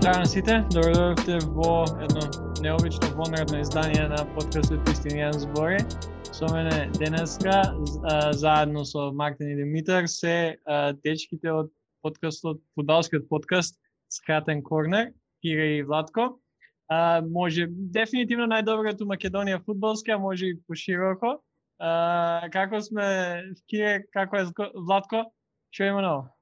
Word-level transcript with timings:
Здраво 0.00 0.24
сите, 0.24 0.64
добро 0.72 1.14
во 1.52 1.84
едно 2.00 2.22
необично 2.62 3.08
вонредно 3.16 3.60
издание 3.60 4.08
на 4.08 4.24
подкастот 4.34 4.88
Истинијан 4.88 5.36
збори. 5.36 5.84
Со 6.32 6.48
мене 6.48 6.88
денеска, 6.96 7.76
заедно 8.32 8.84
со 8.84 9.12
Мартин 9.12 9.52
и 9.52 9.56
Димитар, 9.56 10.08
се 10.08 10.56
дечките 11.04 11.52
од 11.52 11.68
подкастот, 12.00 12.62
фудбалскиот 12.74 13.28
подкаст 13.28 13.76
Скратен 14.08 14.62
корнер, 14.62 15.12
Кира 15.44 15.68
и 15.76 15.82
Владко. 15.82 16.40
А, 16.88 17.20
може 17.20 17.68
дефинитивно 17.68 18.48
најдоброто 18.48 19.04
Македонија 19.04 19.60
фудбалски, 19.60 20.16
а 20.16 20.18
може 20.18 20.48
и 20.48 20.60
пошироко. 20.64 21.42
А, 21.78 22.48
како 22.48 22.80
сме, 22.80 23.04
Кире, 23.68 24.06
како 24.16 24.40
е 24.40 24.48
Владко? 24.74 25.26
Што 25.68 25.92
има 25.92 26.00
ново? 26.00 26.39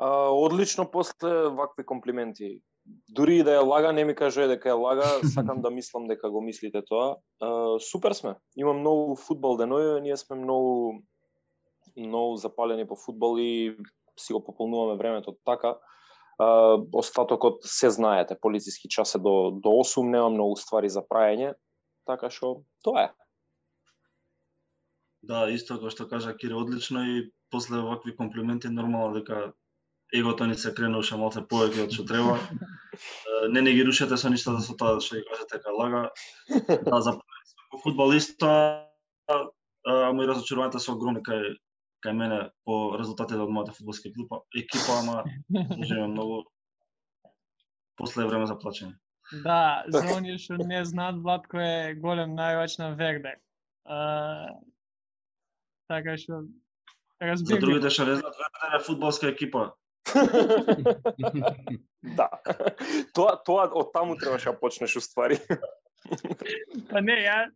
А, 0.00 0.30
одлично 0.32 0.90
после 0.90 1.28
вакви 1.48 1.86
комплименти. 1.86 2.60
Дури 3.08 3.36
и 3.38 3.42
да 3.44 3.58
ја 3.58 3.64
лага, 3.68 3.92
не 3.92 4.06
ми 4.08 4.14
кажува 4.16 4.48
дека 4.48 4.72
ја 4.72 4.78
лага, 4.80 5.08
сакам 5.34 5.60
да 5.60 5.70
мислам 5.70 6.06
дека 6.08 6.30
го 6.32 6.40
мислите 6.40 6.80
тоа. 6.88 7.18
А, 7.40 7.76
супер 7.78 8.16
сме. 8.16 8.34
Има 8.56 8.72
многу 8.72 9.16
фудбал 9.16 9.56
денови, 9.60 10.00
ние 10.00 10.16
сме 10.16 10.40
многу 10.40 11.02
многу 11.96 12.36
запалени 12.36 12.88
по 12.88 12.96
фудбал 12.96 13.36
и 13.38 13.76
си 14.16 14.32
го 14.32 14.44
пополнуваме 14.44 14.96
времето 14.96 15.36
така. 15.44 15.76
А, 16.38 16.78
остатокот 16.92 17.60
се 17.64 17.90
знаете, 17.90 18.40
полициски 18.40 18.88
час 18.88 19.14
е 19.14 19.18
до, 19.18 19.50
до 19.50 19.68
8, 19.68 20.02
нема 20.02 20.30
многу 20.30 20.56
ствари 20.56 20.88
за 20.88 21.04
праење, 21.04 21.52
така 22.08 22.32
што 22.32 22.64
тоа 22.80 23.04
е. 23.04 23.10
Да, 25.20 25.44
исто 25.52 25.76
како 25.76 25.92
што 25.92 26.08
кажа 26.08 26.32
Кире, 26.32 26.56
одлично 26.56 27.04
и 27.04 27.28
после 27.52 27.84
вакви 27.84 28.16
комплименти 28.16 28.72
нормално 28.72 29.20
дека 29.20 29.52
егото 30.12 30.46
ни 30.46 30.54
се 30.58 30.74
кренуше 30.74 31.16
малце 31.16 31.40
повеќе 31.40 31.84
од 31.86 31.94
што 31.94 32.04
треба. 32.04 32.38
не 33.50 33.62
не 33.62 33.72
ги 33.72 33.84
рушете 33.84 34.16
со 34.16 34.30
ништо 34.30 34.52
да 34.56 34.60
со 34.60 34.76
тоа 34.76 35.00
што 35.00 35.16
ги 35.16 35.24
кажете 35.30 35.58
дека 35.58 35.72
лага. 35.72 36.10
Да, 36.86 37.00
за 37.00 37.18
фудбалиста, 37.82 38.86
ама 39.86 40.24
и 40.24 40.30
разочарувањето 40.30 40.78
се 40.78 40.92
огромни 40.92 41.22
кај 41.22 41.56
кај 42.04 42.16
мене 42.16 42.38
по 42.64 42.96
резултатите 42.96 43.40
од 43.40 43.52
мојата 43.52 43.76
фудбалска 43.76 44.08
екипа, 44.08 44.40
екипа 44.56 44.98
ама 45.02 45.24
можеме 45.76 46.06
многу 46.08 46.44
после 48.00 48.24
време 48.24 48.46
за 48.48 48.56
плачење. 48.56 48.96
Да, 49.44 49.84
за 49.88 50.02
оние 50.16 50.38
што 50.42 50.56
не 50.56 50.80
знаат, 50.84 51.20
Владко 51.22 51.60
е 51.60 51.94
голем 51.94 52.32
највач 52.38 52.78
на 52.80 52.94
Вердер. 52.96 53.36
А, 53.84 54.56
така 55.92 56.16
што 56.18 56.40
разбирам. 57.20 57.60
За 57.60 57.66
другите 57.66 57.92
што 57.94 58.08
не 58.08 58.16
знаат, 58.16 58.40
Вердер 58.40 58.80
е 58.80 58.82
фудбалска 58.88 59.30
екипа. 59.30 59.70
да. 62.18 62.28
Тоа 63.14 63.36
тоа 63.46 63.68
од 63.68 63.92
таму 63.92 64.16
требаше 64.16 64.50
да 64.50 64.58
почнеш 64.58 64.96
уствари. 64.96 65.38
па 66.90 67.00
не, 67.00 67.16
ја 67.26 67.50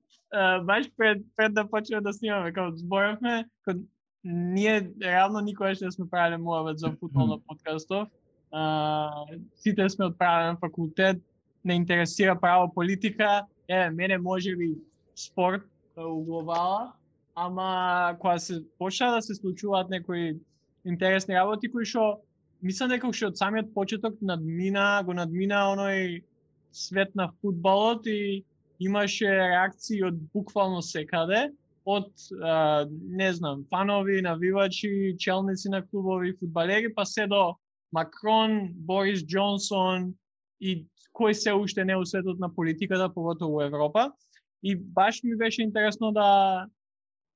баш 0.64 0.90
пред 0.96 1.24
пред 1.36 1.54
да 1.54 1.68
почнеме 1.68 2.02
да 2.02 2.12
снимаме, 2.12 2.52
како 2.52 2.76
зборавме, 2.76 3.44
кога 3.64 3.80
ние 4.24 4.90
реално 5.02 5.40
никогаш 5.40 5.80
не 5.80 5.92
сме 5.92 6.10
правиле 6.10 6.38
муавет 6.38 6.78
за 6.78 6.92
футбол 7.00 7.26
на 7.26 7.38
подкастов. 7.38 8.08
А, 8.52 9.26
сите 9.56 9.88
сме 9.90 10.06
од 10.06 10.18
правен 10.18 10.56
факултет, 10.56 11.22
не 11.64 11.74
интересира 11.74 12.40
право 12.40 12.72
политика, 12.74 13.46
е, 13.68 13.90
мене 13.90 14.18
може 14.18 14.56
би 14.56 14.74
спорт 15.14 15.62
у 15.96 16.24
глобала, 16.24 16.92
ама 17.34 18.16
кога 18.18 18.38
се 18.38 18.64
почна 18.78 19.14
да 19.14 19.22
се 19.22 19.34
случуваат 19.34 19.90
некои 19.90 20.36
интересни 20.84 21.34
работи 21.34 21.70
кои 21.70 21.84
што 21.84 22.20
мислам 22.64 22.88
дека 22.94 23.08
уште 23.08 23.28
од 23.28 23.38
самиот 23.38 23.74
почеток 23.74 24.16
надмина, 24.24 25.02
го 25.04 25.14
надмина 25.16 25.66
оној 25.74 26.22
свет 26.72 27.14
на 27.14 27.28
фудбалот 27.40 28.06
и 28.08 28.44
имаше 28.80 29.28
реакции 29.28 30.00
од 30.04 30.16
буквално 30.32 30.80
секаде, 30.82 31.50
од 31.84 32.08
а, 32.40 32.86
не 32.88 33.32
знам, 33.36 33.66
фанови, 33.70 34.22
навивачи, 34.24 35.16
челници 35.20 35.68
на 35.68 35.82
клубови, 35.86 36.36
фудбалери, 36.40 36.94
па 36.94 37.04
се 37.06 37.26
до 37.26 37.54
Макрон, 37.92 38.72
Борис 38.72 39.22
Джонсон 39.22 40.14
и 40.60 40.86
кој 41.14 41.36
се 41.36 41.52
уште 41.52 41.84
не 41.84 41.96
усетот 41.96 42.40
на 42.40 42.48
политиката, 42.48 43.12
поготово 43.12 43.60
во 43.60 43.68
Европа. 43.68 44.12
И 44.64 44.74
баш 44.76 45.22
ми 45.22 45.36
беше 45.36 45.62
интересно 45.62 46.12
да 46.12 46.66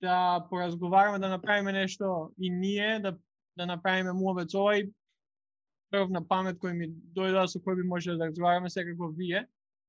да 0.01 0.47
поразговараме, 0.51 1.19
да 1.19 1.29
направиме 1.29 1.73
нешто 1.73 2.31
и 2.41 2.51
ние, 2.51 3.01
да 3.01 3.19
да 3.59 3.67
направиме 3.67 4.13
муавец 4.13 4.55
и 4.55 4.91
прв 5.93 6.11
на 6.13 6.23
памет 6.25 6.59
кој 6.63 6.75
ми 6.77 6.89
дојде 7.17 7.47
со 7.49 7.61
кој 7.61 7.81
би 7.81 7.87
може 7.89 8.17
да 8.17 8.29
разговараме 8.29 8.71
секако 8.71 9.11
вие, 9.17 9.45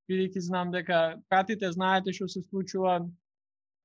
бидејќи 0.10 0.46
знам 0.48 0.72
дека 0.72 1.20
пратите, 1.30 1.72
знаете 1.72 2.14
што 2.16 2.28
се 2.28 2.42
случува, 2.50 3.00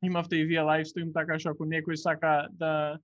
имавте 0.02 0.40
и 0.40 0.46
вие 0.48 0.62
лайвстрим, 0.62 1.12
така 1.12 1.38
што 1.38 1.54
ако 1.54 1.66
некој 1.68 1.98
сака 2.00 2.48
да 2.52 2.98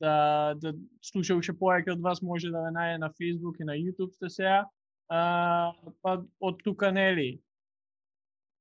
да 0.00 0.54
да 0.60 0.74
слуша 1.00 1.36
уште 1.36 1.54
повеќе 1.56 1.94
од 1.96 2.02
вас 2.04 2.20
може 2.22 2.50
да 2.52 2.66
ве 2.66 2.72
најде 2.76 2.98
на 3.00 3.10
Facebook 3.16 3.60
и 3.60 3.64
на 3.64 3.76
YouTube 3.80 4.12
сте 4.12 4.28
сега. 4.28 4.64
А, 5.08 5.72
па 6.02 6.18
од 6.40 6.60
тука 6.64 6.90
нели 6.92 7.38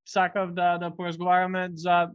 сакав 0.07 0.53
да 0.53 0.77
да 0.77 0.91
поразговараме 0.95 1.69
за 1.73 2.11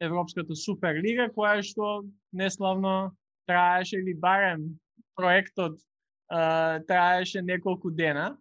Европската 0.00 0.54
Суперлига, 0.54 1.30
која 1.34 1.62
што 1.62 2.04
неславно 2.32 3.14
траеше 3.46 3.96
или 3.98 4.14
барем 4.14 4.78
проектот 5.16 5.78
траеше 6.28 7.42
неколку 7.42 7.90
дена. 7.90 8.36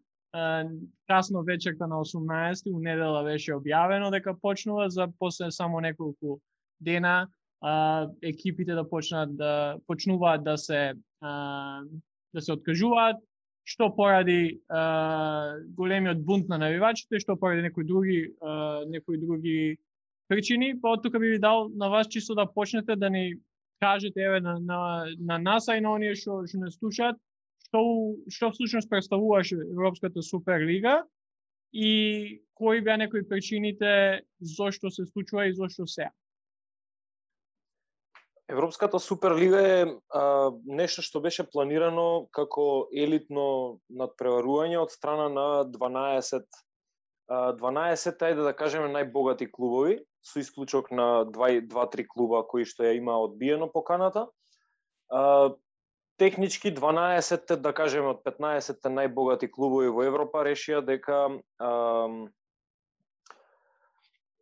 Касно 1.07 1.41
вечерта 1.43 1.87
на 1.87 1.95
18 1.95 2.73
у 2.73 2.79
недела 2.79 3.23
беше 3.23 3.55
објавено 3.55 4.11
дека 4.11 4.35
почнува 4.35 4.89
за 4.89 5.07
после 5.19 5.51
само 5.51 5.79
неколку 5.79 6.39
дена 6.79 7.27
а, 7.61 8.07
екипите 8.21 8.73
да 8.73 8.89
почнат 8.89 9.37
да 9.37 9.77
почнуваат 9.87 10.43
да 10.43 10.57
се 10.57 10.93
а, 11.21 11.81
да 12.33 12.41
се 12.41 12.53
откажуваат 12.53 13.17
што 13.67 13.89
поради 13.95 14.61
а, 14.69 15.57
големиот 15.75 16.23
бунт 16.23 16.47
на 16.47 16.57
навивачите, 16.57 17.19
што 17.19 17.35
поради 17.35 17.61
некои 17.67 17.83
други 17.83 18.33
а, 18.41 18.85
некои 18.87 19.17
други 19.17 19.77
причини, 20.27 20.75
па 20.79 20.95
од 20.95 21.03
тука 21.03 21.19
би 21.19 21.35
ви 21.35 21.39
дал 21.39 21.67
на 21.69 21.89
вас 21.89 22.07
чисто 22.07 22.35
да 22.35 22.45
почнете 22.45 22.95
да 22.95 23.09
ни 23.09 23.33
кажете 23.81 24.21
еве 24.21 24.39
на 24.39 24.59
на, 24.59 25.05
на 25.19 25.37
нас 25.37 25.67
и 25.67 25.81
на 25.81 25.91
оние 25.93 26.15
што 26.15 26.45
што 26.47 26.63
не 26.63 26.71
слушаат 26.71 27.17
што 27.67 27.83
што 28.31 28.51
всушност 28.51 28.89
представуваше 28.89 29.55
Европската 29.55 30.21
Суперлига 30.21 31.03
и 31.73 32.41
кои 32.55 32.81
беа 32.81 32.97
некои 32.97 33.27
причините 33.27 34.21
зошто 34.41 34.91
се 34.91 35.05
случува 35.05 35.47
и 35.47 35.53
зошто 35.53 35.87
се? 35.87 36.09
Европската 38.49 38.99
Суперлига 38.99 39.59
е 39.59 39.85
а, 40.15 40.51
нешто 40.65 41.03
што 41.03 41.19
беше 41.19 41.43
планирано 41.43 42.29
како 42.31 42.87
елитно 42.95 43.81
надпреварување 43.91 44.79
од 44.79 44.91
страна 44.95 45.27
на 45.27 45.47
12 45.67 46.47
а, 47.27 47.51
12 47.59 48.23
ајде 48.23 48.47
да 48.47 48.55
кажеме 48.55 48.87
најбогати 48.93 49.49
клубови, 49.51 49.99
со 50.23 50.39
исклучок 50.39 50.91
на 50.91 51.27
2-3 51.27 52.07
клуба 52.07 52.45
кои 52.47 52.63
што 52.63 52.87
ја 52.87 52.95
има 52.95 53.19
одбиено 53.19 53.67
поканата. 53.67 54.29
А, 55.11 55.51
технички 56.17 56.73
12 56.75 57.55
да 57.55 57.73
кажеме 57.73 58.13
од 58.15 58.23
15 58.25 58.89
најбогати 58.89 59.49
клубови 59.51 59.89
во 59.93 60.05
Европа 60.07 60.43
решија 60.47 60.81
дека 60.85 61.29
а, 61.59 61.71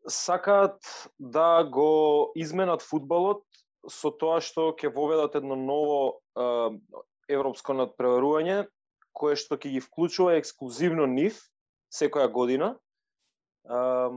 сакаат 0.08 0.80
да 1.19 1.64
го 1.64 2.32
изменат 2.35 2.82
фудбалот 2.82 3.44
со 3.91 4.11
тоа 4.11 4.40
што 4.41 4.72
ќе 4.73 4.94
воведат 4.94 5.35
едно 5.35 5.55
ново 5.59 5.99
а, 6.35 6.72
европско 7.29 7.76
надпреварување 7.76 8.66
кое 9.16 9.35
што 9.40 9.59
ќе 9.59 9.76
ги 9.76 9.84
вклучува 9.84 10.40
ексклузивно 10.40 11.08
нив 11.08 11.40
секоја 11.91 12.32
година. 12.32 12.76
А, 13.67 14.09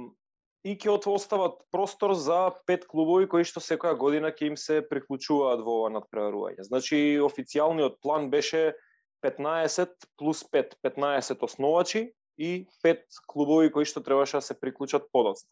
и 0.64 0.74
ќе 0.74 0.98
остават 1.12 1.60
простор 1.72 2.14
за 2.18 2.52
пет 2.66 2.86
клубови 2.86 3.28
кои 3.30 3.44
што 3.46 3.60
секоја 3.62 3.96
година 3.98 4.32
ќе 4.34 4.50
им 4.52 4.56
се 4.56 4.80
приклучуваат 4.82 5.62
во 5.62 5.82
ова 5.82 5.92
надпреварување. 5.94 6.66
Значи 6.66 7.18
официјалниот 7.22 8.00
план 8.02 8.30
беше 8.30 8.74
15 9.22 9.94
плюс 10.18 10.44
5, 10.44 10.74
15 10.84 11.42
основачи 11.42 12.12
и 12.38 12.66
5 12.84 13.22
клубови 13.26 13.70
кои 13.72 13.84
што 13.84 14.02
требаше 14.02 14.38
да 14.38 14.42
се 14.42 14.58
приклучат 14.58 15.06
подоцна. 15.12 15.50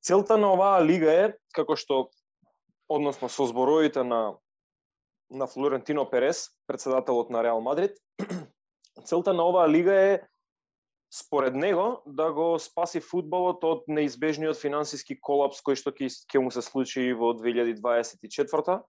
Целта 0.00 0.36
на 0.36 0.52
оваа 0.52 0.84
лига 0.84 1.12
е, 1.12 1.32
како 1.52 1.76
што 1.76 2.08
односно 2.88 3.28
со 3.28 3.46
зборовите 3.48 4.04
на 4.04 4.36
на 5.30 5.46
Флорентино 5.46 6.04
Перес, 6.10 6.50
председателот 6.66 7.30
на 7.30 7.42
Реал 7.42 7.60
Мадрид, 7.60 7.96
целта 9.04 9.32
на 9.32 9.48
оваа 9.48 9.68
лига 9.68 9.94
е 9.94 10.20
според 11.14 11.54
него 11.54 12.02
да 12.06 12.32
го 12.32 12.58
спаси 12.58 13.00
фудбалот 13.00 13.64
од 13.64 13.84
неизбежниот 13.86 14.58
финансиски 14.58 15.14
колапс 15.20 15.62
кој 15.62 15.78
што 15.78 15.92
ќе 15.94 16.42
му 16.42 16.50
се 16.50 16.62
случи 16.62 17.12
во 17.14 17.30
2024 17.38 18.82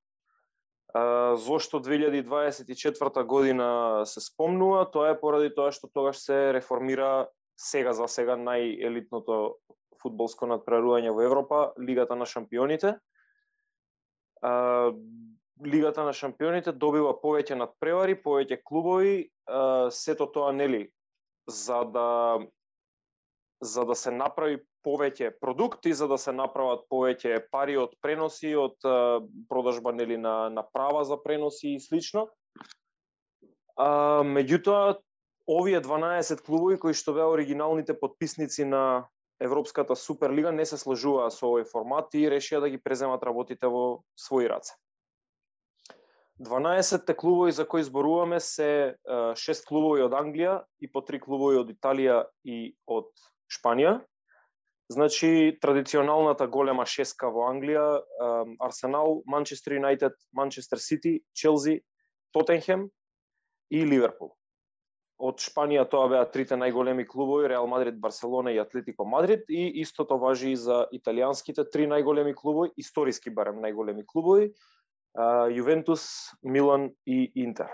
зошто 1.35 1.81
2024 1.83 3.23
година 3.23 4.01
се 4.05 4.21
спомнува, 4.21 4.85
тоа 4.91 5.11
е 5.11 5.19
поради 5.19 5.51
тоа 5.53 5.73
што 5.75 5.91
тогаш 5.91 6.23
се 6.23 6.53
реформира 6.55 7.27
сега 7.59 7.93
за 7.93 8.07
сега 8.07 8.39
најелитното 8.39 9.59
фудбалско 10.01 10.47
надпреварување 10.47 11.11
во 11.11 11.21
Европа, 11.27 11.73
Лигата 11.79 12.15
на 12.15 12.25
шампионите. 12.25 12.95
Лигата 15.65 16.03
на 16.03 16.13
шампионите 16.13 16.71
добива 16.71 17.13
повеќе 17.19 17.59
надпревари, 17.59 18.15
повеќе 18.15 18.61
клубови, 18.63 19.29
сето 19.91 20.31
тоа 20.31 20.51
нели 20.55 20.87
за 21.47 21.83
да 21.83 22.39
за 23.61 23.85
да 23.85 23.95
се 23.95 24.11
направи 24.11 24.59
повеќе 24.85 25.31
продукти 25.41 25.93
за 25.93 26.07
да 26.07 26.17
се 26.17 26.33
направат 26.35 26.85
повеќе 26.91 27.39
пари 27.51 27.77
од 27.79 27.95
преноси, 28.01 28.53
од 28.55 28.77
продажба 29.49 29.93
нели 29.95 30.17
на 30.17 30.49
на 30.49 30.63
права 30.63 31.05
за 31.05 31.17
преноси 31.17 31.75
и 31.75 31.79
слично. 31.79 32.27
А, 33.75 34.21
меѓутоа 34.23 34.99
овие 35.47 35.81
12 35.81 36.45
клубови 36.45 36.79
кои 36.79 36.93
што 36.93 37.13
беа 37.13 37.27
оригиналните 37.31 37.97
подписници 37.99 38.65
на 38.65 39.07
Европската 39.39 39.95
Суперлига 39.95 40.51
не 40.51 40.65
се 40.65 40.77
сложуваа 40.77 41.31
со 41.31 41.49
овој 41.49 41.65
формат 41.67 42.13
и 42.15 42.27
решија 42.31 42.61
да 42.63 42.69
ги 42.69 42.79
преземат 42.81 43.23
работите 43.23 43.67
во 43.67 44.03
своји 44.15 44.47
раце. 44.49 44.73
12 46.39 47.15
клубови 47.15 47.51
за 47.51 47.67
кои 47.67 47.83
зборуваме 47.83 48.39
се 48.39 48.95
6 49.07 49.67
клубови 49.67 50.03
од 50.03 50.11
Англија 50.11 50.65
и 50.83 50.91
по 50.91 50.99
3 50.99 51.21
клубови 51.23 51.61
од 51.61 51.71
Италија 51.71 52.25
и 52.43 52.75
од 52.87 53.07
Шпанија. 53.47 54.01
Значи, 54.91 55.57
традиционалната 55.61 56.47
голема 56.47 56.85
шеска 56.85 57.31
во 57.31 57.47
Англија, 57.47 58.03
Арсенал, 58.59 59.23
Манчестер 59.25 59.79
Юнайтед, 59.79 60.13
Манчестер 60.33 60.77
Сити, 60.77 61.21
Челси, 61.33 61.79
Тотенхем 62.33 62.89
и 63.71 63.85
Ливерпул. 63.87 64.35
Од 65.17 65.39
Шпанија 65.39 65.87
тоа 65.87 66.11
беа 66.11 66.27
трите 66.27 66.59
најголеми 66.59 67.07
клубови, 67.07 67.47
Реал 67.47 67.65
Мадрид, 67.71 67.95
Барселона 67.97 68.51
и 68.51 68.59
Атлетико 68.59 69.05
Мадрид 69.07 69.47
и 69.47 69.71
истото 69.81 70.19
важи 70.19 70.51
и 70.51 70.59
за 70.59 70.83
италијанските 70.91 71.63
три 71.71 71.87
најголеми 71.87 72.35
клубови, 72.35 72.75
историски 72.75 73.31
барем 73.31 73.63
најголеми 73.63 74.03
клубови, 74.05 74.51
Јувентус, 75.15 76.05
Милан 76.43 76.91
и 77.05 77.31
Интер. 77.39 77.71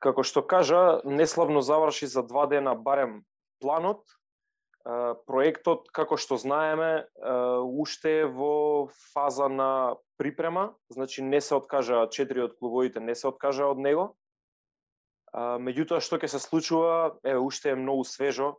Како 0.00 0.24
што 0.24 0.42
кажа, 0.42 1.00
неславно 1.04 1.60
заврши 1.64 2.06
за 2.06 2.22
два 2.22 2.46
дена 2.46 2.74
барем 2.74 3.22
планот, 3.60 4.04
проектот, 5.28 5.90
како 5.92 6.16
што 6.16 6.36
знаеме, 6.40 7.04
уште 7.64 8.20
е 8.24 8.28
во 8.28 8.88
фаза 9.12 9.48
на 9.48 9.96
припрема, 10.16 10.74
значи 10.88 11.22
не 11.22 11.40
се 11.40 11.54
откажа, 11.54 12.08
четири 12.10 12.44
од 12.48 12.56
клубовите 12.56 13.00
не 13.00 13.14
се 13.14 13.28
откажа 13.28 13.68
од 13.68 13.78
него. 13.78 14.16
Меѓутоа, 15.32 16.00
што 16.00 16.18
ќе 16.18 16.26
се 16.32 16.40
случува, 16.42 17.16
е, 17.22 17.36
уште 17.38 17.70
е 17.70 17.78
многу 17.78 18.02
свежо, 18.04 18.56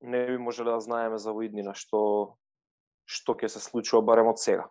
не 0.00 0.26
би 0.26 0.38
можеле 0.38 0.70
да 0.70 0.80
знаеме 0.80 1.18
за 1.18 1.32
воиднина 1.34 1.74
што, 1.74 2.36
што 3.02 3.34
ќе 3.34 3.48
се 3.50 3.58
случува 3.58 4.04
барем 4.06 4.30
од 4.30 4.38
сега. 4.38 4.68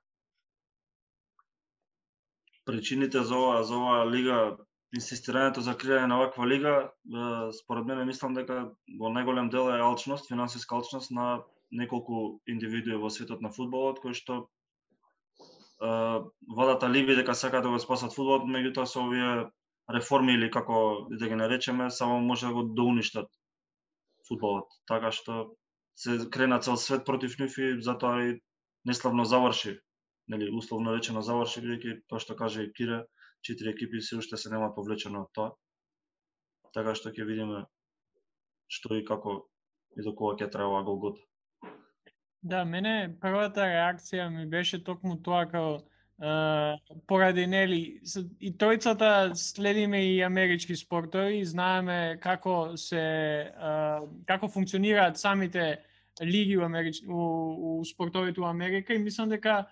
Причините 2.68 3.24
за 3.24 3.36
ова, 3.36 3.64
за 3.64 3.78
оваа 3.80 4.08
лига 4.12 4.58
инсистирањето 4.96 5.64
за 5.64 5.74
креирање 5.76 6.12
на 6.12 6.18
ваква 6.20 6.48
лига, 6.48 6.74
според 7.62 7.86
мене 7.88 8.06
мислам 8.06 8.36
дека 8.36 8.58
во 9.00 9.12
најголем 9.12 9.50
дел 9.52 9.72
е 9.72 9.80
алчност, 9.84 10.28
финансиска 10.28 10.76
алчност 10.76 11.12
на 11.12 11.44
неколку 11.72 12.40
индивидуи 12.48 13.00
во 13.00 13.10
светот 13.10 13.42
на 13.42 13.52
фудбалот 13.52 14.00
кои 14.04 14.14
што 14.16 14.48
владата 15.80 16.88
алиби 16.88 17.16
дека 17.16 17.36
сакаат 17.36 17.64
да 17.64 17.70
го 17.70 17.80
спасат 17.80 18.16
фудбалот, 18.16 18.48
меѓутоа 18.48 18.86
со 18.86 19.04
овие 19.04 19.50
реформи 19.94 20.34
или 20.34 20.52
како 20.52 21.08
да 21.10 21.28
ги 21.28 21.36
наречеме, 21.36 21.92
само 21.92 22.20
може 22.22 22.48
да 22.48 22.54
го 22.54 22.64
доуништат 22.64 23.28
фудбалот. 24.28 24.68
Така 24.88 25.12
што 25.12 25.56
се 25.96 26.18
крена 26.32 26.60
цел 26.60 26.78
свет 26.78 27.06
против 27.06 27.40
нив 27.40 27.58
и 27.58 27.76
затоа 27.82 28.24
и 28.24 28.40
неславно 28.86 29.26
заврши, 29.26 29.78
нели 30.28 30.50
условно 30.52 30.96
речено 30.96 31.22
заврши 31.22 31.64
бидејќи 31.64 32.02
тоа 32.08 32.20
што 32.20 32.36
каже 32.36 32.68
и 32.68 32.72
четири 33.42 33.70
екипи 33.70 34.02
се 34.02 34.18
уште 34.18 34.38
се 34.38 34.50
нема 34.50 34.74
повлечено 34.76 35.22
од 35.22 35.32
тоа. 35.34 35.52
Така 36.74 36.96
што 36.96 37.10
ќе 37.10 37.26
видиме 37.26 37.66
што 38.68 38.96
и 38.96 39.06
како 39.06 39.48
и 39.96 40.04
до 40.04 40.14
кога 40.14 40.36
ќе 40.36 40.52
трае 40.52 40.68
оваа 40.68 40.84
голгота. 40.84 41.22
Да, 42.42 42.66
мене 42.66 43.16
првата 43.22 43.66
реакција 43.66 44.30
ми 44.30 44.46
беше 44.46 44.84
токму 44.84 45.18
тоа 45.24 45.46
како 45.46 45.86
поради 47.08 47.46
нели 47.48 48.02
и 48.42 48.50
тројцата 48.58 49.36
следиме 49.38 50.02
и 50.16 50.24
амерички 50.26 50.76
спортови, 50.76 51.44
знаеме 51.46 52.18
како 52.22 52.78
се 52.78 53.54
како 54.26 54.50
функционираат 54.50 55.18
самите 55.18 55.78
лиги 56.22 56.58
у, 56.58 56.64
Америч... 56.66 57.04
у, 57.08 57.80
у 57.80 57.86
спортовите 57.86 58.42
у 58.42 58.46
Америка 58.46 58.94
и 58.94 59.00
мислам 59.00 59.30
дека 59.30 59.68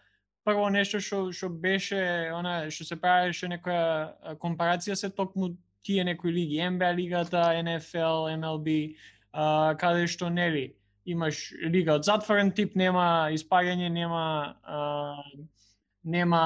прво 0.46 0.70
нешто 0.70 1.02
што 1.02 1.32
што 1.34 1.50
беше 1.50 2.00
она 2.34 2.70
што 2.70 2.86
се 2.86 2.98
правеше 3.02 3.50
некоја 3.50 4.38
компарација 4.42 4.96
се 4.96 5.10
токму 5.10 5.56
тие 5.86 6.04
некои 6.04 6.32
лиги, 6.34 6.58
NBA 6.58 6.96
лигата, 6.96 7.54
NFL 7.62 8.34
MLB, 8.40 8.96
а, 9.34 9.76
каде 9.78 10.08
што 10.08 10.30
нели 10.30 10.74
имаш 11.06 11.52
лига 11.62 12.00
од 12.00 12.06
затворен 12.06 12.50
тип, 12.52 12.74
нема 12.76 13.30
испаѓање, 13.34 13.90
нема 13.94 14.56
а, 14.64 14.80
нема 16.04 16.46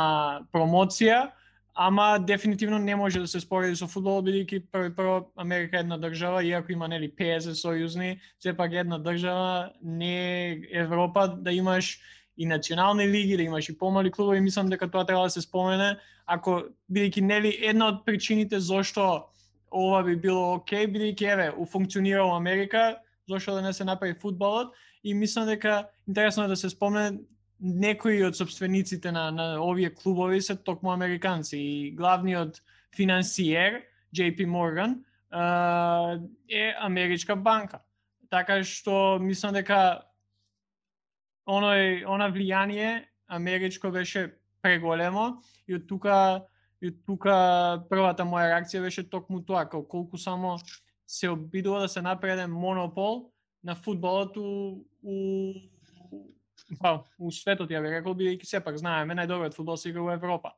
промоција, 0.52 1.30
ама 1.75 2.19
дефинитивно 2.19 2.78
не 2.78 2.95
може 2.95 3.19
да 3.19 3.28
се 3.28 3.40
спореди 3.40 3.75
со 3.80 3.88
фудбал 3.88 4.19
бидејќи 4.24 4.66
прво 4.72 4.92
прво 4.95 5.16
Америка 5.40 5.78
е 5.78 5.86
една 5.86 5.98
држава, 5.98 6.44
иако 6.44 6.72
има 6.75 6.88
нели 6.92 7.07
50 7.07 7.56
сојузни, 7.56 8.19
сепак 8.40 8.74
една 8.74 9.00
држава, 9.00 9.72
не 9.81 10.68
Европа 10.72 11.28
да 11.28 11.52
имаш 11.52 12.00
и 12.39 12.45
национални 12.45 13.07
лиги, 13.07 13.38
да 13.38 13.44
имаш 13.44 13.69
и 13.69 13.77
помали 13.77 14.12
клубови, 14.12 14.39
мислам 14.39 14.69
дека 14.69 14.88
тоа 14.88 15.06
треба 15.06 15.24
да 15.27 15.30
се 15.30 15.41
спомене, 15.41 15.97
ако 16.25 16.63
бидејќи 16.91 17.21
нели 17.21 17.51
една 17.68 17.89
од 17.91 18.06
причините 18.06 18.59
зошто 18.63 19.27
ова 19.71 20.03
би 20.07 20.15
било 20.15 20.56
окей, 20.56 20.88
бидејќи 20.88 21.27
еве, 21.33 21.51
у 21.51 21.68
во 21.68 22.36
Америка, 22.36 22.97
зошто 23.27 23.56
да 23.56 23.62
не 23.62 23.74
се 23.74 23.83
направи 23.83 24.13
фудбалот 24.13 24.74
и 25.03 25.13
мислам 25.13 25.47
дека 25.47 25.89
интересно 26.07 26.44
е 26.44 26.47
да 26.47 26.56
се 26.56 26.69
спомне 26.69 27.19
некои 27.59 28.23
од 28.23 28.35
собствениците 28.35 29.11
на, 29.11 29.31
на 29.31 29.59
овие 29.59 29.90
клубови 29.94 30.42
се 30.42 30.56
токму 30.56 30.92
американци 30.92 31.57
и 31.57 31.92
главниот 31.92 32.61
финансиер 32.95 33.83
JP 34.16 34.47
Morgan 34.47 34.95
е 36.49 36.75
америчка 36.80 37.35
банка. 37.35 37.80
Така 38.30 38.64
што 38.64 39.19
мислам 39.19 39.54
дека 39.54 40.08
оној 41.48 42.06
она 42.08 42.30
влијание 42.31 43.06
америчко 43.30 43.92
беше 43.92 44.30
преголемо 44.62 45.42
и 45.68 45.76
од 45.76 45.88
тука 45.88 46.46
и 46.81 46.92
од 46.92 47.02
тука 47.06 47.36
првата 47.90 48.24
моја 48.24 48.54
реакција 48.54 48.81
беше 48.81 49.04
токму 49.10 49.42
тоа, 49.44 49.66
како 49.66 49.84
колку 49.84 50.18
само 50.18 50.58
се 51.08 51.30
обидува 51.30 51.81
да 51.81 51.88
се 51.88 52.02
направи 52.02 52.46
монопол 52.48 53.31
на 53.64 53.76
фудбалот 53.76 54.38
у, 54.38 54.86
у 55.04 55.16
па, 56.80 57.00
у 57.19 57.31
светот, 57.31 57.72
ја 57.72 57.81
би 57.84 57.92
рекол, 57.92 58.16
бидејќи 58.16 58.48
сепак 58.48 58.78
знаеме, 58.80 59.18
најдобриот 59.18 59.58
фудбал 59.58 59.78
се 59.78 59.90
игра 59.90 60.06
во 60.06 60.14
Европа. 60.16 60.54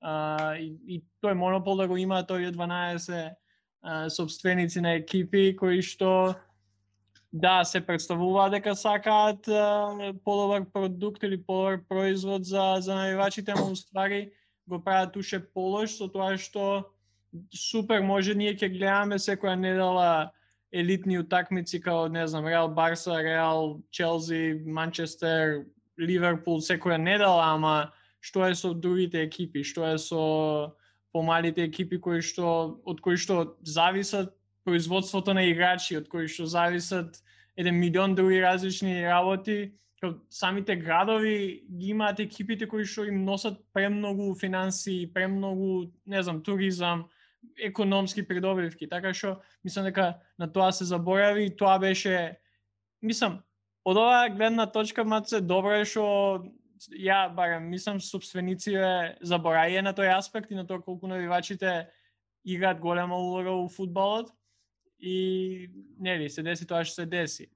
А, 0.00 0.56
и, 0.58 0.72
и 0.88 1.02
тој 1.22 1.36
монопол 1.36 1.76
да 1.76 1.86
го 1.86 1.98
има 2.00 2.22
тој 2.26 2.50
12 2.56 3.30
а, 3.82 4.08
собственици 4.10 4.80
на 4.80 4.96
екипи 4.98 5.54
кои 5.56 5.82
што 5.84 6.34
да 7.32 7.64
се 7.64 7.80
представуваат 7.80 8.52
дека 8.52 8.74
сакаат 8.74 9.46
подобар 10.24 10.64
продукт 10.72 11.22
или 11.22 11.42
подобар 11.42 11.80
производ 11.88 12.44
за 12.44 12.76
за 12.80 12.94
навивачите, 12.94 13.54
но 13.56 13.70
уствари 13.70 14.30
го 14.66 14.84
прават 14.84 15.16
уште 15.16 15.38
полош 15.38 15.94
со 15.98 16.08
тоа 16.08 16.34
што 16.38 16.90
супер 17.54 18.02
може 18.02 18.34
ние 18.34 18.54
ќе 18.54 18.70
гледаме 18.74 19.18
секоја 19.18 19.54
недела 19.54 20.32
елитни 20.72 21.18
утакмици 21.18 21.80
како 21.80 22.08
не 22.08 22.26
знам 22.26 22.46
Реал 22.46 22.68
Барса, 22.68 23.22
Реал 23.22 23.80
Челси, 23.90 24.62
Манчестер, 24.66 25.66
Ливерпул 25.98 26.60
секоја 26.62 26.98
недела, 26.98 27.54
ама 27.54 27.92
што 28.20 28.46
е 28.46 28.54
со 28.54 28.74
другите 28.74 29.22
екипи, 29.22 29.62
што 29.62 29.86
е 29.86 29.98
со 29.98 30.74
помалите 31.12 31.62
екипи 31.66 31.98
кои 31.98 32.22
што 32.22 32.80
од 32.86 33.00
кои 33.00 33.16
што 33.16 33.56
зависат 33.62 34.34
производството 34.70 35.34
на 35.34 35.42
играчи, 35.50 35.98
од 35.98 36.08
кои 36.08 36.30
што 36.30 36.46
зависат 36.46 37.18
еден 37.58 37.74
милион 37.82 38.14
други 38.14 38.38
различни 38.42 39.02
работи, 39.02 39.74
самите 40.30 40.76
градови 40.76 41.66
ги 41.66 41.90
имаат 41.90 42.22
екипите 42.22 42.68
кои 42.70 42.86
што 42.86 43.04
им 43.10 43.24
носат 43.26 43.58
премногу 43.74 44.32
финанси, 44.38 45.10
премногу, 45.12 45.90
не 46.06 46.22
знам, 46.22 46.42
туризам, 46.42 47.08
економски 47.58 48.22
придобивки. 48.22 48.88
Така 48.88 49.12
што 49.12 49.40
мислам 49.64 49.90
дека 49.90 50.20
на 50.38 50.48
тоа 50.48 50.72
се 50.72 50.84
заборави 50.84 51.50
и 51.50 51.56
тоа 51.56 51.78
беше 51.78 52.38
мислам 53.02 53.40
од 53.84 53.96
оваа 53.96 54.28
гледна 54.28 54.66
точка 54.66 55.04
маце 55.04 55.40
добро 55.40 55.80
е 55.80 55.84
што 55.88 56.04
ја 56.96 57.28
барем 57.34 57.68
мислам 57.72 58.00
собствениците 58.00 59.16
забораје 59.24 59.82
на 59.84 59.92
тој 59.96 60.12
аспект 60.16 60.50
и 60.50 60.58
на 60.58 60.66
тоа 60.66 60.80
колку 60.84 61.08
навивачите 61.08 61.88
играат 62.44 62.80
голема 62.80 63.16
улога 63.16 63.52
у 63.52 63.68
фудбалот 63.68 64.32
и 65.00 65.70
нели 65.98 66.30
се 66.30 66.42
деси 66.42 66.66
тоа 66.66 66.84
што 66.84 67.02
се 67.02 67.06
деси. 67.06 67.48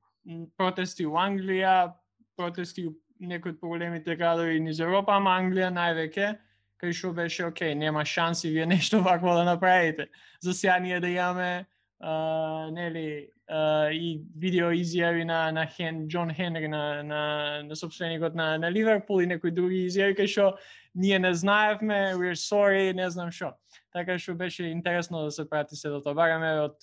Протести 0.57 1.07
у 1.07 1.19
Англија, 1.21 1.93
протести 2.37 2.87
у 2.89 2.95
некои 3.21 3.53
од 3.55 3.61
поголемите 3.61 4.17
градови 4.17 4.61
низ 4.61 4.81
Европа, 4.81 5.19
ама 5.19 5.37
Англија 5.39 5.71
највеќе, 5.75 6.33
кај 6.81 6.97
што 6.97 7.13
беше 7.17 7.47
окей, 7.47 7.75
нема 7.75 8.05
шанси 8.05 8.51
вие 8.51 8.67
нешто 8.75 9.03
вакво 9.03 9.35
да 9.35 9.45
направите. 9.45 10.09
За 10.41 10.55
сега 10.55 10.79
ние 10.79 11.01
да 11.01 11.09
имаме 11.09 11.67
uh, 12.03 12.71
нели 12.71 13.29
uh, 13.51 13.91
и 13.93 14.21
видео 14.37 14.73
изјави 14.73 15.25
на 15.25 15.53
на 15.53 15.67
Хен 15.67 16.09
Џон 16.09 16.35
Хенри 16.35 16.69
на 16.69 17.03
на 17.03 17.63
на 17.63 17.77
собственикот 17.77 18.35
на 18.35 18.59
на 18.59 18.71
Ливерпул 18.73 19.21
и 19.21 19.27
некои 19.27 19.51
други 19.51 19.87
изјави 19.87 20.17
кај 20.17 20.27
што 20.27 20.57
ние 20.95 21.19
не 21.19 21.35
знаевме, 21.35 22.15
we're 22.15 22.39
sorry, 22.39 22.93
не 22.93 23.11
знам 23.11 23.31
што. 23.31 23.55
Така 23.93 24.19
што 24.19 24.35
беше 24.35 24.65
интересно 24.65 25.25
да 25.25 25.31
се 25.31 25.49
прати 25.49 25.77
се 25.77 25.89
до 25.89 26.01
тоа. 26.01 26.15
Бараме 26.15 26.61
од 26.61 26.77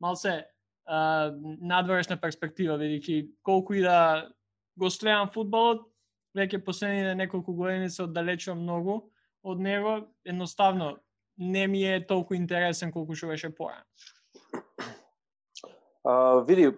малце 0.00 0.42
надворешна 0.84 2.16
перспектива, 2.20 2.76
бидејќи 2.78 3.28
колку 3.42 3.74
и 3.74 3.80
да 3.80 4.28
го 4.76 4.90
следам 4.90 5.30
фудбалот, 5.32 5.86
веќе 6.36 6.64
последните 6.64 7.14
неколку 7.14 7.54
години 7.54 7.90
се 7.90 8.04
оддалечувам 8.04 8.62
многу 8.62 8.98
од 9.44 9.60
него, 9.60 10.00
едноставно 10.24 10.98
не 11.38 11.66
ми 11.66 11.84
е 11.84 12.06
толку 12.06 12.34
интересен 12.34 12.92
колку 12.92 13.14
што 13.14 13.32
беше 13.32 13.50
порано. 13.54 13.84
А, 16.04 16.44
види, 16.44 16.68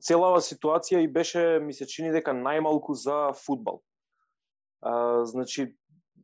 целава 0.00 0.40
ситуација 0.40 1.02
и 1.04 1.08
беше, 1.08 1.60
ми 1.60 1.72
се 1.76 1.86
чини 1.86 2.12
дека 2.14 2.32
најмалку 2.32 2.96
за 2.96 3.32
фудбал. 3.36 3.82
А, 4.80 5.24
значи, 5.28 5.76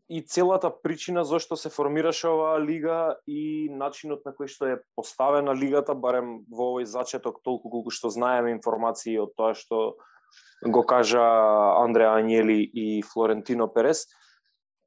и 0.09 0.23
целата 0.23 0.71
причина 0.83 1.25
зашто 1.25 1.57
се 1.57 1.71
формираше 1.71 2.29
оваа 2.29 2.61
лига 2.63 3.17
и 3.27 3.69
начинот 3.71 4.23
на 4.25 4.33
кој 4.33 4.47
што 4.47 4.69
е 4.71 4.77
поставена 4.95 5.55
лигата, 5.55 5.95
барем 5.95 6.47
во 6.47 6.71
овој 6.75 6.87
зачеток, 6.87 7.43
толку 7.43 7.71
колку 7.71 7.91
што 7.91 8.11
знаеме 8.11 8.55
информации 8.55 9.19
од 9.19 9.35
тоа 9.35 9.55
што 9.59 9.97
го 10.63 10.83
кажа 10.87 11.25
Андреа 11.83 12.15
Анјели 12.21 12.63
и 12.63 13.03
Флорентино 13.03 13.67
Перес, 13.67 14.07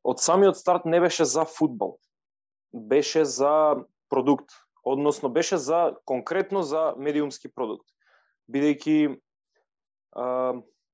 од 0.03 0.23
самиот 0.23 0.57
старт 0.57 0.85
не 0.85 0.99
беше 0.99 1.25
за 1.25 1.45
футбол, 1.45 1.99
Беше 2.71 3.25
за 3.25 3.75
продукт, 4.09 4.49
односно 4.83 5.29
беше 5.29 5.57
за 5.57 5.95
конкретно 6.05 6.61
за 6.63 6.93
медиумски 6.97 7.49
продукт. 7.49 7.88
Бидејќи 8.49 9.17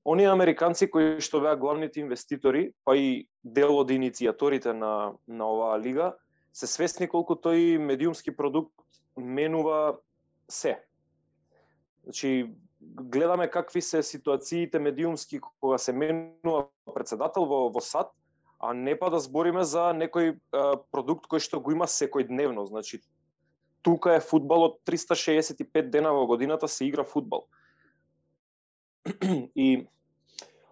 оние 0.05 0.29
американци 0.29 0.87
кои 0.91 1.19
што 1.19 1.41
беа 1.41 1.55
главните 1.57 1.99
инвеститори, 1.99 2.71
па 2.85 2.95
и 2.95 3.27
дел 3.43 3.73
од 3.77 3.91
иницијаторите 3.91 4.73
на 4.73 5.15
на 5.27 5.47
оваа 5.49 5.79
лига, 5.81 6.13
се 6.53 6.67
свесни 6.67 7.07
колку 7.07 7.35
тој 7.35 7.77
медиумски 7.77 8.31
продукт 8.31 8.73
менува 9.17 9.97
се. 10.47 10.77
Значи, 12.03 12.53
гледаме 12.81 13.47
какви 13.47 13.81
се 13.81 14.03
ситуациите 14.03 14.79
медиумски 14.79 15.39
кога 15.59 15.77
се 15.77 15.93
менува 15.93 16.67
председател 16.93 17.45
во, 17.45 17.69
во 17.69 17.81
САД, 17.81 18.13
а 18.59 18.73
не 18.73 18.95
па 18.99 19.09
да 19.09 19.19
збориме 19.19 19.63
за 19.63 19.89
некој 19.97 20.37
а, 20.53 20.77
продукт 20.91 21.25
кој 21.27 21.41
што 21.41 21.59
го 21.59 21.73
има 21.73 21.89
секојдневно. 21.89 22.65
Значи, 22.69 23.01
тука 23.81 24.15
е 24.15 24.21
фудбалот 24.21 24.79
365 24.85 25.89
дена 25.89 26.13
во 26.13 26.25
годината 26.27 26.67
се 26.67 26.85
игра 26.85 27.03
фудбал. 27.03 27.47
И 29.55 29.87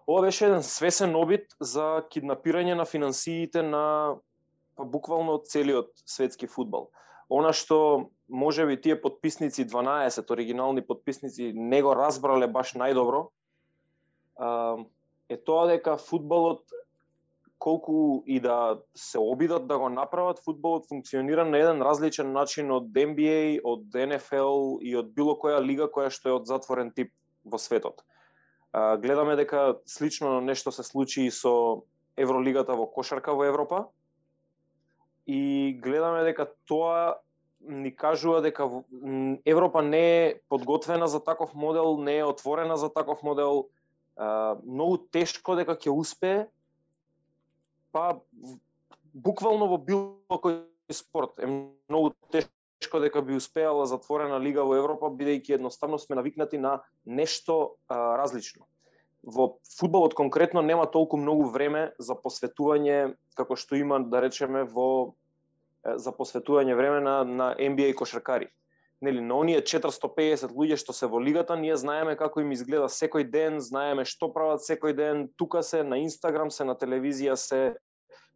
ова 0.08 0.22
беше 0.22 0.46
еден 0.46 0.62
свесен 0.62 1.16
обид 1.16 1.54
за 1.60 2.04
киднапирање 2.10 2.74
на 2.74 2.84
финансиите 2.84 3.62
на 3.62 4.16
па 4.76 4.84
буквално 4.84 5.38
целиот 5.38 5.92
светски 6.06 6.46
фудбал. 6.46 6.90
Она 7.30 7.52
што 7.52 8.10
може 8.28 8.66
би 8.66 8.80
тие 8.80 9.00
подписници 9.00 9.66
12 9.66 10.30
оригинални 10.30 10.82
подписници 10.86 11.52
не 11.54 11.82
го 11.82 11.94
разбрале 11.96 12.46
баш 12.46 12.74
најдобро 12.74 13.28
е 15.28 15.36
тоа 15.36 15.66
дека 15.70 15.96
фудбалот 15.96 16.62
колку 17.58 18.22
и 18.26 18.40
да 18.40 18.80
се 18.94 19.18
обидат 19.18 19.66
да 19.66 19.78
го 19.78 19.88
направат, 19.88 20.42
фудбалот 20.44 20.88
функционира 20.88 21.44
на 21.44 21.58
еден 21.58 21.82
различен 21.82 22.32
начин 22.32 22.70
од 22.70 22.90
NBA, 22.92 23.60
од 23.64 23.94
NFL 23.94 24.82
и 24.82 24.96
од 24.96 25.14
било 25.14 25.38
која 25.40 25.62
лига 25.64 25.88
која 25.88 26.10
што 26.12 26.28
е 26.28 26.36
од 26.40 26.50
затворен 26.50 26.92
тип 26.92 27.14
во 27.44 27.58
светот 27.58 28.02
гледаме 28.74 29.36
дека 29.36 29.76
слично 29.86 30.40
нешто 30.40 30.72
се 30.72 30.82
случи 30.82 31.26
и 31.26 31.30
со 31.30 31.84
Евролигата 32.16 32.74
во 32.74 32.86
кошарка 32.86 33.34
во 33.34 33.46
Европа. 33.46 33.86
И 35.26 35.74
гледаме 35.82 36.24
дека 36.24 36.50
тоа 36.66 37.16
ни 37.60 37.94
кажува 37.96 38.42
дека 38.42 38.68
Европа 39.46 39.82
не 39.82 40.26
е 40.26 40.34
подготвена 40.48 41.08
за 41.08 41.24
таков 41.24 41.54
модел, 41.54 41.96
не 41.98 42.18
е 42.18 42.24
отворена 42.24 42.76
за 42.76 42.92
таков 42.92 43.22
модел, 43.22 43.68
многу 44.64 44.98
тешко 44.98 45.56
дека 45.56 45.78
ќе 45.78 45.90
успее, 45.90 46.46
па 47.92 48.20
буквално 49.14 49.70
во 49.70 49.78
било 49.78 50.38
кој 50.42 50.66
спорт 50.92 51.38
е 51.38 51.46
многу 51.46 52.12
тешко 52.30 52.52
дека 53.00 53.22
би 53.22 53.34
успеала 53.34 53.86
затворена 53.86 54.38
лига 54.38 54.62
во 54.64 54.76
Европа, 54.76 55.10
бидејќи 55.10 55.56
едноставно 55.56 55.98
сме 55.98 56.16
навикнати 56.16 56.58
на 56.58 56.82
нешто 57.04 57.76
а, 57.88 58.16
различно. 58.20 58.66
Во 59.22 59.56
фудбалот 59.78 60.14
конкретно 60.14 60.62
нема 60.62 60.86
толку 60.86 61.16
многу 61.16 61.48
време 61.48 61.92
за 61.98 62.14
посветување 62.14 63.14
како 63.34 63.56
што 63.56 63.76
има 63.76 63.98
да 63.98 64.20
речеме 64.20 64.64
во 64.64 65.14
за 65.84 66.12
посветување 66.12 66.76
време 66.76 67.00
на, 67.00 67.24
на 67.24 67.54
NBA 67.60 67.94
кошаркари. 67.94 68.48
Нели, 69.04 69.20
на 69.20 69.36
оние 69.36 69.60
450 69.60 70.54
луѓе 70.56 70.78
што 70.80 70.94
се 70.96 71.06
во 71.10 71.20
лигата, 71.20 71.56
ние 71.60 71.76
знаеме 71.76 72.16
како 72.16 72.40
им 72.40 72.54
изгледа 72.56 72.88
секој 72.88 73.26
ден, 73.28 73.58
знаеме 73.60 74.06
што 74.08 74.30
прават 74.32 74.64
секој 74.64 74.94
ден, 74.96 75.26
тука 75.36 75.62
се, 75.62 75.82
на 75.84 75.98
Инстаграм 76.00 76.50
се, 76.50 76.64
на 76.64 76.76
телевизија 76.78 77.36
се, 77.36 77.74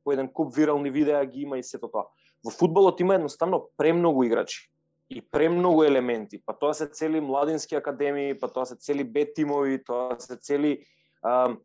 по 0.04 0.12
еден 0.12 0.28
куп 0.28 0.52
вирални 0.56 0.90
видеа 0.90 1.24
ги 1.24 1.46
има 1.46 1.58
и 1.58 1.64
сето 1.64 1.88
тоа. 1.88 2.04
Во 2.44 2.50
фудбалот 2.50 3.00
има 3.00 3.18
едноставно 3.18 3.64
премногу 3.76 4.24
играчи 4.26 4.70
и 5.08 5.20
премногу 5.20 5.82
елементи. 5.82 6.42
Па 6.44 6.52
тоа 6.52 6.74
се 6.74 6.86
цели 6.86 7.20
младински 7.20 7.74
академии, 7.74 8.34
па 8.38 8.48
тоа 8.48 8.66
се 8.66 8.76
цели 8.76 9.04
б 9.04 9.24
тимови, 9.34 9.78
тоа 9.84 10.18
се 10.20 10.36
цели 10.36 10.84
а, 11.22 11.56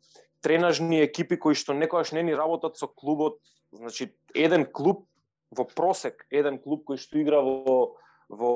тренажни 0.41 1.01
екипи 1.03 1.37
кои 1.39 1.55
што 1.55 1.73
некогаш 1.73 2.11
не 2.11 2.23
ни 2.23 2.35
работат 2.35 2.77
со 2.77 2.87
клубот. 2.87 3.39
Значи, 3.71 4.13
еден 4.33 4.65
клуб 4.65 5.05
во 5.53 5.65
просек 5.65 6.25
еден 6.31 6.57
клуб 6.57 6.85
кој 6.87 6.97
што 6.97 7.19
игра 7.21 7.41
во 7.41 7.93
во 8.29 8.51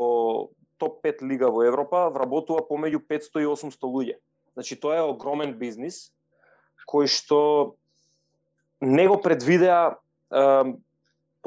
топ 0.77 1.01
5 1.05 1.21
лига 1.29 1.49
во 1.53 1.65
Европа 1.67 2.07
вработува 2.09 2.65
помеѓу 2.65 3.01
500 3.05 3.43
и 3.43 3.49
800 3.49 3.91
луѓе. 3.91 4.17
Значи 4.53 4.75
тоа 4.75 4.97
е 4.97 5.05
огромен 5.05 5.53
бизнис 5.57 6.11
кој 6.87 7.11
што 7.11 7.75
не 8.81 9.07
го 9.07 9.19
предвидеа 9.21 9.97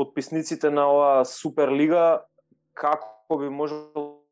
подписниците 0.01 0.71
на 0.73 0.87
оваа 0.89 1.25
суперлига 1.29 2.25
како 2.73 3.37
би 3.37 3.53
можел 3.53 4.25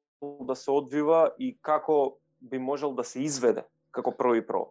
да 0.48 0.56
се 0.56 0.72
одвива 0.72 1.28
и 1.38 1.52
како 1.62 2.16
би 2.40 2.58
можел 2.58 2.96
да 2.96 3.04
се 3.04 3.20
изведе 3.20 3.66
како 3.92 4.14
први 4.16 4.40
про. 4.46 4.64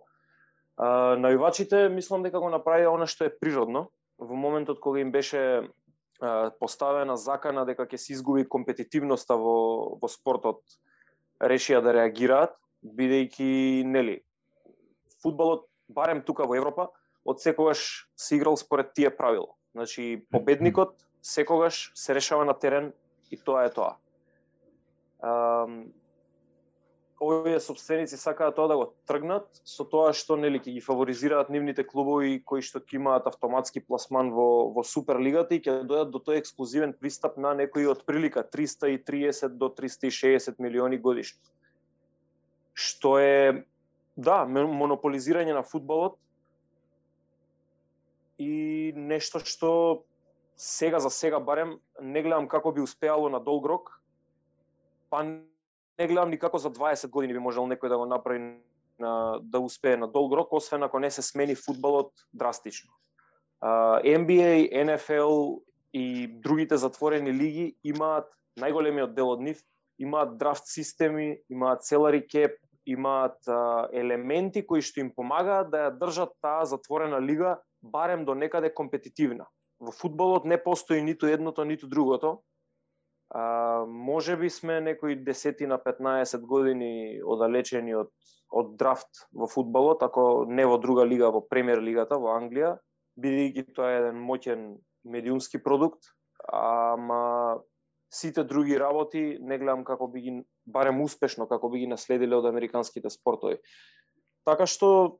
Највачите 1.21 1.87
мислам 1.93 2.25
дека 2.25 2.41
го 2.41 2.49
направи 2.49 2.89
она 2.89 3.05
што 3.05 3.29
е 3.29 3.33
природно 3.33 3.87
во 4.17 4.33
моментот 4.33 4.81
кога 4.81 4.99
им 4.99 5.11
беше 5.13 5.69
поставена 6.59 7.17
закана 7.17 7.65
дека 7.65 7.85
ќе 7.85 7.97
се 8.01 8.13
изгуби 8.13 8.47
компетитивноста 8.49 9.37
во, 9.37 9.97
во 10.01 10.09
спортот, 10.09 10.63
решија 11.37 11.81
да 11.85 11.93
реагираат, 11.93 12.55
бидејќи, 12.81 13.85
нели, 13.85 14.23
фудбалот, 15.21 15.67
барем 15.89 16.23
тука 16.25 16.47
во 16.49 16.57
Европа, 16.57 16.89
од 17.25 17.41
секогаш 17.43 18.09
се 18.17 18.37
играл 18.37 18.57
според 18.57 18.93
тие 18.97 19.11
правила. 19.13 19.53
Значи, 19.77 20.25
победникот 20.31 20.97
секогаш 21.21 21.91
се 21.95 22.15
решава 22.15 22.45
на 22.45 22.57
терен 22.57 22.91
и 23.31 23.37
тоа 23.37 23.67
е 23.69 23.73
тоа 23.73 23.97
овие 27.19 27.59
собственици 27.59 28.17
сакаат 28.17 28.55
тоа 28.55 28.67
да 28.67 28.75
го 28.77 28.93
тргнат 29.09 29.47
со 29.65 29.85
тоа 29.89 30.13
што 30.13 30.37
нели 30.37 30.59
ќе 30.61 30.75
ги 30.77 30.81
фаворизираат 30.85 31.49
нивните 31.49 31.83
клубови 31.87 32.37
кои 32.45 32.61
што 32.61 32.79
ќе 32.79 32.99
имаат 32.99 33.25
автоматски 33.29 33.81
пласман 33.81 34.29
во 34.35 34.69
во 34.75 34.83
Суперлигата 34.85 35.57
и 35.57 35.61
ќе 35.61 35.81
дојдат 35.89 36.13
до 36.13 36.21
тој 36.21 36.37
ексклузивен 36.43 36.93
пристап 36.93 37.39
на 37.41 37.55
некои 37.57 37.87
од 37.89 38.05
прилика 38.05 38.45
330 38.45 39.57
до 39.57 39.73
360 39.73 40.61
милиони 40.61 41.01
годишно. 41.01 41.41
Што 42.77 43.17
е 43.17 43.65
да, 44.15 44.45
монополизирање 44.45 45.57
на 45.57 45.65
фудбалот 45.65 46.21
и 48.39 48.93
нешто 48.95 49.39
што 49.39 50.03
сега 50.57 50.99
за 50.99 51.09
сега 51.09 51.39
барем 51.39 51.79
не 52.01 52.21
гледам 52.21 52.47
како 52.47 52.71
би 52.71 52.81
успеало 52.81 53.29
на 53.29 53.39
долг 53.39 53.65
рок, 53.65 54.01
па 55.09 55.23
не 55.23 56.07
гледам 56.07 56.29
ни 56.29 56.39
како 56.39 56.57
за 56.57 56.69
20 56.69 57.09
години 57.09 57.33
би 57.33 57.39
можел 57.39 57.67
некој 57.67 57.89
да 57.89 57.97
го 57.97 58.05
направи 58.05 58.57
на 58.99 59.39
да 59.41 59.59
успее 59.59 59.97
на 59.97 60.07
долг 60.07 60.33
рок, 60.33 60.53
освен 60.53 60.83
ако 60.83 60.99
не 60.99 61.11
се 61.11 61.21
смени 61.21 61.55
фудбалот 61.55 62.11
драстично. 62.33 62.93
NBA, 63.61 64.73
NFL 64.73 65.61
и 65.93 66.27
другите 66.27 66.77
затворени 66.77 67.33
лиги 67.33 67.75
имаат 67.83 68.29
најголемиот 68.57 69.13
дел 69.13 69.33
од 69.33 69.41
нив 69.41 69.61
имаат 69.99 70.37
драфт 70.37 70.65
системи, 70.65 71.37
имаат 71.49 71.81
целари 71.81 72.21
кеп, 72.27 72.57
имаат 72.85 73.47
а, 73.47 73.89
елементи 73.93 74.63
кои 74.65 74.81
што 74.81 75.01
им 75.01 75.09
помагаат 75.11 75.71
да 75.73 75.87
ја 75.87 75.95
држат 75.99 76.31
таа 76.41 76.65
затворена 76.65 77.19
лига 77.19 77.57
барем 77.81 78.25
до 78.25 78.35
некаде 78.35 78.73
компетитивна. 78.73 79.47
Во 79.79 79.91
фудбалот 79.91 80.45
не 80.45 80.57
постои 80.57 81.01
ниту 81.01 81.27
едното, 81.27 81.65
ниту 81.65 81.87
другото. 81.87 82.41
А, 83.29 83.85
може 83.87 84.37
би 84.37 84.49
сме 84.49 84.81
некои 84.81 85.15
десетина, 85.15 85.77
15 85.77 86.41
години 86.41 87.21
одалечени 87.23 87.95
од 87.95 88.11
од 88.51 88.75
драфт 88.79 89.27
во 89.35 89.47
фудбалот, 89.51 90.03
ако 90.03 90.45
не 90.47 90.65
во 90.65 90.77
друга 90.79 91.05
лига, 91.05 91.31
во 91.31 91.41
премиер 91.43 91.81
лигата 91.83 92.17
во 92.19 92.35
Англија, 92.37 92.77
бидејќи 93.19 93.73
тоа 93.75 93.91
е 93.91 93.97
еден 94.01 94.21
моќен 94.23 94.67
медиумски 95.03 95.59
продукт, 95.63 96.13
ама 96.53 97.59
сите 98.13 98.45
други 98.47 98.77
работи 98.79 99.37
не 99.41 99.57
гледам 99.59 99.83
како 99.83 100.07
би 100.07 100.21
ги 100.21 100.33
барем 100.65 101.01
успешно 101.03 101.47
како 101.47 101.69
би 101.69 101.83
ги 101.83 101.91
наследиле 101.91 102.37
од 102.37 102.47
американските 102.47 103.11
спортови. 103.11 103.59
Така 104.47 104.65
што 104.65 105.19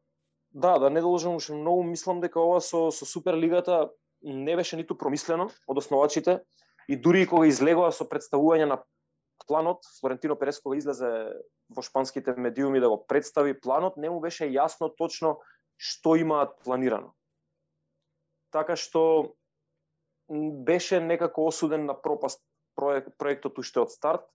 да, 0.54 0.78
да 0.80 0.90
не 0.90 1.02
да 1.02 1.08
должам 1.08 1.36
уште 1.36 1.54
многу, 1.54 1.84
мислам 1.84 2.22
дека 2.22 2.40
ова 2.40 2.62
со 2.62 2.92
со 2.92 3.06
Суперлигата 3.06 3.92
не 4.22 4.56
беше 4.56 4.78
ниту 4.78 4.98
промислено 4.98 5.50
од 5.68 5.78
основачите 5.78 6.40
и 6.88 6.96
дури 6.96 7.22
и 7.22 7.28
кога 7.28 7.48
излегоа 7.48 7.92
со 7.92 8.08
представување 8.08 8.66
на 8.66 8.84
планот, 9.48 9.86
Флорентино 10.00 10.36
Перес 10.36 10.60
кога 10.60 10.78
излезе 10.78 11.10
во 11.70 11.82
шпанските 11.82 12.34
медиуми 12.38 12.80
да 12.80 12.90
го 12.90 13.06
представи 13.08 13.60
планот, 13.60 13.98
не 13.98 14.10
му 14.10 14.20
беше 14.20 14.50
јасно 14.50 14.90
точно 14.98 15.38
што 15.78 16.16
имаат 16.16 16.58
планирано. 16.64 17.14
Така 18.52 18.76
што 18.76 19.36
беше 20.30 21.00
некако 21.00 21.46
осуден 21.48 21.86
на 21.86 21.94
пропаст 21.94 22.42
проект, 22.76 23.14
проектот 23.18 23.60
уште 23.60 23.80
од 23.80 23.92
старт. 23.92 24.26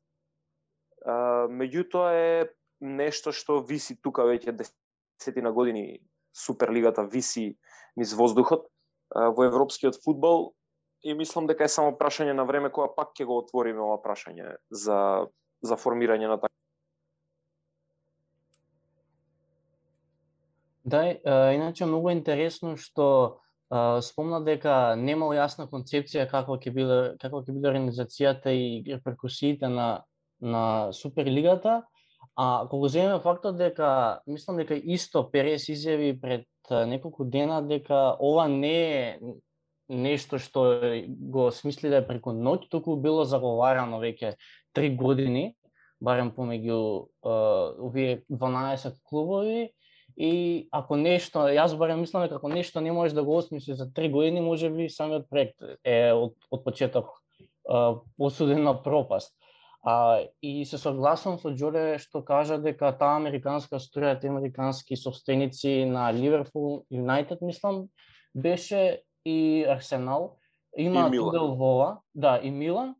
А, 1.04 1.48
меѓутоа 1.48 2.12
е 2.14 2.50
нешто 2.80 3.32
што 3.32 3.60
виси 3.62 3.96
тука 4.02 4.26
веќе 4.28 4.54
десетина 5.22 5.52
години 5.52 6.00
Суперлигата 6.34 7.04
виси 7.04 7.56
низ 7.96 8.14
воздухот 8.14 8.66
во 9.14 9.44
европскиот 9.44 9.98
фудбал 10.04 10.54
и 11.02 11.14
мислам 11.14 11.46
дека 11.46 11.64
е 11.64 11.68
само 11.68 11.92
прашање 11.98 12.32
на 12.32 12.44
време 12.48 12.70
кога 12.72 12.88
пак 12.96 13.12
ќе 13.14 13.26
го 13.28 13.38
отвориме 13.42 13.82
ова 13.84 14.00
прашање 14.02 14.56
за 14.70 15.28
за 15.62 15.76
формирање 15.78 16.26
на 16.26 16.40
така. 16.40 16.54
Да, 20.84 21.02
иначе 21.54 21.86
многу 21.86 22.10
интересно 22.10 22.74
што 22.76 23.38
спомна 24.02 24.40
дека 24.42 24.96
немал 24.98 25.36
јасна 25.36 25.68
концепција 25.70 26.26
каква 26.30 26.58
ќе 26.58 26.72
биде 26.74 26.98
каква 27.20 27.44
ќе 27.44 27.52
биде 27.52 27.70
организацијата 27.70 28.50
и 28.50 28.82
реперкусиите 28.88 29.68
на 29.68 30.02
на 30.42 30.92
Суперлигата, 30.92 31.82
а 32.36 32.66
кога 32.70 32.88
земеме 32.88 33.20
фактот 33.20 33.56
дека 33.56 34.20
мислам 34.26 34.56
дека 34.56 34.74
исто 34.74 35.24
Перес 35.30 35.68
изјави 35.68 36.14
пред 36.20 36.46
неколку 36.88 37.24
дена 37.24 37.62
дека 37.62 38.16
ова 38.20 38.48
не 38.48 38.76
е 38.92 39.18
нешто 39.88 40.38
што 40.38 40.80
го 41.06 41.50
смислиле 41.50 42.00
да 42.00 42.06
преку 42.06 42.32
ноќ, 42.32 42.68
туку 42.70 42.96
било 42.96 43.24
заговарано 43.24 44.00
веќе 44.00 44.36
три 44.72 44.94
години, 44.96 45.54
барем 46.00 46.32
помеѓу 46.32 47.08
овие 47.22 48.22
12 48.30 49.02
клубови 49.04 49.72
И 50.16 50.68
ако 50.72 50.96
нешто, 51.00 51.46
јас 51.48 51.72
барем 51.78 52.02
мислам 52.04 52.26
дека 52.26 52.36
ако 52.36 52.48
нешто 52.52 52.80
не 52.80 52.92
можеш 52.92 53.14
да 53.16 53.24
го 53.24 53.36
осмислиш 53.36 53.76
за 53.76 53.92
три 53.92 54.10
години, 54.12 54.40
може 54.40 54.70
би 54.70 54.88
самиот 54.88 55.28
проект 55.30 55.56
е 55.84 56.12
од, 56.12 56.34
од 56.50 56.64
почеток 56.64 57.08
посуден 58.18 58.62
на 58.62 58.74
пропаст. 58.82 59.32
А, 59.82 60.22
и 60.42 60.64
се 60.64 60.78
согласувам 60.78 61.40
со 61.42 61.50
Џоре 61.50 61.98
што 61.98 62.22
кажа 62.22 62.58
дека 62.62 62.92
таа 62.94 63.16
американска 63.18 63.80
струја, 63.82 64.14
тие 64.20 64.30
американски 64.30 64.96
собственици 64.96 65.82
на 65.90 66.12
Ливерпул, 66.14 66.84
Юнайтед, 66.90 67.42
мислам, 67.42 67.88
беше 68.34 69.02
и 69.24 69.66
Арсенал, 69.68 70.38
има 70.76 71.06
удел 71.06 71.54
во 71.58 71.74
ова, 71.74 72.00
да, 72.14 72.38
и 72.42 72.50
Милан. 72.50 72.94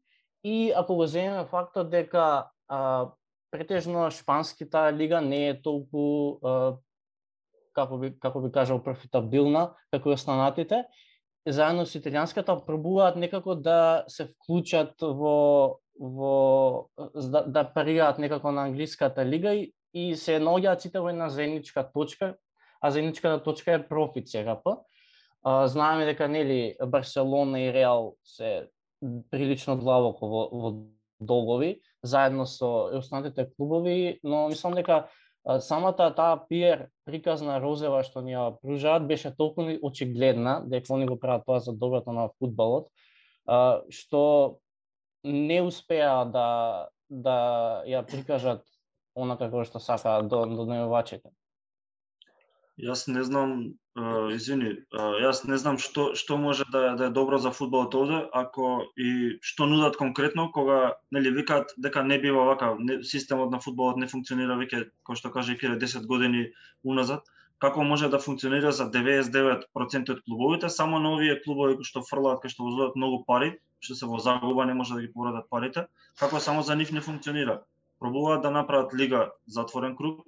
И 0.44 0.72
ако 0.76 0.94
го 0.94 1.06
земеме 1.06 1.44
фактот 1.46 1.90
дека 1.90 2.50
а, 2.68 3.10
претежно 3.50 4.10
шпанската 4.10 4.92
лига 4.92 5.20
не 5.20 5.48
е 5.48 5.62
толку 5.62 6.38
а, 6.42 6.76
како 7.72 7.98
би 7.98 8.10
како 8.18 8.40
би 8.40 8.50
кажал 8.52 8.82
профитабилна 8.82 9.70
како 9.94 10.10
и 10.10 10.18
останатите, 10.18 10.84
заедно 11.46 11.86
со 11.86 11.98
италијанската 11.98 12.58
пробуваат 12.66 13.16
некако 13.16 13.54
да 13.54 14.04
се 14.08 14.26
вклучат 14.32 14.98
во 15.00 15.78
во 16.00 16.88
да, 17.14 17.44
да 17.46 17.64
парираат 17.74 18.18
некако 18.18 18.52
на 18.52 18.64
англиската 18.64 19.24
лига 19.24 19.54
и, 19.54 19.72
и 19.94 20.16
се 20.16 20.40
наоѓаат 20.40 20.82
сите 20.82 21.00
во 21.00 21.10
една 21.12 21.28
заедничка 21.28 21.84
точка, 21.94 22.36
а 22.80 22.90
заедничката 22.90 23.42
точка 23.42 23.72
е 23.72 23.88
профит 23.88 24.28
СГП. 24.28 24.82
знаеме 25.44 26.04
дека 26.04 26.28
нели 26.28 26.76
Барселона 26.86 27.60
и 27.60 27.72
Реал 27.72 28.16
се 28.24 28.68
прилично 29.30 29.76
длабоко 29.76 30.26
во, 30.26 30.48
во 30.52 30.86
долгови, 31.20 31.80
заедно 32.02 32.46
со 32.46 32.90
останатите 32.98 33.48
клубови, 33.56 34.20
но 34.22 34.48
мислам 34.48 34.74
дека 34.74 35.08
самата 35.60 36.10
таа 36.14 36.36
пиер 36.48 36.88
приказна 37.04 37.58
розева 37.60 38.02
што 38.06 38.22
ни 38.22 38.34
ја 38.34 38.52
пружаат 38.62 39.06
беше 39.06 39.34
толку 39.34 39.66
очигледна 39.82 40.62
дека 40.66 40.94
они 40.94 41.06
го 41.06 41.18
прават 41.18 41.46
тоа 41.46 41.60
за 41.60 41.72
доброто 41.72 42.12
на 42.12 42.28
фудбалот, 42.38 42.88
што 43.90 44.60
не 45.24 45.62
успеа 45.62 46.24
да 46.24 46.88
да 47.12 47.36
ја 47.86 48.00
прикажат 48.08 48.64
она 49.14 49.36
како 49.36 49.64
што 49.68 49.80
сакаат 49.84 50.28
до, 50.32 50.44
до 50.48 50.64
најувачите. 50.64 51.28
Јас 52.80 53.04
не 53.12 53.20
знам, 53.22 53.50
uh, 54.00 54.32
извини, 54.32 54.70
uh, 54.96 55.18
јас 55.20 55.42
не 55.44 55.58
знам 55.60 55.76
што 55.78 56.14
што 56.16 56.38
може 56.40 56.64
да 56.72 56.94
да 56.96 57.10
е 57.10 57.14
добро 57.18 57.38
за 57.38 57.52
фудбалот 57.52 57.94
овде, 57.94 58.22
ако 58.32 58.88
и 58.96 59.36
што 59.42 59.68
нудат 59.68 59.98
конкретно 60.00 60.48
кога 60.52 60.96
нели 61.10 61.34
викаат 61.36 61.74
дека 61.76 62.02
не 62.02 62.18
бива 62.18 62.46
вака, 62.48 62.74
не, 62.78 63.02
системот 63.04 63.52
на 63.52 63.60
фудбалот 63.60 64.00
не 64.00 64.08
функционира 64.08 64.56
веќе 64.56 64.88
како 64.88 65.18
што 65.20 65.30
каже 65.36 65.58
Кире 65.60 65.76
10 65.76 66.08
години 66.08 66.48
уназад. 66.82 67.28
Како 67.62 67.84
може 67.86 68.08
да 68.10 68.18
функционира 68.18 68.72
за 68.74 68.88
99% 68.90 70.10
од 70.10 70.22
клубовите, 70.26 70.68
само 70.68 70.98
на 70.98 71.12
овие 71.14 71.36
клубови 71.44 71.76
кои 71.78 71.86
што 71.86 72.02
фрлаат, 72.02 72.40
кои 72.42 72.50
што 72.50 72.66
возуваат 72.66 72.98
многу 72.98 73.22
пари, 73.28 73.52
што 73.78 73.94
се 73.98 74.08
во 74.10 74.18
загуба 74.18 74.66
не 74.66 74.74
може 74.74 74.98
да 74.98 75.02
ги 75.04 75.12
повратат 75.12 75.46
парите, 75.50 75.86
како 76.18 76.40
само 76.40 76.66
за 76.66 76.74
нив 76.74 76.90
не 76.92 77.00
функционира. 77.00 77.60
Пробуваат 78.02 78.42
да 78.42 78.50
направат 78.50 78.94
лига 78.94 79.30
затворен 79.46 79.94
круг, 79.96 80.26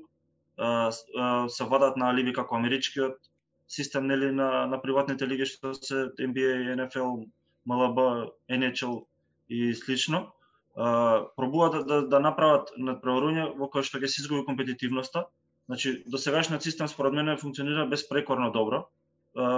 се 0.56 1.64
вадат 1.64 1.96
на 1.96 2.10
алиби 2.14 2.32
како 2.32 2.54
америчкиот 2.54 3.18
систем 3.66 4.06
нели 4.06 4.30
на 4.32 4.66
на 4.66 4.80
приватните 4.82 5.26
лиги 5.26 5.46
што 5.46 5.74
се 5.74 6.06
NBA, 6.14 6.76
NFL, 6.76 7.26
MLB, 7.66 8.30
NHL 8.50 9.04
и 9.48 9.74
слично. 9.74 10.30
пробуваат 10.74 11.72
да, 11.72 11.84
да, 11.84 11.96
да 12.08 12.18
направат 12.20 12.70
надпреварување 12.76 13.58
во 13.58 13.68
кое 13.70 13.82
што 13.82 13.98
ќе 13.98 14.08
се 14.10 14.22
изгуби 14.22 14.46
компетитивноста. 14.46 15.26
Значи, 15.66 16.02
до 16.06 16.18
сегашниот 16.18 16.62
систем 16.62 16.88
според 16.88 17.12
мене 17.12 17.36
функционира 17.36 17.86
безпрекорно 17.86 18.50
добро. 18.52 18.88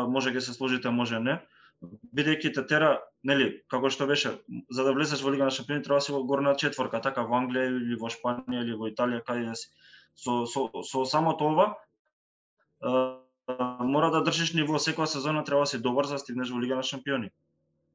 може 0.08 0.32
ќе 0.32 0.40
се 0.40 0.52
сложите, 0.56 0.90
може 0.90 1.20
не. 1.20 1.40
Бидејќи 2.16 2.54
те 2.54 2.62
тера, 2.64 3.02
нели, 3.24 3.60
како 3.68 3.90
што 3.92 4.06
беше, 4.08 4.40
за 4.70 4.84
да 4.84 4.94
влезеш 4.96 5.20
во 5.20 5.28
Лига 5.30 5.44
на 5.44 5.52
шампиони 5.52 5.82
треба 5.84 6.00
да 6.00 6.06
си 6.06 6.12
во 6.12 6.22
горна 6.24 6.54
четворка, 6.56 7.02
така 7.04 7.26
во 7.28 7.36
Англија 7.36 7.68
или 7.68 7.98
во 8.00 8.08
Шпанија 8.08 8.62
или 8.64 8.72
во 8.72 8.88
Италија 8.88 9.20
каде 9.26 9.52
си 9.52 9.68
со, 10.16 10.46
со, 10.46 10.70
со 10.82 11.04
самото 11.04 11.44
ова, 11.44 11.66
мора 13.84 14.10
да 14.10 14.22
држиш 14.24 14.54
ниво 14.56 14.80
секоја 14.80 15.06
сезона 15.06 15.44
треба 15.44 15.66
да 15.66 15.66
си 15.66 15.82
добар 15.82 16.08
за 16.08 16.16
да 16.16 16.18
стигнеш 16.24 16.50
во 16.50 16.60
Лига 16.60 16.76
на 16.76 16.82
шампиони. 16.82 17.30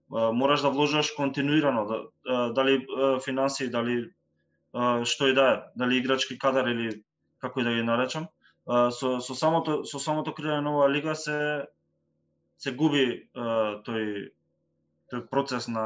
Мораш 0.09 0.61
да 0.61 0.69
вложиш 0.69 1.11
континуирано, 1.17 1.85
да, 1.85 2.53
дали 2.53 2.85
финанси 3.25 3.71
дали 3.71 4.11
што 5.05 5.27
и 5.27 5.33
да 5.33 5.47
е, 5.51 5.57
дали 5.75 5.97
играчки 5.97 6.37
кадар 6.37 6.67
или 6.67 7.03
како 7.41 7.61
и 7.61 7.63
да 7.67 7.73
ги 7.75 7.83
наречам. 7.83 8.27
Со, 8.67 9.19
со 9.25 9.35
самото 9.35 9.81
со 9.89 9.99
самото 9.99 10.35
креирање 10.37 10.65
на 10.67 10.75
оваа 10.75 10.91
лига 10.93 11.15
се 11.15 11.37
се 12.61 12.71
губи 12.77 13.05
тој 13.35 14.29
тој 15.11 15.27
процес 15.29 15.67
на 15.67 15.85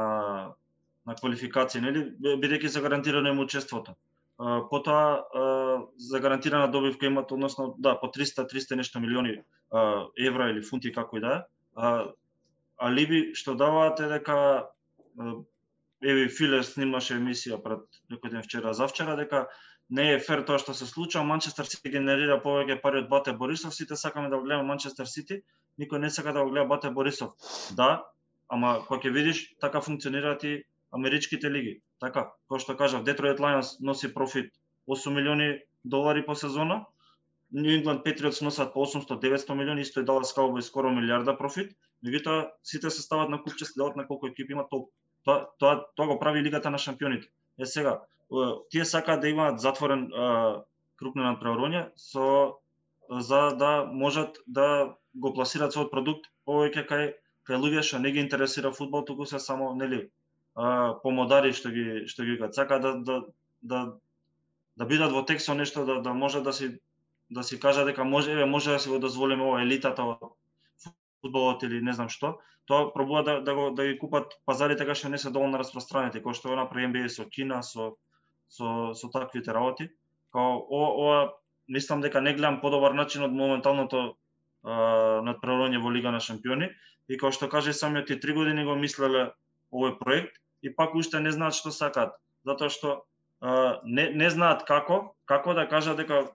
на 1.06 1.14
квалификација, 1.14 1.80
нели, 1.84 2.00
бидејќи 2.42 2.68
за 2.74 2.80
гарантирано 2.82 3.30
им 3.30 3.38
учеството 3.38 3.94
потоа 4.70 5.24
за 5.96 6.20
гарантирана 6.20 6.70
добивка 6.70 7.06
имат 7.06 7.32
односно 7.32 7.74
да 7.78 8.00
по 8.00 8.06
300 8.06 8.52
300 8.52 8.76
нешто 8.76 9.00
милиони 9.00 9.42
евра 10.26 10.50
или 10.50 10.62
фунти 10.62 10.92
како 10.92 11.16
и 11.16 11.20
да 11.20 11.32
е. 11.36 11.40
А 12.78 12.90
либи 12.90 13.32
што 13.34 13.54
даваат 13.54 14.00
е 14.00 14.08
дека 14.08 14.68
Еви 16.04 16.28
Филер 16.28 16.64
снимаше 16.64 17.16
емисија 17.16 17.62
пред 17.64 17.80
некој 18.12 18.30
ден 18.30 18.42
вчера 18.44 18.74
завчера 18.74 19.16
дека 19.16 19.46
не 19.90 20.12
е 20.12 20.18
фер 20.18 20.42
тоа 20.46 20.58
што 20.58 20.74
се 20.74 20.86
случува, 20.86 21.24
Манчестер 21.24 21.68
Сити 21.70 21.92
генерира 21.94 22.40
повеќе 22.42 22.80
пари 22.82 23.04
од 23.04 23.10
Бате 23.10 23.32
Борисов, 23.32 23.74
сите 23.74 23.96
сакаме 23.96 24.30
да 24.30 24.36
го 24.36 24.44
гледаме 24.44 24.66
Манчестер 24.66 25.06
Сити, 25.06 25.42
никој 25.78 26.02
не 26.02 26.10
сака 26.10 26.32
да 26.32 26.42
го 26.42 26.50
гледа 26.50 26.66
Бате 26.66 26.90
Борисов. 26.90 27.36
Да, 27.78 28.04
ама 28.48 28.80
кога 28.86 29.00
ќе 29.00 29.12
видиш, 29.14 29.44
така 29.60 29.80
функционираат 29.80 30.44
и 30.44 30.64
америчките 30.92 31.50
лиги. 31.50 31.80
Така, 32.00 32.32
кој 32.50 32.64
што 32.64 32.76
кажав, 32.76 33.06
Detroit 33.06 33.38
Lions 33.38 33.76
носи 33.80 34.12
профит 34.14 34.52
8 34.88 35.14
милиони 35.14 35.62
долари 35.84 36.26
по 36.26 36.34
сезона, 36.34 36.84
New 37.54 37.70
England 37.70 38.02
Patriots 38.02 38.42
носат 38.42 38.72
по 38.74 38.86
800-900 38.86 39.54
милиони, 39.54 39.82
исто 39.82 40.00
и 40.00 40.04
Dallas 40.04 40.34
Cowboys 40.34 40.66
скоро 40.66 40.90
милиарда 40.90 41.36
профит, 41.38 41.76
меѓутоа 42.04 42.50
сите 42.62 42.90
се 42.90 43.02
стават 43.02 43.30
на 43.30 43.42
купче, 43.42 43.64
се 43.64 43.78
на 43.78 44.06
колку 44.06 44.26
екипи 44.26 44.52
има 44.52 44.68
толку. 44.68 44.90
Тоа, 45.24 45.46
тоа, 45.58 45.86
тоа 45.96 46.06
го 46.06 46.18
прави 46.18 46.42
лигата 46.42 46.70
на 46.70 46.78
шампионите. 46.78 47.28
Е 47.58 47.66
сега, 47.66 48.00
тие 48.70 48.84
сакаат 48.84 49.20
да 49.20 49.28
имаат 49.28 49.60
затворен 49.60 50.08
круг 50.96 51.14
на 51.14 51.30
надпреварување 51.30 51.90
со 51.96 52.58
за 53.10 53.42
да 53.56 53.86
можат 53.86 54.38
да 54.46 54.96
го 55.14 55.32
пласираат 55.34 55.74
својот 55.74 55.92
продукт 55.92 56.26
повеќе 56.48 56.86
кај 56.90 57.04
кај 57.46 57.60
луѓе 57.62 57.82
што 57.86 58.00
не 58.02 58.10
ги 58.10 58.20
интересира 58.20 58.72
фудбал, 58.74 59.04
туку 59.04 59.26
се 59.26 59.38
само 59.38 59.74
нели 59.74 60.08
помодари 61.02 61.52
што 61.52 61.70
ги 61.70 62.06
што 62.10 62.24
ги 62.24 62.34
викаат. 62.34 62.54
Сака 62.54 62.80
да 62.80 62.94
да 62.98 63.22
да 63.62 63.80
да 64.76 64.84
бидат 64.86 65.12
во 65.12 65.22
текст 65.22 65.46
со 65.46 65.54
нешто 65.54 65.84
да 65.84 66.00
да 66.02 66.14
може 66.14 66.42
да 66.42 66.52
си 66.52 66.78
да 67.30 67.42
си 67.42 67.60
кажа 67.60 67.84
дека 67.84 68.04
може 68.04 68.32
еве 68.32 68.44
може 68.44 68.70
да 68.70 68.78
си 68.78 68.88
го 68.88 68.98
дозволиме 68.98 69.44
ова 69.44 69.62
елитата 69.62 70.02
од 70.02 70.34
фудбалот 71.20 71.62
или 71.62 71.80
не 71.82 71.92
знам 71.92 72.08
што, 72.08 72.38
тоа 72.66 72.92
пробува 72.94 73.22
да 73.22 73.40
да 73.40 73.54
го 73.54 73.70
да 73.70 73.86
ги 73.86 73.98
купат 73.98 74.34
пазарите 74.46 74.78
така 74.78 74.94
што 74.94 75.08
не 75.08 75.18
се 75.18 75.30
доволно 75.30 75.58
распространети, 75.58 76.22
кој 76.22 76.34
што 76.34 76.48
го 76.48 76.56
направи 76.56 76.86
NBA 76.86 77.08
со 77.08 77.28
Кина, 77.28 77.62
со 77.62 77.96
со 78.48 78.94
со 78.94 79.08
таквите 79.08 79.52
работи. 79.52 79.90
Као 80.32 80.62
ова, 80.68 80.90
ова 80.94 81.32
мислам 81.68 82.00
дека 82.00 82.20
не 82.20 82.34
гледам 82.34 82.60
подобар 82.60 82.92
начин 82.92 83.24
од 83.26 83.32
моменталното 83.32 84.16
надпреварување 84.66 85.82
во 85.82 85.90
Лига 85.94 86.10
на 86.10 86.20
шампиони 86.20 86.70
и 87.08 87.16
како 87.16 87.32
што 87.32 87.48
каже 87.48 87.72
самиот 87.72 88.10
и 88.10 88.20
три 88.20 88.32
години 88.34 88.64
го 88.66 88.74
мислеле 88.74 89.30
овој 89.72 89.98
проект 89.98 90.40
и 90.62 90.74
пак 90.74 90.94
уште 90.94 91.20
не 91.20 91.30
знаат 91.30 91.54
што 91.54 91.70
сакаат, 91.70 92.16
затоа 92.44 92.70
што 92.70 93.04
а, 93.40 93.80
не 93.84 94.10
не 94.10 94.30
знаат 94.30 94.64
како, 94.66 95.14
како 95.26 95.54
да 95.54 95.68
кажат 95.70 95.96
дека 96.02 96.26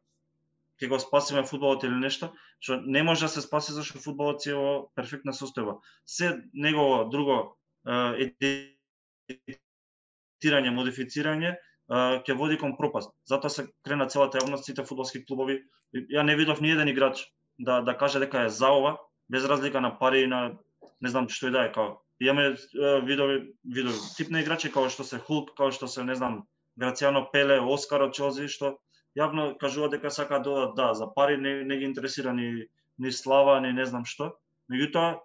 ќе 0.82 0.90
го 0.90 0.98
спасиме 1.00 1.44
фудбалот 1.46 1.84
или 1.84 1.96
нешто, 1.96 2.34
што 2.60 2.82
не 2.82 3.04
може 3.04 3.22
да 3.28 3.30
се 3.30 3.42
спаси 3.42 3.72
зашто 3.76 4.00
фудбалот 4.02 4.48
е 4.48 4.54
во 4.58 4.90
перфектна 4.96 5.32
состојба. 5.36 5.80
Се 6.06 6.42
негово 6.54 7.10
друго 7.12 7.58
едитирање, 7.86 10.72
модифицирање 10.74 11.56
ќе 11.92 12.36
води 12.40 12.58
кон 12.58 12.78
пропаст. 12.78 13.12
Затоа 13.28 13.52
се 13.52 13.68
крена 13.84 14.08
целата 14.08 14.40
јавност, 14.40 14.64
сите 14.64 14.86
фудбалски 14.88 15.26
клубови. 15.26 15.62
Ја 15.94 16.24
не 16.24 16.36
видов 16.40 16.62
ни 16.62 16.72
еден 16.72 16.88
играч 16.88 17.28
да 17.60 17.82
да 17.82 17.98
каже 17.98 18.20
дека 18.20 18.46
е 18.46 18.50
за 18.50 18.72
ова, 18.72 18.98
без 19.30 19.46
разлика 19.46 19.82
на 19.82 19.98
пари 20.00 20.24
и 20.24 20.28
на 20.28 20.58
не 21.02 21.10
знам 21.10 21.28
што 21.30 21.48
и 21.48 21.52
да 21.52 21.66
е 21.66 21.72
као. 21.72 22.00
Имаме 22.22 22.56
видови 23.04 23.54
видови 23.66 23.98
тип 24.18 24.30
на 24.30 24.42
играчи 24.42 24.72
како 24.72 24.90
што 24.90 25.04
се 25.04 25.20
Хулк, 25.20 25.52
како 25.58 25.72
што 25.72 25.88
се 25.88 26.04
не 26.04 26.16
знам 26.16 26.46
Грацијано 26.80 27.28
Пеле, 27.34 27.60
Оскар 27.60 28.06
од 28.08 28.14
Челзи 28.14 28.48
што 28.48 28.78
јавно 29.18 29.58
кажуваат 29.60 29.92
дека 29.98 30.12
сака 30.12 30.40
да 30.40 30.44
додат 30.44 30.76
да 30.76 30.94
за 30.94 31.10
пари 31.16 31.38
не, 31.38 31.64
не 31.64 31.78
ги 31.78 31.86
интересира 31.86 32.34
ни 32.34 32.68
ни 33.02 33.12
слава, 33.12 33.60
ни 33.62 33.74
не 33.74 33.86
знам 33.86 34.06
што. 34.06 34.38
Меѓутоа 34.72 35.20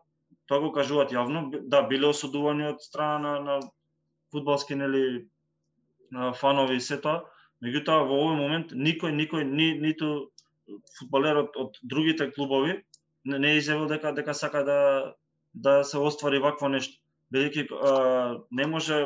тоа 0.48 0.60
го 0.60 0.72
кажуваат 0.72 1.12
јавно, 1.12 1.50
да 1.68 1.82
биле 1.82 2.08
осудувани 2.08 2.66
од 2.72 2.82
страна 2.82 3.18
на, 3.18 3.40
на 3.40 3.60
фудбалски 4.32 4.74
нели 4.74 5.28
фанови 6.40 6.76
и 6.76 6.80
се 6.80 7.00
тоа, 7.02 7.24
меѓутоа 7.64 8.06
во 8.08 8.18
овој 8.22 8.36
момент 8.40 8.72
никој 8.72 9.14
никој 9.16 9.44
ни 9.48 9.68
ниту 9.80 10.10
фудбалер 10.98 11.42
од, 11.44 11.56
од 11.56 11.78
другите 11.82 12.30
клубови 12.32 12.80
не, 13.24 13.38
не 13.38 13.56
изјавил 13.58 13.88
дека 13.90 14.12
дека 14.16 14.34
сака 14.34 14.64
да 14.64 14.80
да 15.54 15.82
се 15.84 15.98
оствари 15.98 16.38
вакво 16.38 16.68
нешто. 16.68 17.00
Бидејќи 17.32 17.64
не 18.50 18.66
може 18.66 18.98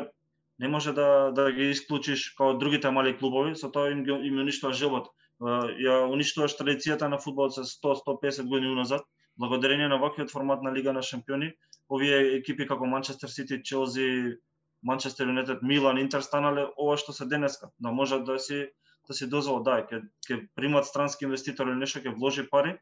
не 0.59 0.67
може 0.67 0.93
да 0.93 1.31
да 1.31 1.49
ги 1.51 1.71
исклучиш 1.71 2.29
како 2.37 2.53
другите 2.63 2.91
мали 2.91 3.17
клубови, 3.17 3.55
со 3.55 3.71
тоа 3.71 3.91
им 3.91 4.05
им 4.05 4.39
уништува 4.43 4.73
живот. 4.73 5.09
Ја 5.41 6.03
уништуваш 6.11 6.57
традицијата 6.59 7.09
на 7.09 7.17
фудбалот 7.17 7.55
со 7.55 7.63
100-150 7.65 8.45
години 8.49 8.73
уназад, 8.75 9.01
благодарение 9.37 9.87
на 9.87 9.97
ваквиот 9.97 10.29
формат 10.31 10.61
на 10.61 10.73
Лига 10.73 10.93
на 10.93 11.01
шампиони. 11.01 11.53
Овие 11.89 12.37
екипи 12.37 12.67
како 12.67 12.85
Манчестер 12.85 13.27
Сити, 13.27 13.63
Челси, 13.63 14.37
Манчестер 14.83 15.27
Юнайтед, 15.27 15.61
Милан, 15.61 15.97
Интер 15.97 16.21
станале 16.21 16.65
ова 16.77 16.97
што 16.97 17.13
се 17.13 17.25
денеска, 17.25 17.69
да 17.79 17.91
може 17.91 18.19
да 18.25 18.39
си 18.39 18.67
да 19.07 19.13
си 19.13 19.27
дозвол, 19.29 19.61
да 19.63 19.81
ќе 19.85 20.01
ќе 20.27 20.47
примат 20.55 20.85
странски 20.85 21.25
инвеститор 21.25 21.67
или 21.67 21.79
нешто 21.79 21.99
ќе 21.99 22.13
вложи 22.15 22.47
пари, 22.49 22.77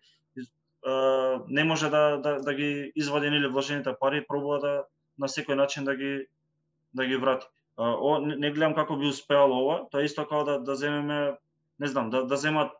а, 0.86 1.44
не 1.48 1.64
може 1.64 1.90
да, 1.90 2.18
да, 2.18 2.40
да 2.40 2.54
ги 2.54 2.92
извади 2.96 3.28
или 3.28 3.48
вложените 3.48 3.96
пари, 4.00 4.26
пробува 4.28 4.60
да 4.60 4.74
на 5.18 5.28
секој 5.28 5.56
начин 5.56 5.84
да 5.84 5.96
ги 5.96 6.28
да 6.94 7.06
ги 7.06 7.18
врати. 7.18 7.48
А, 7.78 7.96
о, 7.96 8.20
не, 8.20 8.36
не 8.36 8.52
гледам 8.52 8.76
како 8.76 8.98
би 8.98 9.08
успеало 9.08 9.60
ова, 9.64 9.78
тоа 9.92 10.04
исто 10.04 10.28
како 10.28 10.44
да 10.44 10.60
да 10.60 10.76
земеме, 10.76 11.38
не 11.80 11.88
знам, 11.88 12.10
да 12.10 12.26
да 12.26 12.38
земат 12.38 12.72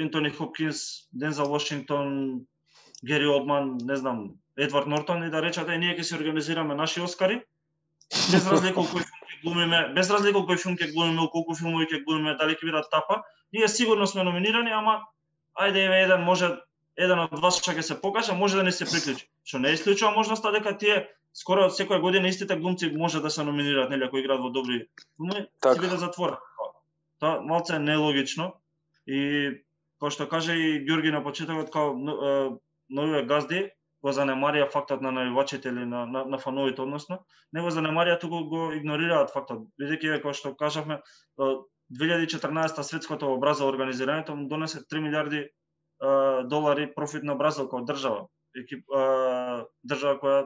Ентони 0.00 0.30
Хопкинс, 0.30 1.08
Дензел 1.12 1.50
Вашингтон, 1.50 2.46
Гери 3.04 3.26
Олдман, 3.26 3.76
не 3.82 3.96
знам, 3.96 4.30
Едвард 4.56 4.86
Нортон 4.86 5.24
и 5.24 5.30
да 5.30 5.42
речат 5.42 5.68
е 5.68 5.78
ние 5.78 5.96
ќе 5.98 6.02
се 6.02 6.16
организираме 6.16 6.74
наши 6.74 7.00
Оскари 7.00 7.42
без 8.10 8.46
разлика 8.50 8.80
кој 8.80 9.04
филм 9.04 9.24
ќе 9.30 9.40
глумиме, 9.44 9.80
без 9.96 10.10
разлика 10.10 10.44
кој 10.48 10.60
филм 10.62 10.76
ќе 10.80 10.92
глумиме, 10.92 11.26
колку 11.32 11.56
филмови 11.58 11.88
ќе 11.90 12.04
глумиме, 12.04 12.36
дали 12.40 12.56
ќе 12.56 12.68
бидат 12.68 12.90
тапа, 12.92 13.22
ние 13.52 13.68
сигурно 13.68 14.06
сме 14.06 14.24
номинирани, 14.24 14.72
ама 14.72 15.00
ајде 15.54 15.84
еве 15.86 16.02
еден 16.04 16.24
може 16.24 16.50
еден 16.96 17.24
од 17.26 17.38
вас 17.42 17.58
што 17.58 17.74
ќе 17.74 17.82
се 17.82 17.98
покаже, 18.00 18.34
може 18.34 18.56
да 18.56 18.64
не 18.66 18.72
се 18.72 18.86
приклучи. 18.86 19.26
Што 19.44 19.60
не 19.62 19.74
исклучува 19.74 20.14
можноста 20.14 20.52
дека 20.54 20.76
тие 20.78 21.04
скоро 21.34 21.68
секоја 21.70 22.00
година 22.00 22.28
истите 22.28 22.56
глумци 22.56 22.90
може 22.94 23.20
да 23.20 23.30
се 23.30 23.44
номинираат, 23.44 23.90
нели, 23.90 24.04
ако 24.04 24.18
играат 24.18 24.42
во 24.42 24.50
добри 24.54 24.86
филми, 25.16 25.46
ќе 25.62 25.80
бидат 25.80 26.02
затворени. 26.02 26.42
Тоа 27.20 27.40
малце 27.42 27.76
е 27.76 27.82
нелогично 27.82 28.52
и 29.06 29.20
кој 30.02 30.14
што 30.14 30.28
каже 30.30 30.54
и 30.54 30.84
Ѓорги 30.86 31.10
на 31.14 31.22
почетокот, 31.24 31.70
као 31.70 31.94
новите 32.88 33.26
газди, 33.26 33.60
го 34.04 34.12
занемарија 34.12 34.68
фактот 34.72 35.00
на 35.02 35.10
навивачите 35.16 35.70
или 35.72 35.86
на, 35.88 36.04
на, 36.06 36.24
на 36.28 36.38
фановите, 36.38 36.82
односно, 36.84 37.22
не 37.56 37.62
го 37.64 37.72
занемарија, 37.72 38.18
туку 38.20 38.42
го 38.50 38.64
игнорираат 38.76 39.32
фактот. 39.32 39.64
Бидејќи, 39.80 40.18
како 40.18 40.34
што 40.36 40.52
кажавме, 40.60 41.00
2014 41.38 42.82
светското 42.84 43.32
во 43.32 43.38
Бразил 43.40 43.70
организирањето 43.70 44.36
му 44.36 44.48
донесе 44.48 44.82
3 44.92 45.04
милиарди 45.06 45.44
долари 46.52 46.90
профит 46.94 47.24
на 47.24 47.36
Бразил 47.40 47.70
како 47.70 47.84
држава. 47.88 48.26
Екип, 48.60 48.84
држава 49.88 50.20
која 50.20 50.40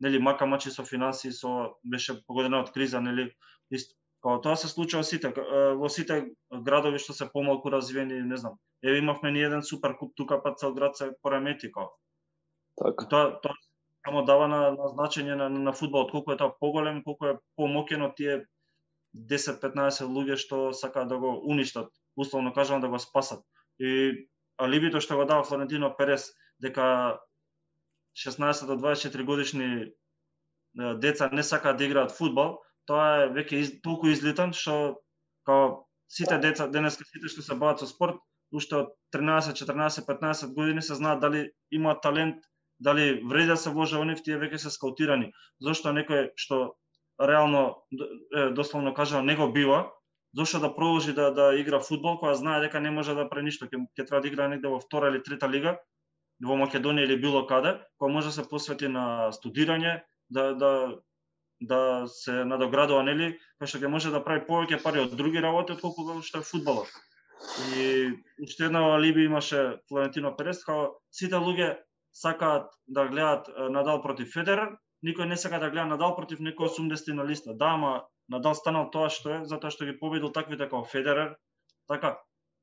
нели 0.00 0.18
мака 0.18 0.48
мачи 0.48 0.72
со 0.72 0.84
финанси, 0.84 1.32
со 1.36 1.74
беше 1.84 2.16
погодена 2.26 2.62
од 2.64 2.72
криза, 2.72 3.00
нели 3.00 3.28
ист, 3.70 3.92
Као 4.22 4.38
тоа 4.38 4.54
се 4.54 4.68
случува 4.70 5.02
сите 5.02 5.32
во 5.78 5.88
сите 5.90 6.16
градови 6.66 7.00
што 7.02 7.14
се 7.16 7.26
помалку 7.30 7.72
развиени, 7.74 8.20
не 8.22 8.36
знам. 8.38 8.54
Еве 8.82 9.00
имавме 9.02 9.32
ни 9.34 9.42
еден 9.42 9.64
супер 9.66 9.96
куп 9.98 10.12
тука 10.16 10.38
па 10.42 10.54
цел 10.54 10.74
град 10.74 10.96
се 10.96 11.10
поремети 11.22 11.72
као 11.72 11.90
Така. 12.82 13.08
Тоа 13.08 13.40
тоа 13.42 13.54
само 14.06 14.24
дава 14.24 14.48
на, 14.48 14.60
на 14.74 14.90
значење 14.94 15.36
на, 15.38 15.48
на 15.48 15.72
фудбалот, 15.72 16.10
колку 16.10 16.32
е 16.32 16.36
тоа 16.36 16.54
поголем, 16.60 17.02
колку 17.04 17.26
е 17.26 17.38
помокено 17.56 18.10
тие 18.16 18.42
10-15 19.14 20.08
луѓе 20.08 20.36
што 20.40 20.72
сакаат 20.72 21.08
да 21.08 21.18
го 21.18 21.36
уништат, 21.44 21.92
условно 22.16 22.52
кажам 22.52 22.80
да 22.80 22.88
го 22.88 22.98
спасат. 22.98 23.44
И 23.78 24.28
алибито 24.58 25.00
што 25.00 25.16
го 25.16 25.24
дава 25.24 25.44
Флорентино 25.44 25.94
Перес 25.96 26.32
дека 26.58 27.18
16 28.16 28.66
до 28.66 28.76
24 28.80 29.24
годишни 29.24 29.92
деца 30.74 31.28
не 31.32 31.42
сакаат 31.42 31.76
да 31.76 31.84
играат 31.84 32.12
фудбал, 32.12 32.58
тоа 32.86 33.24
е 33.24 33.30
веќе 33.36 33.54
из, 33.60 33.72
толку 33.82 34.08
излитан 34.08 34.52
што 34.52 34.98
као 35.46 35.84
сите 36.08 36.38
деца 36.38 36.66
денеска 36.68 37.04
сите 37.04 37.28
што 37.28 37.42
се 37.42 37.54
бават 37.54 37.80
со 37.80 37.86
спорт, 37.86 38.18
уште 38.52 38.76
од 38.76 38.94
13, 39.14 39.54
14, 39.56 40.06
15 40.08 40.54
години 40.54 40.82
се 40.82 40.94
знаат 40.94 41.20
дали 41.20 41.50
имаат 41.70 42.02
талент 42.02 42.44
дали 42.82 43.22
вреди 43.22 43.46
да 43.46 43.56
се 43.56 43.70
вложа 43.70 43.98
во 44.00 44.04
нив, 44.08 44.22
тие 44.26 44.38
веќе 44.40 44.58
се 44.58 44.70
скаутирани. 44.74 45.30
Зошто 45.62 45.92
некој 45.94 46.32
што 46.36 46.74
реално 47.20 47.84
дословно 48.56 48.94
кажа 48.94 49.22
не 49.22 49.36
го 49.38 49.46
бива, 49.52 49.86
зошто 50.34 50.60
да 50.60 50.74
продолжи 50.74 51.14
да 51.14 51.30
да 51.30 51.52
игра 51.58 51.80
фудбал 51.80 52.18
кога 52.18 52.34
знае 52.34 52.60
дека 52.60 52.80
не 52.80 52.90
може 52.90 53.14
да 53.14 53.28
прави 53.28 53.46
ништо, 53.50 53.70
ќе 53.70 53.86
ќе 53.98 54.06
треба 54.06 54.22
да 54.22 54.28
игра 54.28 54.48
негде 54.48 54.68
во 54.68 54.80
втора 54.80 55.12
или 55.12 55.22
трета 55.22 55.48
лига 55.48 55.78
во 56.42 56.58
Македонија 56.58 57.06
или 57.06 57.20
било 57.22 57.46
каде, 57.46 57.78
кога 57.98 58.12
може 58.12 58.32
да 58.32 58.32
се 58.32 58.48
посвети 58.48 58.88
на 58.88 59.30
студирање, 59.32 60.02
да 60.30 60.54
да 60.54 60.72
да 61.62 62.06
се 62.10 62.42
надоградува 62.44 63.04
нели, 63.06 63.38
кај 63.62 63.70
што 63.70 63.78
ќе 63.78 63.90
може 63.94 64.10
да 64.10 64.24
прави 64.24 64.42
повеќе 64.48 64.82
пари 64.82 65.04
од 65.04 65.14
други 65.14 65.38
работи 65.38 65.76
отколку 65.76 66.18
што 66.26 66.42
е 66.42 66.48
фудбалот. 66.48 66.90
И 67.78 68.10
уште 68.42 68.66
една 68.66 68.82
алиби 68.94 69.24
имаше 69.24 69.78
Флорентино 69.88 70.34
Перес, 70.36 70.64
као 70.64 70.98
сите 71.10 71.38
луѓе 71.38 71.76
сакаат 72.12 72.72
да 72.86 73.06
гледаат 73.08 73.48
Надал 73.70 74.02
против 74.02 74.32
Федерер, 74.32 74.76
никој 75.04 75.24
не 75.28 75.36
сака 75.36 75.58
да 75.58 75.70
гледа 75.70 75.86
Надал 75.86 76.16
против 76.16 76.38
некој 76.40 76.68
80 76.68 77.14
на 77.14 77.24
листа. 77.24 77.54
Да, 77.54 77.74
ама 77.74 78.04
Надал 78.28 78.54
станал 78.54 78.90
тоа 78.90 79.08
што 79.10 79.30
е, 79.30 79.44
затоа 79.44 79.70
што 79.70 79.84
ги 79.84 79.98
победил 79.98 80.32
таквите 80.32 80.68
како 80.68 80.84
Федерер, 80.84 81.36
Така, 81.88 82.18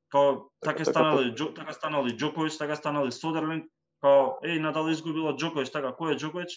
као 0.09 0.33
така 0.33 0.49
Така, 0.61 0.77
така, 0.77 0.91
станал 0.91 1.19
и 1.21 1.33
Џо- 1.35 1.53
така 1.55 1.73
станал 1.73 2.07
и 2.07 2.15
Џоковиќ, 2.15 2.57
така 2.57 2.75
станал 2.75 3.07
и 3.07 3.11
Содерлинг, 3.11 3.65
као 4.01 4.39
еј 4.43 4.59
Надал 4.59 4.87
изгубила 4.89 5.33
Џоковиќ, 5.35 5.71
така 5.71 5.91
кој 5.91 6.13
е 6.13 6.17
Џоковиќ? 6.17 6.55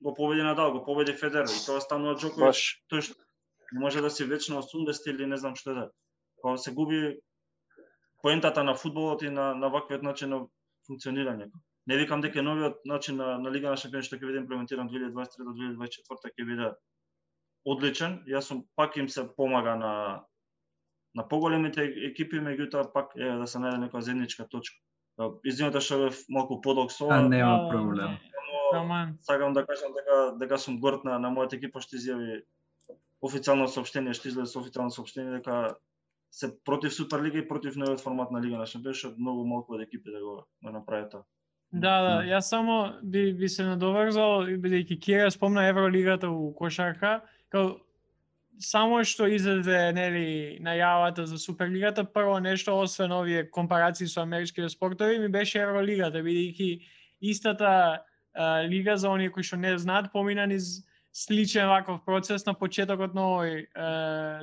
Го 0.00 0.14
победи 0.14 0.42
Надал, 0.42 0.72
го 0.72 0.84
победи 0.84 1.12
Федерер 1.12 1.44
и 1.44 1.66
тоа 1.66 1.80
станува. 1.80 2.14
Баш, 2.38 2.82
Тој 2.90 3.00
што 3.02 3.14
не 3.72 3.80
може 3.80 4.00
да 4.00 4.10
си 4.10 4.24
вечно 4.24 4.62
80 4.62 5.10
или 5.10 5.26
не 5.26 5.36
знам 5.36 5.54
што 5.56 5.74
да. 5.74 5.90
Као 6.42 6.56
се 6.56 6.72
губи 6.72 7.18
поентата 8.22 8.64
на 8.64 8.74
фудбалот 8.74 9.22
и 9.22 9.30
на 9.30 9.54
на 9.54 9.68
ваквиот 9.68 10.02
начин 10.02 10.30
на 10.30 10.46
функционирање. 10.88 11.50
Не 11.88 11.96
викам 11.96 12.20
дека 12.20 12.42
новиот 12.42 12.84
начин 12.84 13.16
на, 13.16 13.38
на 13.38 13.50
Лига 13.50 13.72
на 13.72 13.80
шампиони 13.80 14.04
што 14.04 14.18
ќе 14.18 14.28
биде 14.28 14.42
имплементиран 14.42 14.90
2023-2024 14.92 16.32
ќе 16.36 16.48
биде 16.48 16.72
одличен. 17.64 18.18
Јас 18.28 18.50
сум 18.52 18.66
пак 18.76 18.96
им 19.00 19.08
се 19.08 19.24
помага 19.36 19.76
на 19.80 19.92
на 21.16 21.24
поголемите 21.28 21.86
екипи, 22.10 22.42
меѓутоа 22.44 22.92
пак 22.92 23.16
е 23.16 23.30
да 23.40 23.46
се 23.48 23.58
најде 23.58 23.80
нека 23.86 24.02
заедничка 24.04 24.44
точка. 24.46 24.76
Извинете 25.48 25.80
што 25.82 25.98
бев 26.04 26.20
малку 26.28 26.60
подолг 26.62 26.92
со 26.94 27.08
А 27.08 27.22
ова, 27.22 27.28
нема 27.28 27.70
проблем. 27.72 28.18
Таман. 28.70 29.16
сакам 29.22 29.56
да 29.56 29.64
кажам 29.66 29.96
дека 29.96 30.36
дека 30.38 30.58
сум 30.58 30.78
горд 30.80 31.04
на, 31.04 31.18
на 31.18 31.32
мојата 31.32 31.56
екипа 31.56 31.80
што 31.80 31.96
изјави 31.96 32.42
официјално 33.24 33.66
соопштение, 33.66 34.14
што 34.14 34.28
излезе 34.28 34.52
со 34.52 34.60
официјално 34.60 34.94
соопштение 34.94 35.40
дека 35.40 35.78
се 36.30 36.52
против 36.64 36.92
Суперлига 36.94 37.38
и 37.38 37.48
против 37.48 37.76
новиот 37.76 38.04
формат 38.04 38.30
на 38.30 38.44
Лига 38.44 38.60
на 38.60 38.66
шампиони, 38.66 38.94
што 38.94 39.14
многу 39.16 39.46
малку 39.48 39.74
од 39.74 39.88
екипи 39.88 40.12
да 40.12 40.20
го 40.20 40.34
да 40.62 40.76
направи 40.76 41.08
тоа. 41.10 41.24
Да, 41.72 42.00
да, 42.00 42.12
јас 42.24 42.48
само 42.48 42.94
би, 43.02 43.32
би 43.36 43.48
се 43.48 43.66
надоврзал, 43.66 44.46
бидејќи 44.56 44.96
Кира 45.04 45.30
спомна 45.30 45.66
Евролигата 45.68 46.30
у 46.32 46.48
кошарка, 46.56 47.20
као 47.52 47.76
само 48.58 49.02
што 49.04 49.28
излезе 49.30 49.92
нели 49.92 50.58
најавата 50.64 51.26
за 51.28 51.38
Суперлигата, 51.38 52.04
прво 52.04 52.38
нешто 52.40 52.74
освен 52.80 53.12
овие 53.12 53.44
компарации 53.50 54.08
со 54.08 54.22
америчките 54.22 54.68
спортови 54.68 55.18
ми 55.18 55.28
беше 55.28 55.60
Евролигата, 55.60 56.24
бидејќи 56.24 56.80
истата 57.20 58.02
а, 58.34 58.62
лига 58.64 58.96
за 58.96 59.10
оние 59.10 59.30
кои 59.30 59.42
што 59.42 59.56
не 59.56 59.76
знаат 59.78 60.12
помина 60.12 60.46
низ 60.46 60.86
сличен 61.12 61.68
ваков 61.68 62.00
процес 62.04 62.46
на 62.46 62.54
почетокот 62.54 63.14
на 63.14 63.26
овој 63.34 63.66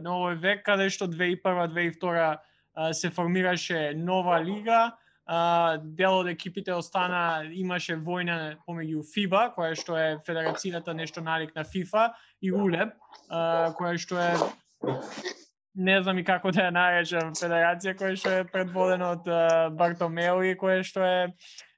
на 0.04 0.14
овој 0.14 0.38
век 0.44 0.64
каде 0.66 0.90
што 0.90 1.08
2001-2002 1.08 2.38
а, 2.76 2.94
се 2.94 3.10
формираше 3.10 3.94
нова 3.96 4.42
лига, 4.44 4.94
а, 5.26 5.78
дел 5.82 6.20
од 6.22 6.30
екипите 6.34 6.74
остана 6.74 7.44
имаше 7.52 7.98
војна 7.98 8.58
помеѓу 8.68 9.04
ФИБА, 9.14 9.44
која 9.58 9.76
што 9.76 9.98
е 9.98 10.08
федерацијата 10.28 10.94
нешто 10.94 11.22
налик 11.22 11.56
на 11.56 11.64
ФИФА 11.64 12.12
и 12.42 12.52
УЛЕП, 12.52 12.96
а, 13.30 13.74
која 13.78 13.98
што 13.98 14.22
е 14.22 14.34
не 15.76 16.02
знам 16.02 16.20
и 16.20 16.24
како 16.24 16.52
да 16.56 16.70
ја 16.70 16.72
наречам 16.72 17.34
федерација 17.36 17.96
која 18.00 18.16
што 18.16 18.36
е 18.40 18.48
предводена 18.48 19.12
од 19.18 19.32
Бартомео 19.76 20.44
и 20.46 20.56
која 20.56 20.84
што 20.88 21.04
е 21.04 21.34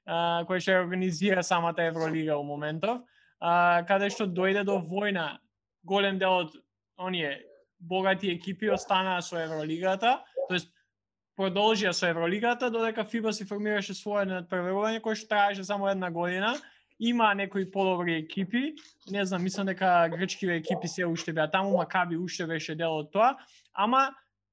а, 0.08 0.44
која 0.48 0.60
што 0.62 0.78
организира 0.80 1.42
самата 1.42 1.84
Евролига 1.90 2.38
у 2.38 2.44
моментов, 2.46 3.02
а, 3.40 3.84
каде 3.88 4.10
што 4.10 4.26
дојде 4.26 4.64
до 4.64 4.80
војна, 4.80 5.38
голем 5.84 6.18
дел 6.18 6.44
од 6.44 6.56
оние 6.98 7.38
богати 7.78 8.32
екипи 8.32 8.70
останаа 8.70 9.22
со 9.22 9.38
Евролигата, 9.38 10.18
тоест 10.48 10.72
продолжија 11.38 11.92
со 11.94 12.08
Евролигата 12.10 12.70
додека 12.70 13.04
ФИБА 13.06 13.32
си 13.32 13.46
формираше 13.46 13.94
своје 13.94 14.26
надпреварување 14.26 15.02
кој 15.04 15.18
што 15.18 15.30
траеше 15.30 15.64
само 15.64 15.88
една 15.88 16.10
година. 16.10 16.56
Има 16.98 17.30
некои 17.38 17.70
подобри 17.70 18.16
екипи, 18.18 18.74
не 19.10 19.24
знам, 19.24 19.44
мислам 19.46 19.66
дека 19.70 20.08
грчкиве 20.10 20.56
екипи 20.58 20.88
се 20.88 21.06
уште 21.06 21.32
беа 21.32 21.46
таму, 21.50 21.76
Макаби 21.76 22.18
уште 22.18 22.46
беше 22.46 22.74
дел 22.74 22.98
од 22.98 23.12
тоа, 23.12 23.36
ама 23.72 24.10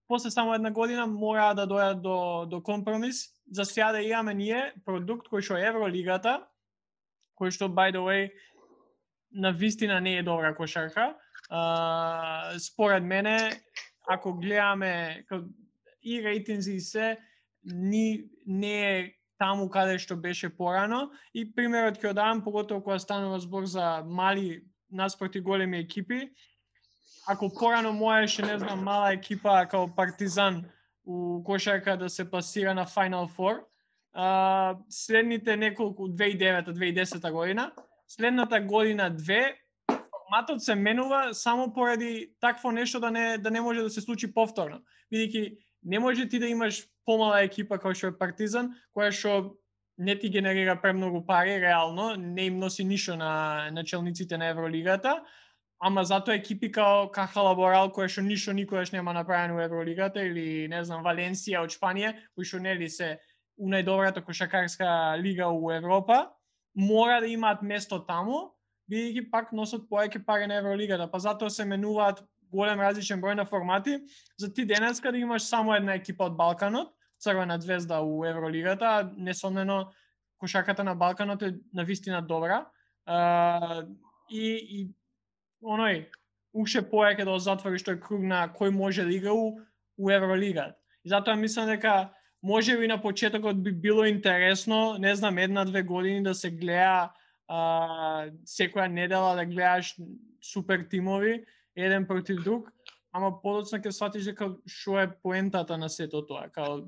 после 0.07 0.29
само 0.29 0.53
една 0.53 0.69
година 0.71 1.07
мораа 1.07 1.55
да 1.57 1.65
дојдат 1.65 2.01
до, 2.01 2.45
до 2.45 2.61
компромис. 2.61 3.31
За 3.51 3.65
сега 3.65 3.91
да 3.91 4.01
имаме 4.01 4.33
ние 4.33 4.73
продукт 4.85 5.27
кој 5.29 5.41
што 5.41 5.57
е 5.57 5.65
Евролигата, 5.65 6.45
кој 7.41 7.49
што, 7.49 7.65
by 7.65 7.89
the 7.93 8.01
way, 8.01 8.29
на 9.33 9.51
вистина 9.51 9.99
не 10.01 10.17
е 10.17 10.23
добра 10.23 10.55
кошарка. 10.55 11.15
А, 11.49 12.59
според 12.59 13.03
мене, 13.03 13.51
ако 14.07 14.33
гледаме 14.33 15.25
и 16.05 16.23
рейтинзи 16.23 16.73
и 16.73 16.79
се, 16.79 17.17
ни, 17.63 18.23
не 18.45 18.99
е 18.99 19.11
таму 19.37 19.69
каде 19.69 19.97
што 19.99 20.15
беше 20.15 20.49
порано 20.49 21.09
и 21.33 21.43
примерот 21.45 21.99
ќе 21.99 22.13
одам 22.13 22.43
поготово 22.43 22.83
кога 22.83 22.99
станува 22.99 23.39
збор 23.39 23.65
за 23.65 24.03
мали 24.07 24.63
наспроти 24.91 25.41
големи 25.41 25.79
екипи. 25.79 26.29
Ако 27.27 27.49
порано 27.49 27.93
можеше, 27.93 28.45
не 28.45 28.59
знам, 28.59 28.83
мала 28.83 29.13
екипа 29.13 29.65
као 29.65 29.95
Партизан 29.95 30.65
у 31.05 31.43
кошарка 31.43 31.97
да 31.97 32.09
се 32.09 32.29
пласира 32.29 32.73
на 32.73 32.85
Final 32.85 33.29
Four, 33.37 33.61
а, 34.13 34.77
следните 34.89 35.57
неколку 35.57 36.07
2009-2010 36.07 37.31
година, 37.31 37.71
следната 38.07 38.61
година 38.61 39.09
две 39.09 39.59
форматот 40.25 40.63
се 40.63 40.75
менува 40.75 41.33
само 41.33 41.73
поради 41.73 42.31
такво 42.39 42.71
нешто 42.71 42.99
да 42.99 43.11
не 43.11 43.37
да 43.37 43.51
не 43.51 43.61
може 43.61 43.81
да 43.81 43.89
се 43.89 44.01
случи 44.01 44.33
повторно. 44.33 44.81
Бидејќи 45.13 45.57
не 45.85 45.99
може 45.99 46.27
ти 46.29 46.39
да 46.39 46.47
имаш 46.47 46.83
помала 47.05 47.43
екипа 47.45 47.77
како 47.77 47.93
што 47.93 48.09
е 48.09 48.17
Партизан, 48.17 48.73
која 48.95 49.13
што 49.13 49.55
не 49.97 50.15
ти 50.19 50.29
генерира 50.29 50.75
премногу 50.81 51.21
пари 51.25 51.61
реално, 51.61 52.15
не 52.15 52.49
им 52.49 52.59
носи 52.59 52.83
ништо 52.83 53.15
на 53.15 53.69
начелниците 53.71 54.37
на 54.37 54.49
Евролигата, 54.49 55.21
ама 55.79 56.03
затоа 56.03 56.35
екипи 56.35 56.71
као 56.71 57.11
Каха 57.11 57.41
Лаборал 57.41 57.91
која 57.93 58.09
што 58.09 58.25
ништо 58.25 58.53
никогаш 58.53 58.91
нема 58.91 59.13
направено 59.13 59.55
у 59.55 59.63
Евролигата 59.63 60.25
или 60.25 60.67
не 60.67 60.83
знам 60.83 61.05
Валенсија 61.05 61.63
од 61.63 61.71
Шпанија, 61.71 62.15
кои 62.35 62.45
што 62.45 62.59
нели 62.59 62.89
се 62.89 63.19
у 63.57 63.69
најдобрата 63.69 64.23
кошакарска 64.25 65.15
лига 65.21 65.47
у 65.47 65.71
Европа, 65.71 66.31
мора 66.75 67.21
да 67.21 67.27
имаат 67.27 67.61
место 67.61 68.01
таму, 68.03 68.55
бидејќи 68.91 69.29
пак 69.31 69.51
носат 69.53 69.87
поеќе 69.89 70.25
пари 70.25 70.47
на 70.47 70.59
Евролигата, 70.59 71.07
па 71.11 71.19
затоа 71.19 71.49
се 71.49 71.65
менуваат 71.65 72.23
голем 72.55 72.79
различен 72.79 73.21
број 73.21 73.35
на 73.35 73.45
формати, 73.45 73.99
за 74.39 74.53
ти 74.53 74.65
денеска 74.65 75.11
да 75.11 75.17
имаш 75.17 75.43
само 75.43 75.75
една 75.75 75.95
екипа 75.95 76.25
од 76.31 76.37
Балканот, 76.37 76.93
Црвена 77.19 77.59
звезда 77.59 78.01
у 78.01 78.25
Евролигата, 78.25 79.11
несомнено 79.17 79.91
кошаката 80.37 80.83
на 80.83 80.95
Балканот 80.95 81.41
е 81.41 81.55
на 81.73 81.83
вистина 81.83 82.21
добра. 82.21 82.65
А, 83.05 83.85
и, 84.29 84.47
и 84.69 84.79
оној, 85.63 86.05
уште 86.53 86.83
поеќе 86.83 87.25
да 87.25 87.37
затвориш 87.39 87.85
тој 87.85 87.99
круг 88.01 88.21
на 88.21 88.47
кој 88.51 88.69
може 88.69 89.05
да 89.05 89.13
игра 89.13 89.33
у, 89.33 89.59
у 89.97 90.11
Евролигата. 90.11 90.75
И 91.05 91.09
затоа 91.09 91.35
мислам 91.35 91.67
дека 91.67 92.11
може 92.43 92.77
би 92.77 92.87
на 92.87 93.01
почетокот 93.01 93.63
би 93.63 93.71
било 93.71 94.05
интересно, 94.05 94.97
не 94.99 95.15
знам, 95.15 95.37
една-две 95.37 95.83
години 95.83 96.23
да 96.23 96.35
се 96.35 96.51
гледа 96.51 97.11
а, 97.47 98.29
секоја 98.45 98.87
недела 98.87 99.35
да 99.35 99.45
гледаш 99.45 99.95
супер 100.41 100.85
тимови, 100.89 101.45
еден 101.75 102.05
против 102.07 102.43
друг, 102.43 102.71
ама 103.11 103.31
подоцна 103.41 103.79
ќе 103.79 103.91
сватиш 103.91 104.29
дека 104.31 104.53
што 104.67 104.99
е 104.99 105.09
поентата 105.11 105.77
на 105.77 105.89
сето 105.89 106.21
тоа, 106.25 106.49
као 106.49 106.83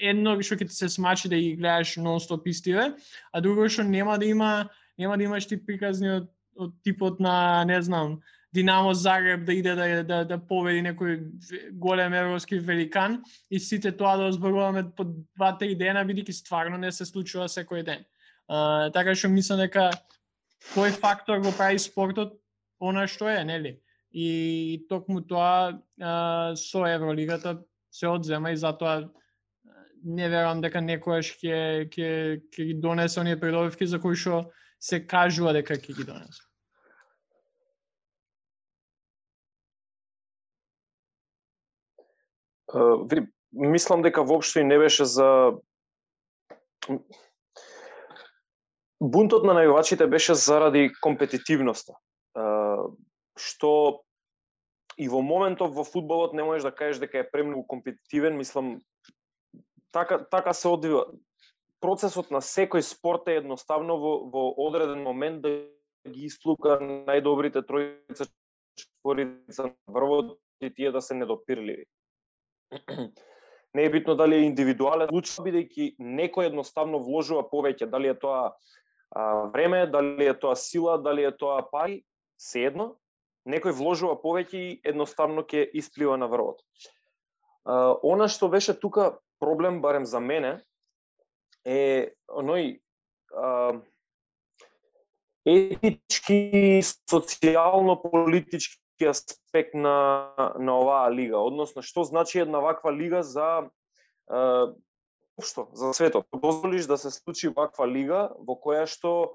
едно 0.00 0.36
што 0.42 0.56
ќе 0.56 0.68
ти 0.68 0.74
се 0.74 0.88
смачи 0.88 1.28
да 1.28 1.36
ги 1.36 1.56
гледаш 1.56 1.96
нонстоп 1.96 2.46
истиве, 2.46 2.92
а 3.32 3.40
друго 3.40 3.68
што 3.68 3.82
нема 3.82 4.18
да 4.18 4.26
има 4.26 4.70
нема 5.00 5.16
да 5.16 5.24
имаш 5.24 5.46
ти 5.48 5.56
приказни 5.56 6.10
од, 6.10 6.28
од 6.56 6.74
типот 6.84 7.20
на, 7.20 7.64
не 7.64 7.80
знам, 7.82 8.20
Динамо 8.52 8.94
Загреб 8.94 9.44
да 9.46 9.54
иде 9.54 9.74
да, 9.74 9.86
да, 10.04 10.24
да 10.26 10.38
победи 10.38 10.82
некој 10.82 11.70
голем 11.78 12.14
европски 12.14 12.58
великан 12.58 13.20
и 13.50 13.60
сите 13.60 13.92
тоа 13.96 14.16
да 14.18 14.32
зборуваме 14.32 14.84
по 14.96 15.06
два-три 15.06 15.76
дена, 15.78 16.02
бидејќи 16.04 16.34
стварно 16.42 16.76
не 16.76 16.90
се 16.92 17.06
случува 17.06 17.46
секој 17.48 17.84
ден. 17.86 18.02
А, 18.48 18.90
така 18.90 19.14
што 19.14 19.30
мислам 19.30 19.62
дека 19.62 19.90
кој 20.74 20.98
фактор 20.98 21.38
го 21.40 21.54
прави 21.54 21.78
спортот 21.78 22.34
она 22.80 23.06
што 23.06 23.30
е, 23.30 23.44
нели? 23.44 23.78
И 24.12 24.86
токму 24.88 25.20
тоа 25.22 25.78
а, 26.00 26.56
со 26.56 26.86
Евролигата 26.86 27.62
се 27.90 28.08
одзема 28.08 28.50
и 28.50 28.56
затоа 28.56 29.10
не 30.04 30.28
верам 30.28 30.60
дека 30.64 30.80
некојаш 30.80 31.34
ќе 31.38 31.56
ќе 31.92 32.10
ќе 32.50 32.64
ги 32.70 32.74
донесе 32.82 33.20
оние 33.20 33.38
придобивки 33.40 33.86
за 33.86 34.00
кои 34.00 34.16
што 34.16 34.50
се 34.80 35.02
кажува 35.06 35.52
дека 35.52 35.76
ќе 35.76 35.96
ги 35.96 36.06
донесе. 36.08 36.42
Uh, 42.70 43.02
види, 43.10 43.26
мислам 43.52 44.02
дека 44.02 44.22
воопшто 44.22 44.60
и 44.60 44.64
не 44.64 44.78
беше 44.78 45.04
за 45.04 45.58
бунтот 49.00 49.44
на 49.44 49.56
најувачите 49.58 50.06
беше 50.06 50.34
заради 50.34 50.92
компетитивноста. 51.02 51.98
Uh, 52.38 52.94
што 53.38 54.02
и 54.98 55.08
во 55.08 55.22
моментов 55.22 55.74
во 55.74 55.84
фудбалот 55.84 56.34
не 56.34 56.44
можеш 56.44 56.68
да 56.68 56.74
кажеш 56.74 57.00
дека 57.00 57.18
е 57.18 57.30
премногу 57.30 57.64
компетитивен, 57.66 58.36
мислам 58.36 58.80
така 59.92 60.24
така 60.30 60.52
се 60.52 60.68
одвива. 60.68 61.06
Процесот 61.80 62.30
на 62.30 62.42
секој 62.44 62.84
спорт 62.84 63.28
е 63.28 63.40
едноставно 63.40 63.96
во, 63.96 64.12
во 64.28 64.42
одреден 64.66 65.02
момент 65.02 65.42
да 65.42 65.54
ги 66.08 66.26
исплука 66.28 66.76
најдобрите 66.80 67.64
тројца 67.64 68.28
четворица 68.76 69.70
на 69.70 69.74
врвот 69.88 70.38
и 70.60 70.74
тие 70.74 70.92
да 70.92 71.00
се 71.00 71.14
недопирливи. 71.14 71.86
не 73.74 73.84
е 73.84 73.90
битно 73.90 74.14
дали 74.14 74.36
е 74.36 74.46
индивидуален 74.50 75.08
случај, 75.08 75.44
бидејќи 75.46 75.86
некој 75.98 76.50
едноставно 76.50 77.00
вложува 77.00 77.46
повеќе, 77.48 77.88
дали 77.90 78.10
е 78.10 78.18
тоа 78.18 78.52
а, 79.10 79.46
време, 79.54 79.86
дали 79.86 80.26
е 80.26 80.34
тоа 80.34 80.56
сила, 80.56 80.98
дали 80.98 81.24
е 81.24 81.36
тоа 81.36 81.62
пари, 81.70 82.02
едно, 82.54 82.96
некој 83.50 83.72
вложува 83.76 84.16
повеќе 84.22 84.56
и 84.56 84.80
едноставно 84.84 85.42
ќе 85.42 85.66
исплива 85.74 86.16
на 86.20 86.28
врвот. 86.30 86.62
А, 87.64 87.96
она 88.02 88.28
што 88.28 88.48
беше 88.48 88.74
тука 88.74 89.18
проблем, 89.40 89.80
барем 89.82 90.06
за 90.06 90.20
мене, 90.20 90.60
е 91.64 92.14
оној 92.28 92.80
а, 93.34 93.72
етички, 95.46 96.82
социјално-политички 97.10 99.08
аспект 99.08 99.74
на, 99.74 100.32
на 100.58 100.78
оваа 100.78 101.10
лига, 101.10 101.38
односно 101.38 101.82
што 101.82 102.04
значи 102.04 102.38
една 102.38 102.60
ваква 102.60 102.92
лига 102.92 103.22
за 103.22 103.70
општо 105.40 105.68
за 105.72 105.92
светот. 105.94 106.26
Дозволиш 106.36 106.86
да 106.86 106.98
се 106.98 107.10
случи 107.10 107.48
ваква 107.48 107.88
лига 107.88 108.30
во 108.38 108.54
која 108.60 108.86
што 108.86 109.34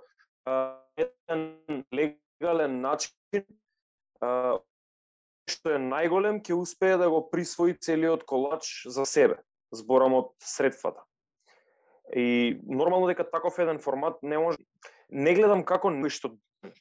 еден 0.98 1.84
легален 1.92 2.82
начин 2.82 3.44
што 4.22 5.76
е 5.76 5.82
најголем 5.82 6.42
ќе 6.42 6.58
успее 6.58 6.98
да 6.98 7.10
го 7.10 7.24
присвои 7.30 7.76
целиот 7.78 8.26
колач 8.26 8.86
за 8.86 9.06
себе, 9.06 9.42
зборам 9.72 10.14
од 10.14 10.32
средствата. 10.40 11.04
И 12.14 12.60
нормално 12.64 13.08
дека 13.10 13.26
таков 13.26 13.58
еден 13.60 13.80
формат 13.82 14.22
не 14.22 14.38
може 14.38 14.58
не 15.10 15.34
гледам 15.36 15.64
како 15.66 15.92
некој 15.94 16.14
што 16.14 16.34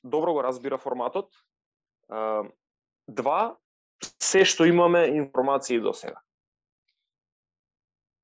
добро 0.02 0.32
го 0.32 0.42
разбира 0.42 0.78
форматот. 0.80 1.32
Два, 3.08 3.56
се 4.00 4.44
што 4.44 4.64
имаме 4.64 5.06
информации 5.16 5.80
до 5.80 5.92
сега. 5.92 6.20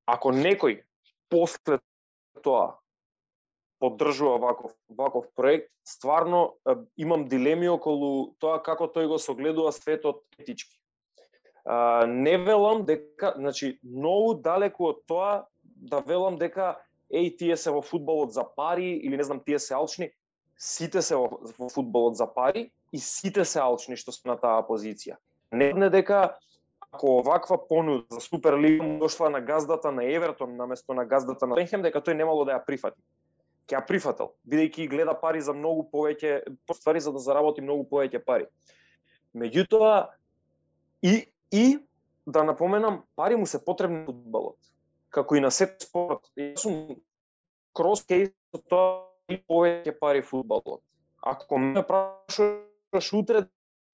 Ако 0.09 0.33
некој 0.33 0.81
после 1.29 1.79
тоа 2.43 2.80
поддржува 3.81 4.37
ваков 4.37 4.71
ваков 4.89 5.25
проект, 5.35 5.71
стварно 5.87 6.53
имам 6.97 7.25
дилеми 7.27 7.69
околу 7.69 8.35
тоа 8.39 8.61
како 8.63 8.87
тој 8.87 9.09
го 9.09 9.17
согледува 9.19 9.73
светот 9.73 10.21
етички. 10.39 10.77
А, 11.65 12.05
не 12.05 12.37
велам 12.37 12.85
дека, 12.85 13.33
значи, 13.37 13.79
многу 13.83 14.35
далеку 14.41 14.91
од 14.93 15.01
тоа 15.09 15.45
да 15.63 16.01
велам 16.05 16.37
дека 16.37 16.77
еј 17.11 17.33
тие 17.37 17.57
се 17.57 17.73
во 17.73 17.81
фудбалот 17.81 18.33
за 18.33 18.45
пари 18.45 18.93
или 19.01 19.17
не 19.17 19.23
знам 19.23 19.41
тие 19.45 19.59
се 19.59 19.75
алчни, 19.77 20.11
сите 20.57 21.01
се 21.01 21.17
во, 21.17 21.41
во 21.57 21.69
фудбалот 21.69 22.15
за 22.17 22.29
пари 22.29 22.69
и 22.91 22.99
сите 23.01 23.45
се 23.45 23.59
алчни 23.61 23.97
што 23.97 24.13
се 24.13 24.29
на 24.29 24.37
таа 24.37 24.61
позиција. 24.67 25.17
Не 25.51 25.73
не 25.73 25.89
дека 25.89 26.37
ако 26.91 27.17
оваква 27.19 27.57
понуда 27.67 28.03
за 28.11 28.19
Суперлига 28.19 28.97
дошла 28.99 29.29
на 29.29 29.41
газдата 29.41 29.91
на 29.91 30.03
Евертон 30.05 30.55
наместо 30.55 30.93
на 30.93 31.05
газдата 31.05 31.47
на 31.47 31.55
Бенхем, 31.55 31.81
дека 31.81 32.01
тој 32.01 32.17
немало 32.19 32.45
да 32.45 32.57
ја 32.57 32.65
прифати. 32.65 32.99
Ќе 33.71 33.77
ја 33.77 33.85
прифатал, 33.87 34.33
бидејќи 34.51 34.89
гледа 34.91 35.13
пари 35.15 35.39
за 35.39 35.55
многу 35.55 35.85
повеќе, 35.93 36.41
ствари 36.75 36.99
за 36.99 37.13
да 37.15 37.23
заработи 37.23 37.63
многу 37.63 37.87
повеќе 37.87 38.19
пари. 38.25 38.49
Меѓутоа 39.31 40.09
и 41.07 41.31
и 41.51 41.79
да 42.27 42.43
напоменам, 42.43 43.01
пари 43.15 43.35
му 43.39 43.47
се 43.47 43.63
потребни 43.63 44.03
фудбалот 44.05 44.59
како 45.11 45.35
и 45.35 45.43
на 45.43 45.51
сет 45.51 45.83
спорт. 45.83 46.23
Јас 46.39 46.63
сум 46.63 46.95
крос 47.75 48.03
кейс 48.07 48.31
тоа 48.71 49.07
и 49.31 49.37
повеќе 49.47 49.93
пари 49.99 50.23
фудбалот. 50.25 50.81
Ако 51.21 51.59
ме 51.61 51.83
прашуваш 51.87 53.11
утре 53.13 53.45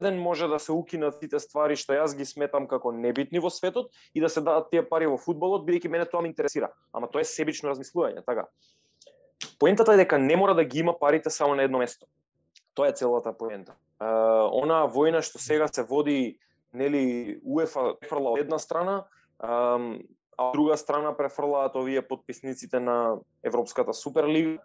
ден 0.01 0.19
може 0.21 0.47
да 0.47 0.59
се 0.61 0.71
укинат 0.71 1.17
сите 1.17 1.41
ствари 1.41 1.75
што 1.75 1.97
јас 1.97 2.13
ги 2.17 2.25
сметам 2.25 2.67
како 2.69 2.93
небитни 2.93 3.41
во 3.41 3.49
светот 3.49 3.89
и 4.13 4.21
да 4.21 4.29
се 4.29 4.41
дадат 4.45 4.69
тие 4.71 4.85
пари 4.85 5.09
во 5.09 5.17
фудбалот, 5.17 5.65
бидејќи 5.65 5.89
мене 5.89 6.05
тоа 6.05 6.21
ме 6.21 6.29
интересира. 6.29 6.69
Ама 6.93 7.09
тоа 7.09 7.25
е 7.25 7.29
себично 7.29 7.73
размислување, 7.73 8.23
така. 8.25 8.47
Поентата 9.59 9.93
е 9.93 9.97
дека 9.97 10.17
не 10.17 10.35
мора 10.35 10.55
да 10.55 10.63
ги 10.63 10.79
има 10.79 10.99
парите 10.99 11.29
само 11.29 11.55
на 11.55 11.63
едно 11.63 11.79
место. 11.79 12.05
Тоа 12.73 12.87
е 12.87 12.93
целата 12.93 13.33
поента. 13.33 13.73
Uh, 13.99 14.49
она 14.53 14.85
војна 14.85 15.23
што 15.25 15.41
сега 15.41 15.67
се 15.67 15.81
води, 15.83 16.37
нели, 16.73 17.39
УЕФА 17.41 17.97
префрла 17.97 18.35
од 18.37 18.45
една 18.45 18.59
страна, 18.61 19.07
um, 19.41 19.97
а 20.37 20.49
од 20.49 20.53
друга 20.53 20.77
страна 20.77 21.15
префрлаат 21.17 21.75
овие 21.75 22.01
подписниците 22.01 22.79
на 22.79 23.17
Европската 23.43 23.93
Суперлига. 23.93 24.61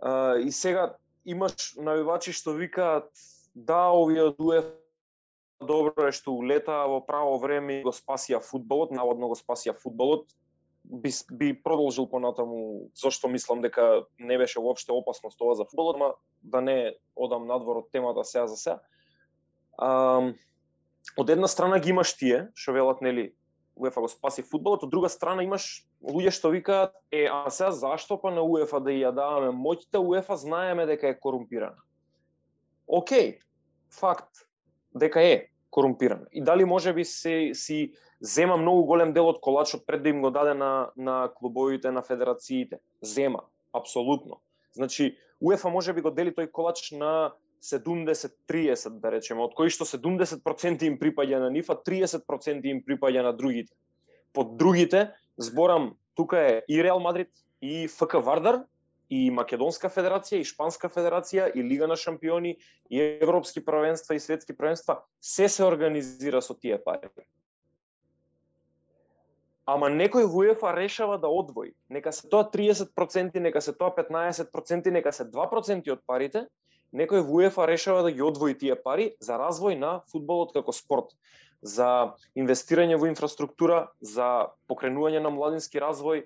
А, 0.00 0.36
и 0.36 0.52
сега 0.52 0.96
имаш 1.24 1.76
навивачи 1.76 2.32
што 2.32 2.56
викаат 2.58 3.06
да, 3.54 3.92
овие 3.94 4.32
од 4.32 4.40
УЕФА 4.42 4.74
добро 5.60 6.08
е 6.08 6.12
што 6.16 6.32
улетаа 6.34 6.88
во 6.88 7.00
право 7.04 7.38
време 7.38 7.78
и 7.78 7.82
го 7.84 7.92
спасија 7.92 8.40
фудбалот, 8.40 8.90
наводно 8.96 9.28
го 9.28 9.36
спасија 9.36 9.76
фудбалот, 9.76 10.26
би, 10.90 11.10
би 11.32 11.62
продолжил 11.62 12.08
понатаму 12.10 12.90
зашто 12.94 13.28
мислам 13.28 13.60
дека 13.60 14.04
не 14.18 14.38
беше 14.38 14.60
воопште 14.60 14.92
опасност 14.92 15.38
тоа 15.38 15.54
за 15.54 15.64
фудбалот, 15.64 15.98
ма 15.98 16.14
да 16.42 16.60
не 16.60 16.94
одам 17.16 17.46
надвор 17.46 17.84
од 17.84 17.90
темата 17.92 18.24
сега 18.24 18.46
за 18.46 18.56
сега. 18.56 18.78
А, 19.78 20.32
од 21.16 21.30
една 21.30 21.48
страна 21.48 21.78
ги 21.78 21.90
имаш 21.90 22.16
тие, 22.16 22.48
што 22.54 22.72
велат 22.72 23.00
нели 23.00 23.32
УЕФА 23.80 24.00
го 24.00 24.08
спаси 24.08 24.42
фудбалот, 24.42 24.82
од 24.84 24.90
друга 24.90 25.08
страна 25.08 25.42
имаш 25.46 25.86
луѓе 26.04 26.34
што 26.34 26.50
викаат, 26.52 26.92
е, 27.12 27.26
а 27.30 27.48
сега 27.50 27.70
зашто 27.72 28.18
па 28.20 28.30
на 28.34 28.42
УЕФА 28.42 28.80
да 28.84 28.92
ја 28.92 29.14
даваме 29.14 29.54
моќите, 29.56 30.02
УЕФА 30.02 30.36
знаеме 30.36 30.86
дека 30.86 31.08
е 31.08 31.18
корумпирана. 31.18 31.80
Океј, 32.88 33.38
факт, 33.94 34.44
дека 34.94 35.22
е 35.22 35.46
корумпирано. 35.70 36.26
И 36.32 36.42
дали 36.42 36.64
може 36.64 36.92
би 36.92 37.04
се, 37.04 37.50
си 37.54 37.92
зема 38.20 38.56
многу 38.56 38.84
голем 38.84 39.12
дел 39.12 39.28
од 39.28 39.40
колачот 39.40 39.86
пред 39.86 40.02
да 40.02 40.08
им 40.08 40.22
го 40.22 40.30
даде 40.30 40.54
на, 40.54 40.90
на 40.96 41.30
клубовите, 41.34 41.90
на 41.90 42.02
федерациите. 42.02 42.78
Зема, 43.02 43.40
апсолутно. 43.72 44.40
Значи, 44.72 45.16
УЕФА 45.40 45.68
може 45.68 45.92
би 45.92 46.00
го 46.00 46.10
дели 46.10 46.34
тој 46.34 46.50
колач 46.50 46.90
на 46.92 47.32
70-30 47.62 49.00
да 49.00 49.12
речеме, 49.12 49.42
од 49.44 49.54
кои 49.54 49.70
што 49.70 49.84
70% 49.84 50.82
им 50.84 50.98
припаѓа 50.98 51.40
на 51.44 51.50
нив, 51.50 51.70
а 51.70 51.76
30% 51.76 52.64
им 52.64 52.82
припаѓа 52.84 53.22
на 53.22 53.32
другите. 53.32 53.74
Под 54.32 54.56
другите, 54.56 55.10
зборам, 55.36 55.96
тука 56.14 56.38
е 56.38 56.62
и 56.68 56.82
Реал 56.82 57.00
Мадрид, 57.00 57.28
и 57.62 57.88
ФК 57.88 58.20
Вардар, 58.24 58.64
и 59.10 59.26
Македонска 59.34 59.90
федерација, 59.90 60.38
и 60.38 60.46
Шпанска 60.46 60.88
федерација, 60.88 61.50
и 61.50 61.64
Лига 61.66 61.88
на 61.90 61.96
шампиони, 61.98 62.56
и 62.90 63.00
Европски 63.02 63.64
правенства, 63.64 64.14
и 64.14 64.20
светски 64.20 64.56
правенства, 64.56 65.00
се 65.20 65.48
се 65.48 65.64
организира 65.64 66.42
со 66.42 66.54
тие 66.54 66.78
пари. 66.78 67.10
Ама 69.66 69.90
некој 69.90 70.26
во 70.26 70.46
УЕФА 70.46 70.72
решава 70.74 71.18
да 71.18 71.28
одвои. 71.28 71.74
Нека 71.90 72.12
се 72.12 72.28
тоа 72.28 72.46
30%, 72.50 73.38
нека 73.38 73.60
се 73.60 73.72
тоа 73.72 73.90
15%, 73.94 74.90
нека 74.90 75.12
се 75.12 75.26
2% 75.26 75.92
од 75.92 76.00
парите, 76.06 76.46
некој 76.94 77.22
во 77.26 77.42
УЕФА 77.42 77.66
решава 77.66 78.02
да 78.02 78.12
ги 78.12 78.22
одвои 78.22 78.54
тие 78.58 78.74
пари 78.74 79.14
за 79.20 79.38
развој 79.38 79.78
на 79.78 80.00
фудбалот 80.10 80.54
како 80.54 80.72
спорт, 80.72 81.14
за 81.62 82.14
инвестирање 82.34 82.98
во 82.98 83.10
инфраструктура, 83.10 83.90
за 84.00 84.50
покренување 84.70 85.22
на 85.22 85.30
младински 85.30 85.78
развој, 85.82 86.24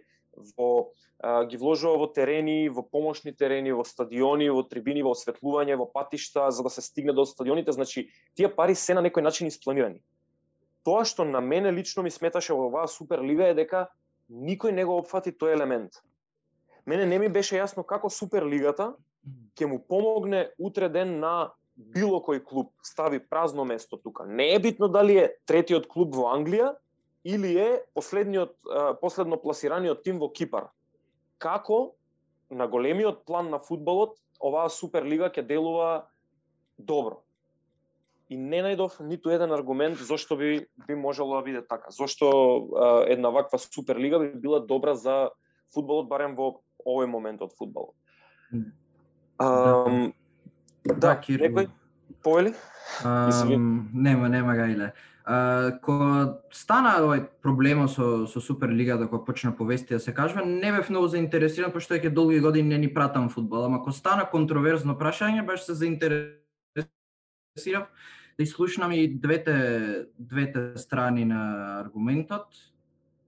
во 0.56 0.90
а, 1.18 1.44
ги 1.44 1.56
вложува 1.56 1.98
во 2.02 2.08
терени, 2.12 2.68
во 2.68 2.82
помошни 2.82 3.32
терени, 3.32 3.72
во 3.72 3.84
стадиони, 3.84 4.50
во 4.50 4.62
трибини, 4.68 5.02
во 5.02 5.14
осветлување, 5.14 5.76
во 5.80 5.86
патишта 5.86 6.50
за 6.50 6.62
да 6.62 6.70
се 6.70 6.82
стигне 6.82 7.12
до 7.12 7.24
стадионите, 7.24 7.72
значи 7.72 8.08
тие 8.34 8.48
пари 8.48 8.74
се 8.74 8.94
на 8.94 9.02
некој 9.02 9.22
начин 9.22 9.48
испланирани. 9.48 10.02
Тоа 10.84 11.04
што 11.08 11.24
на 11.24 11.40
мене 11.40 11.72
лично 11.72 12.02
ми 12.02 12.10
сметаше 12.10 12.52
во 12.52 12.68
оваа 12.68 12.88
Суперлига 12.88 13.48
е 13.48 13.56
дека 13.56 13.88
никој 14.28 14.72
не 14.76 14.84
го 14.84 14.98
опфати 15.00 15.32
тој 15.32 15.56
елемент. 15.56 16.02
Мене 16.86 17.06
не 17.06 17.18
ми 17.18 17.28
беше 17.28 17.56
јасно 17.56 17.86
како 17.86 18.10
Суперлигата 18.10 18.92
ќе 19.56 19.66
му 19.66 19.78
помогне 19.80 20.50
утре 20.58 20.88
ден 20.92 21.18
на 21.20 21.54
било 21.74 22.20
кој 22.22 22.42
клуб 22.44 22.70
стави 22.82 23.18
празно 23.18 23.64
место 23.64 23.96
тука. 23.96 24.26
Не 24.26 24.54
е 24.54 24.58
битно 24.58 24.88
дали 24.88 25.18
е 25.18 25.32
третиот 25.46 25.88
клуб 25.88 26.14
во 26.14 26.30
Англија 26.34 26.74
или 27.24 27.58
е 27.58 27.82
последниот 27.94 28.56
последно 29.00 29.40
пласираниот 29.40 30.02
тим 30.04 30.18
во 30.18 30.28
Кипар. 30.28 30.68
Како 31.38 31.94
на 32.50 32.68
големиот 32.68 33.24
план 33.24 33.50
на 33.50 33.58
фудбалот 33.58 34.18
оваа 34.40 34.68
суперлига 34.68 35.30
ќе 35.32 35.46
делува 35.48 36.06
добро. 36.78 37.22
И 38.28 38.36
не 38.36 38.62
најдов 38.64 39.00
ниту 39.04 39.30
еден 39.32 39.52
аргумент 39.52 39.98
зошто 39.98 40.36
би 40.36 40.66
би 40.86 40.94
можело 40.94 41.36
да 41.36 41.42
биде 41.42 41.62
така. 41.62 41.90
Зошто 41.90 42.28
а, 42.28 43.04
една 43.08 43.30
ваква 43.30 43.58
суперлига 43.58 44.18
би 44.18 44.28
била 44.40 44.60
добра 44.60 44.94
за 44.94 45.30
фудбалот 45.74 46.08
барем 46.08 46.36
во 46.36 46.60
овој 46.84 47.06
момент 47.06 47.42
од 47.42 47.52
фудбалот. 47.56 47.94
Um, 49.40 50.12
да, 50.84 50.94
да 50.94 51.16
Кирил. 51.20 51.48
некој 51.48 51.68
повели? 52.22 52.54
Um, 53.02 53.88
нема, 53.92 54.28
нема 54.28 54.54
гајле. 54.54 54.92
Кога 55.24 56.40
стана 56.52 56.98
овој 57.00 57.22
проблемот 57.40 57.90
со 57.90 58.26
со 58.28 58.40
Суперлигата 58.40 59.08
кога 59.08 59.24
почна 59.24 59.56
повести 59.56 59.94
да 59.94 60.00
се 60.00 60.12
кажува, 60.12 60.44
не 60.44 60.72
бев 60.72 60.90
многу 60.90 61.08
заинтересиран 61.08 61.72
пошто 61.72 61.94
ќе 61.94 62.12
долги 62.12 62.40
години 62.40 62.68
не 62.68 62.78
ни 62.78 62.94
пратам 62.94 63.30
фудбал, 63.30 63.64
ама 63.64 63.78
кога 63.78 63.92
стана 63.92 64.28
контроверзно 64.28 64.98
прашање, 65.00 65.46
баш 65.46 65.64
се 65.64 65.74
заинтересирав 65.74 66.42
да 68.36 68.42
изслушнам 68.42 68.92
и 68.92 69.08
двете 69.08 70.06
двете 70.18 70.76
страни 70.76 71.24
на 71.24 71.80
аргументот. 71.80 72.46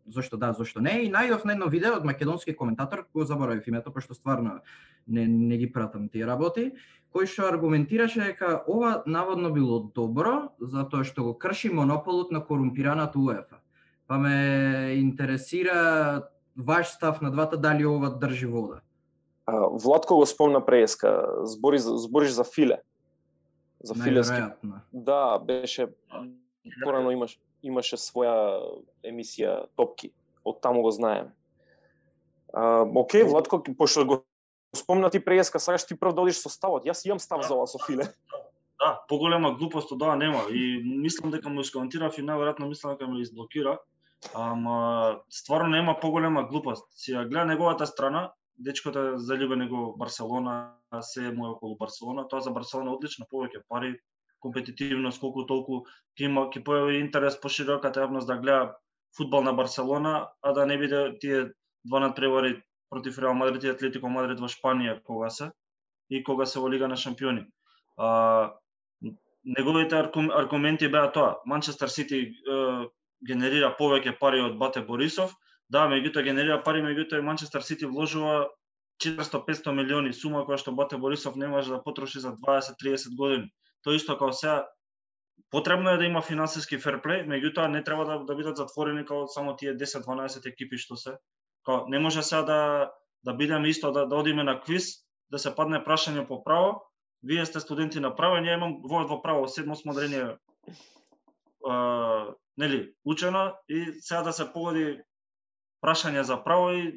Зошто 0.07 0.37
да, 0.37 0.53
зошто 0.53 0.81
не. 0.81 1.03
И 1.03 1.11
најдов 1.11 1.45
на 1.45 1.53
едно 1.53 1.67
видео 1.67 1.97
од 1.97 2.05
македонски 2.05 2.55
коментатор, 2.55 3.07
кој 3.11 3.25
заборавив 3.27 3.67
името, 3.67 3.91
пошто 3.91 4.15
стварно 4.15 4.61
не, 5.09 5.27
не 5.27 5.57
ги 5.57 5.73
пратам 5.73 6.09
тие 6.09 6.27
работи, 6.27 6.73
кој 7.17 7.29
што 7.33 7.49
аргументираше 7.49 8.21
дека 8.21 8.59
ова 8.69 9.03
наводно 9.09 9.49
било 9.55 9.81
добро, 9.97 10.53
затоа 10.61 11.05
што 11.09 11.25
го 11.25 11.33
крши 11.33 11.73
монополот 11.73 12.33
на 12.35 12.43
корумпираната 12.45 13.17
УЕФА. 13.19 13.63
Па 14.07 14.19
ме 14.21 14.37
интересира 15.01 16.29
ваш 16.57 16.93
став 16.93 17.23
на 17.25 17.31
двата, 17.31 17.57
дали 17.57 17.87
ова 17.87 18.11
држи 18.11 18.47
вода? 18.47 18.81
А, 19.47 19.69
Владко 19.73 20.17
го 20.17 20.27
спомна 20.27 20.61
преска, 20.67 21.25
збори, 21.43 21.79
збориш 21.79 22.31
за 22.31 22.45
Филе. 22.45 22.83
За 23.81 23.95
Филески. 23.95 24.43
Да, 24.93 25.39
беше 25.39 25.89
порано 26.85 27.11
имаш 27.11 27.39
имаше 27.63 27.97
своја 27.97 28.61
емисија 29.03 29.67
Топки. 29.77 30.13
Од 30.45 30.61
таму 30.61 30.83
го 30.83 30.91
знаем. 30.91 31.33
А, 32.53 32.85
окей, 32.95 33.25
Владко, 33.25 33.63
пошто 33.79 34.07
го 34.07 34.23
спомна 34.77 35.11
ти 35.11 35.21
преска, 35.25 35.61
сакаш 35.61 35.87
ти 35.87 35.97
прв 35.99 36.15
да 36.15 36.23
одиш 36.23 36.39
со 36.43 36.53
ставот. 36.53 36.87
Јас 36.87 37.07
имам 37.07 37.19
став 37.19 37.43
за 37.43 37.55
ова 37.55 37.67
со 37.67 37.79
Филе. 37.87 38.07
Да, 38.79 39.01
поголема 39.09 39.55
глупост 39.57 39.93
од 39.93 40.03
ова 40.03 40.17
нема 40.17 40.45
и 40.53 40.81
мислам 40.85 41.33
дека 41.33 41.49
му 41.49 41.65
искоментирав 41.65 42.19
и 42.19 42.25
најверојатно 42.25 42.69
мислам 42.69 42.97
дека 42.97 43.09
ме 43.09 43.25
изблокира. 43.25 43.79
Ама 44.35 45.21
стварно 45.31 45.69
нема 45.71 45.97
поголема 46.01 46.45
глупост. 46.49 46.85
Си 46.93 47.17
ја 47.17 47.29
гледа 47.29 47.47
неговата 47.53 47.87
страна, 47.87 48.33
дечкото 48.59 48.99
е 48.99 49.19
заљубен 49.19 49.65
него 49.65 49.95
Барселона, 49.99 50.77
се 51.01 51.33
му 51.33 51.47
е 51.47 51.51
околу 51.57 51.77
Барселона, 51.77 52.29
тоа 52.29 52.41
за 52.41 52.51
Барселона 52.51 52.93
одлично, 52.93 53.27
повеќе 53.33 53.65
пари, 53.69 53.97
компетитивно, 54.41 55.11
колку 55.21 55.47
толку 55.47 55.85
ќе 56.17 56.29
има 56.31 56.49
ќе 56.53 56.65
појави 56.65 57.01
интерес 57.01 57.41
по 57.41 57.49
широката 57.49 58.05
јавност 58.05 58.27
да 58.27 58.37
гледа 58.37 58.77
фудбал 59.17 59.43
на 59.43 59.53
Барселона, 59.53 60.29
а 60.43 60.53
да 60.53 60.67
не 60.67 60.79
биде 60.79 61.19
тие 61.21 61.53
два 61.85 62.01
надпревари 62.01 62.63
против 62.91 63.19
Реал 63.19 63.35
Мадрид 63.35 63.65
и 63.65 63.69
Атлетико 63.69 64.09
Мадрид 64.09 64.41
во 64.41 64.49
Шпанија 64.49 65.03
кога 65.03 65.31
се 65.31 65.51
и 66.11 66.23
кога 66.25 66.47
се 66.47 66.61
во 66.61 66.71
Лига 66.71 66.89
на 66.89 66.97
шампиони. 66.97 67.47
А, 67.97 68.53
неговите 69.45 69.97
аргументи 69.97 70.89
беа 70.89 71.11
тоа. 71.13 71.39
Манчестер 71.47 71.89
Сити 71.89 72.21
генерира 73.27 73.75
повеќе 73.79 74.19
пари 74.19 74.41
од 74.43 74.59
Бате 74.59 74.83
Борисов, 74.87 75.33
да, 75.69 75.87
меѓутоа 75.91 76.23
генерира 76.23 76.63
пари, 76.63 76.83
меѓутоа 76.83 77.23
Манчестер 77.23 77.63
Сити 77.63 77.87
вложува 77.87 78.47
400-500 79.03 79.73
милиони 79.77 80.13
сума 80.13 80.45
која 80.47 80.59
што 80.61 80.73
Бате 80.73 80.97
Борисов 80.97 81.37
не 81.37 81.49
може 81.49 81.73
да 81.73 81.83
потроши 81.83 82.21
за 82.21 82.33
20-30 82.37 83.17
години. 83.17 83.51
Тоа 83.85 83.97
исто 83.97 84.17
како 84.19 84.33
сега 84.33 84.67
потребно 85.51 85.91
е 85.91 85.99
да 85.99 86.05
има 86.05 86.23
финансиски 86.23 86.79
ферплей, 86.79 87.25
меѓутоа 87.27 87.69
не 87.71 87.83
треба 87.85 88.05
да, 88.05 88.19
да 88.25 88.35
бидат 88.35 88.57
затворени 88.57 89.05
како 89.05 89.27
само 89.29 89.57
тие 89.57 89.77
10-12 89.77 90.47
екипи 90.49 90.79
што 90.79 90.97
се. 90.97 91.17
Као 91.67 91.89
не 91.89 91.99
може 91.99 92.23
сега 92.23 92.43
да 92.43 92.93
да 93.27 93.35
бидеме 93.35 93.69
исто 93.69 93.93
да, 93.93 94.07
да 94.07 94.17
одиме 94.17 94.45
на 94.45 94.61
квиз, 94.61 95.03
да 95.31 95.39
се 95.39 95.51
падне 95.55 95.83
прашање 95.83 96.27
по 96.29 96.45
право, 96.45 96.87
вие 97.23 97.47
сте 97.47 97.61
студенти 97.61 98.01
на 98.01 98.15
право, 98.15 98.39
ние 98.41 98.55
имам 98.55 98.79
во 98.87 99.03
во 99.11 99.19
право 99.23 99.49
седмо 99.49 99.75
смодрение 99.75 100.39
нели, 102.59 102.95
учено 103.05 103.53
и 103.69 103.99
сега 104.01 104.23
да 104.23 104.33
се 104.33 104.47
погоди 104.53 105.03
прашање 105.83 106.23
за 106.23 106.39
право 106.45 106.71
и 106.71 106.93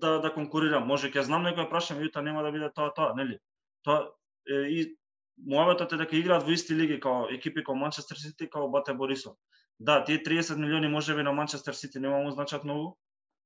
да 0.00 0.20
да 0.20 0.32
конкурирам. 0.34 0.86
Може 0.86 1.10
ќе 1.10 1.26
знам 1.26 1.42
некој 1.42 1.68
прашање, 1.70 2.06
јута 2.06 2.22
нема 2.22 2.42
да 2.42 2.52
биде 2.52 2.70
тоа 2.70 2.94
тоа, 2.94 3.14
нели? 3.18 3.38
Тоа 3.82 4.08
е, 4.46 4.54
и 4.70 4.96
муабетот 5.36 5.92
е 5.92 5.96
дека 5.96 6.16
играат 6.16 6.46
во 6.46 6.54
исти 6.54 6.74
лиги 6.78 7.00
како 7.00 7.28
екипи 7.30 7.64
како 7.66 7.74
Манчестер 7.74 8.16
Сити 8.16 8.48
како 8.50 8.70
Бате 8.70 8.94
Борисов. 8.94 9.36
Да, 9.78 10.04
тие 10.04 10.22
30 10.22 10.56
милиони 10.56 10.88
можеби 10.88 11.22
на 11.22 11.32
Манчестер 11.32 11.74
Сити 11.74 11.98
нема 11.98 12.22
му 12.22 12.30
значат 12.30 12.64
многу, 12.64 12.96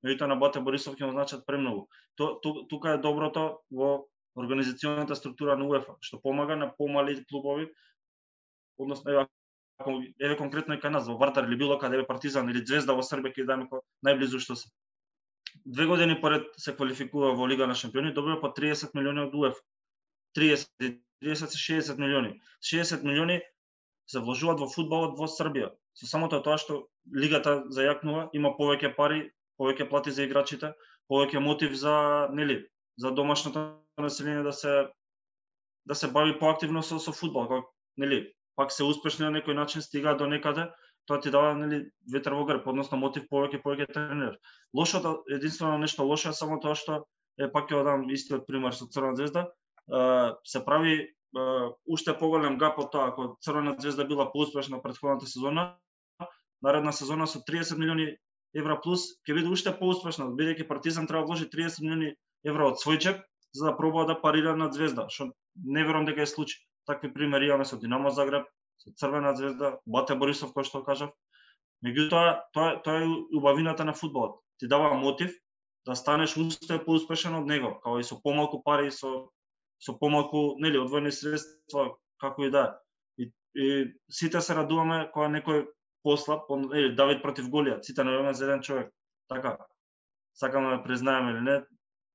меѓутоа 0.06 0.30
на 0.30 0.36
Бате 0.40 0.62
Борисов 0.62 0.96
ќе 0.96 1.08
му 1.08 1.16
значат 1.16 1.44
премногу. 1.46 1.88
То, 2.16 2.36
ту, 2.42 2.66
тука 2.70 2.94
е 2.94 3.02
доброто 3.02 3.46
во 3.70 4.06
организационната 4.36 5.16
структура 5.16 5.56
на 5.56 5.66
УЕФА, 5.66 5.96
што 6.00 6.20
помага 6.22 6.56
на 6.56 6.70
помали 6.76 7.18
клубови, 7.28 7.70
односно 8.78 9.26
еве 10.20 10.36
конкретно 10.36 10.76
и 10.76 10.80
кај 10.80 10.92
нас 10.96 11.08
во 11.08 11.16
Вардар 11.20 11.48
или 11.48 11.56
било 11.56 11.78
каде 11.78 11.96
еве 11.96 12.06
Партизан 12.06 12.48
или 12.50 12.64
Звезда 12.64 12.94
во 12.94 13.04
Србија 13.04 13.34
ќе 13.34 13.46
даме 13.48 13.68
најблизу 14.04 14.40
што 14.40 14.56
се. 14.56 14.68
Две 15.64 15.86
години 15.86 16.20
поред 16.20 16.46
се 16.56 16.76
квалификува 16.76 17.32
во 17.34 17.48
Лига 17.48 17.66
на 17.66 17.74
шампиони, 17.74 18.12
добива 18.12 18.40
по 18.40 18.52
30 18.52 18.94
милиони 18.94 19.26
од 19.26 19.34
УЕФА. 19.34 19.60
30 20.36 21.00
30 21.24 21.56
60 21.56 21.98
милиони. 21.98 22.40
60 22.60 23.02
милиони 23.02 23.40
се 24.06 24.20
вложуваат 24.20 24.60
во 24.60 24.68
фудбалот 24.68 25.16
во 25.18 25.26
Србија. 25.26 25.72
Со 25.96 26.06
самото 26.06 26.42
тоа 26.44 26.58
што 26.60 26.86
лигата 27.12 27.64
зајакнува, 27.72 28.28
има 28.36 28.52
повеќе 28.58 28.92
пари, 28.96 29.30
повеќе 29.60 29.88
плати 29.90 30.10
за 30.10 30.26
играчите, 30.26 30.72
повеќе 31.10 31.42
мотив 31.42 31.74
за 31.74 32.28
нели, 32.32 32.64
за 32.98 33.10
домашното 33.10 33.82
население 33.98 34.42
да 34.42 34.52
се 34.52 34.86
да 35.86 35.94
се 35.94 36.10
бави 36.10 36.38
поактивно 36.38 36.82
со 36.82 36.98
со 36.98 37.12
фудбал, 37.12 37.46
како 37.48 37.72
нели, 37.96 38.32
пак 38.56 38.72
се 38.72 38.84
успешни 38.84 39.24
на 39.24 39.30
некој 39.38 39.54
начин, 39.54 39.82
стига 39.82 40.16
до 40.18 40.26
некаде, 40.26 40.66
тоа 41.06 41.20
ти 41.20 41.30
дава 41.30 41.54
нели 41.54 41.84
ветер 42.12 42.34
во 42.34 42.44
грб, 42.44 42.66
односно 42.66 42.98
мотив 42.98 43.28
повеќе 43.30 43.62
повеќе 43.62 43.92
тренер. 43.92 44.38
Лошото 44.74 45.22
да, 45.28 45.36
единствено 45.36 45.78
нешто 45.78 46.04
лошо 46.04 46.34
е 46.34 46.38
само 46.38 46.58
тоа 46.60 46.74
што 46.74 47.04
е 47.38 47.46
пак 47.52 47.70
ќе 47.70 47.84
дам 47.86 48.10
истиот 48.10 48.46
пример 48.46 48.74
со 48.74 48.88
Црвена 48.90 49.16
звезда, 49.16 49.46
се 50.44 50.64
прави 50.64 51.14
уште 51.86 52.16
поголем 52.18 52.58
гап 52.58 52.78
од 52.78 52.90
тоа 52.90 53.08
ако 53.12 53.36
Црвена 53.40 53.76
звезда 53.78 54.04
била 54.04 54.32
поуспешна 54.32 54.82
претходната 54.82 55.26
сезона, 55.26 55.76
наредна 56.62 56.92
сезона 56.92 57.26
со 57.26 57.38
30 57.38 57.78
милиони 57.78 58.16
евра 58.56 58.78
плюс 58.82 59.06
ќе 59.26 59.36
биде 59.36 59.52
уште 59.52 59.72
поуспешна, 59.76 60.28
бидејќи 60.38 60.68
Партизан 60.68 61.06
треба 61.06 61.24
да 61.24 61.30
вложи 61.30 61.48
30 61.52 61.82
милиони 61.84 62.14
евра 62.44 62.70
од 62.72 62.80
свој 62.82 63.00
чек 63.02 63.22
за 63.52 63.70
да 63.70 63.76
пробува 63.76 64.06
да 64.06 64.20
парира 64.20 64.56
на 64.56 64.70
Звезда, 64.72 65.08
што 65.08 65.30
не 65.56 65.84
верувам 65.84 66.06
дека 66.08 66.24
е 66.24 66.30
случај. 66.30 66.60
Такви 66.86 67.12
примери 67.12 67.48
имаме 67.48 67.64
со 67.64 67.76
Динамо 67.76 68.10
Загреб, 68.10 68.46
со 68.78 68.92
Црвена 68.92 69.34
звезда, 69.36 69.78
Бате 69.86 70.14
Борисов 70.14 70.52
кој 70.54 70.68
што 70.68 70.84
кажав. 70.84 71.14
Меѓутоа, 71.84 72.42
тоа 72.52 72.76
тоа 72.84 73.02
е 73.02 73.08
убавината 73.36 73.84
на 73.84 73.92
фудбалот. 73.92 74.40
Ти 74.58 74.68
дава 74.68 74.94
мотив 74.94 75.34
да 75.86 75.94
станеш 75.94 76.36
уште 76.36 76.78
поуспешен 76.84 77.34
од 77.34 77.46
него, 77.46 77.78
како 77.82 77.98
и 77.98 78.04
со 78.04 78.20
помалку 78.22 78.62
пари, 78.62 78.90
со 78.90 79.28
со 79.78 79.92
помалку, 79.92 80.56
нели, 80.58 80.78
одвоени 80.78 81.12
средства, 81.12 81.96
како 82.20 82.46
и 82.46 82.50
да. 82.50 82.80
И, 83.18 83.30
и 83.54 83.92
сите 84.08 84.40
се 84.40 84.54
радуваме 84.56 85.10
кога 85.12 85.28
некој 85.28 85.66
послаб, 86.06 86.46
нели, 86.70 86.94
Давид 86.94 87.22
против 87.22 87.50
Голија, 87.50 87.80
сите 87.82 88.04
навиваме 88.06 88.34
за 88.34 88.46
еден 88.46 88.62
човек. 88.62 88.92
Така. 89.28 89.56
Сакаме 90.38 90.76
да 90.76 90.82
признаеме 90.82 91.30
или 91.32 91.40
не, 91.40 91.56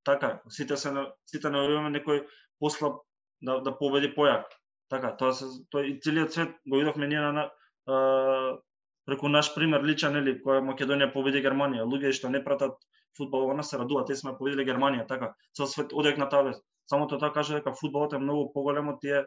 така, 0.06 0.42
сите 0.50 0.78
се 0.78 0.94
сите 1.28 1.50
навиваме 1.50 1.92
некој 1.98 2.24
послаб 2.60 3.02
да 3.42 3.60
да 3.66 3.74
победи 3.78 4.14
појак. 4.16 4.46
Така, 4.90 5.16
тоа 5.18 5.34
се 5.34 5.50
тоа 5.72 5.84
и 5.84 5.98
целиот 6.00 6.32
свет 6.32 6.56
го 6.68 6.78
видовме 6.78 7.08
ние 7.08 7.20
на 7.20 7.50
а, 7.88 8.58
преку 9.06 9.30
наш 9.30 9.54
пример 9.56 9.84
личен 9.84 10.14
нели 10.14 10.38
која 10.46 10.64
Македонија 10.64 11.12
победи 11.14 11.44
Германија. 11.44 11.88
Луѓе 11.88 12.14
што 12.16 12.30
не 12.30 12.44
пратат 12.44 12.78
фудбал 13.18 13.50
она 13.52 13.64
се 13.64 13.78
радуваат, 13.78 14.08
те 14.08 14.16
сме 14.16 14.38
победиле 14.38 14.66
Германија, 14.66 15.08
така. 15.08 15.34
Цел 15.56 15.68
свет 15.68 15.94
одек 15.94 16.18
на 16.18 16.30
таве. 16.30 16.54
Само 16.88 17.08
тоа 17.08 17.34
каже 17.34 17.60
дека 17.60 17.74
фудбалот 17.74 18.14
е 18.14 18.20
многу 18.20 18.52
поголем 18.54 18.90
од 18.94 19.02
тие 19.02 19.26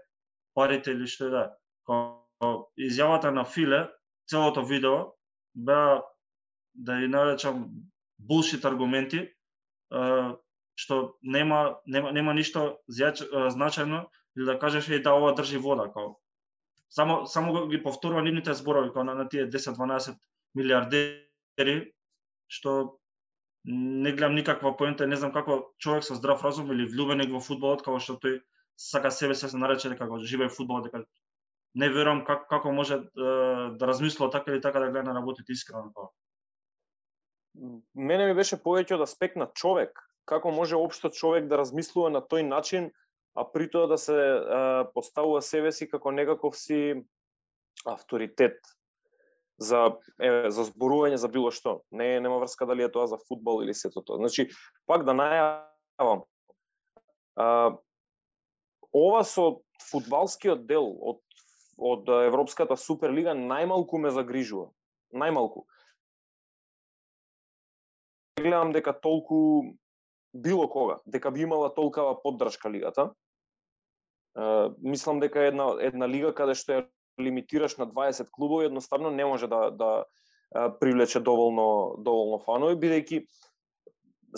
парите 0.54 0.92
или 0.92 1.06
што 1.06 1.30
да 1.30 1.42
е 1.42 1.48
да. 1.88 2.56
изјавата 2.78 3.30
на 3.30 3.44
Филе, 3.44 3.88
целото 4.30 4.64
видео 4.64 5.14
беа 5.54 6.02
да 6.74 6.98
ја 6.98 7.08
наречам 7.08 7.68
булшит 8.18 8.64
аргументи, 8.64 9.28
што 10.74 11.16
нема 11.22 11.78
нема 11.86 12.12
нема 12.12 12.34
ништо 12.34 12.78
значајно 12.90 14.06
или 14.36 14.44
да 14.44 14.58
кажеш 14.58 14.88
е 14.88 14.98
да 14.98 15.14
ова 15.14 15.34
држи 15.34 15.58
вода 15.58 15.86
како 15.86 16.18
само 16.90 17.26
само 17.26 17.66
ги 17.68 17.82
повторува 17.82 18.22
нивните 18.22 18.54
зборови 18.54 18.88
како 18.88 19.04
на, 19.04 19.14
на 19.14 19.28
тие 19.28 19.46
10-12 19.50 20.16
милиардери 20.54 21.92
што 22.48 22.98
не 23.64 24.12
гледам 24.12 24.34
никаква 24.34 24.76
поента, 24.76 25.06
не 25.06 25.16
знам 25.16 25.32
како 25.32 25.72
човек 25.78 26.04
со 26.04 26.14
здрав 26.14 26.42
разум 26.44 26.72
или 26.72 26.84
влюбеник 26.84 27.30
во 27.32 27.40
фудбалот 27.40 27.84
како 27.84 28.00
што 28.00 28.18
тој 28.20 28.40
сака 28.76 29.10
себе 29.10 29.34
се 29.34 29.48
нарече 29.56 29.88
дека 29.88 30.06
го 30.06 30.18
живее 30.18 30.48
фудбалот 30.48 30.90
дека 30.90 31.04
не 31.74 31.88
верувам 31.90 32.24
как, 32.24 32.48
како 32.48 32.72
може 32.72 32.98
да, 33.14 33.70
да 33.78 33.86
размислува 33.86 34.30
така 34.30 34.52
или 34.52 34.60
така 34.60 34.80
да 34.80 34.90
гледа 34.90 35.12
на 35.12 35.20
работите 35.20 35.52
искрено 35.52 35.92
тоа. 35.94 36.10
Мене 37.94 38.26
ми 38.26 38.34
беше 38.34 38.58
повеќе 38.58 38.94
од 38.94 39.06
аспект 39.06 39.36
на 39.36 39.46
човек, 39.54 39.98
како 40.26 40.50
може 40.50 40.76
општо 40.76 41.10
човек 41.10 41.46
да 41.50 41.58
размислува 41.58 42.10
на 42.10 42.22
тој 42.22 42.46
начин 42.46 42.90
а 43.34 43.52
при 43.52 43.70
тоа 43.70 43.86
да 43.86 43.98
се 43.98 44.14
а, 44.14 44.90
поставува 44.94 45.42
себе 45.42 45.72
си 45.72 45.88
како 45.90 46.12
некаков 46.12 46.56
си 46.56 47.02
авторитет 47.84 48.58
за 49.58 49.98
е, 50.22 50.50
за 50.50 50.64
зборување 50.70 51.18
за 51.18 51.28
било 51.28 51.50
што. 51.50 51.82
Не 51.90 52.20
нема 52.20 52.38
врска 52.38 52.66
дали 52.66 52.86
е 52.86 52.92
тоа 52.92 53.06
за 53.10 53.18
фудбал 53.28 53.62
или 53.62 53.74
сето 53.74 54.02
тоа. 54.02 54.22
Значи, 54.22 54.48
пак 54.86 55.04
да 55.04 55.14
најавам. 55.18 56.24
А, 57.34 57.74
ова 58.94 59.24
со 59.26 59.62
фудбалскиот 59.90 60.66
дел 60.66 60.86
од 60.86 61.22
од 61.78 62.08
Европската 62.26 62.76
Суперлига 62.76 63.34
најмалку 63.34 63.98
ме 63.98 64.10
загрижува. 64.14 64.70
Најмалку. 65.14 65.64
Гледам 68.40 68.72
дека 68.74 68.92
толку 68.92 69.38
било 70.34 70.68
кога, 70.68 70.98
дека 71.06 71.30
би 71.30 71.44
имала 71.46 71.74
толкава 71.74 72.16
поддршка 72.22 72.70
лигата. 72.70 73.12
Е, 74.34 74.70
мислам 74.82 75.20
дека 75.20 75.46
една 75.46 75.74
една 75.80 76.08
лига 76.08 76.34
каде 76.34 76.54
што 76.58 76.72
ја 76.72 76.86
лимитираш 77.20 77.76
на 77.78 77.86
20 77.86 78.30
клубови 78.30 78.66
едноставно 78.66 79.10
не 79.10 79.24
може 79.24 79.46
да 79.46 79.70
да 79.70 80.04
привлече 80.80 81.20
доволно 81.20 81.94
доволно 81.98 82.38
фанови 82.38 82.74
бидејќи 82.74 83.24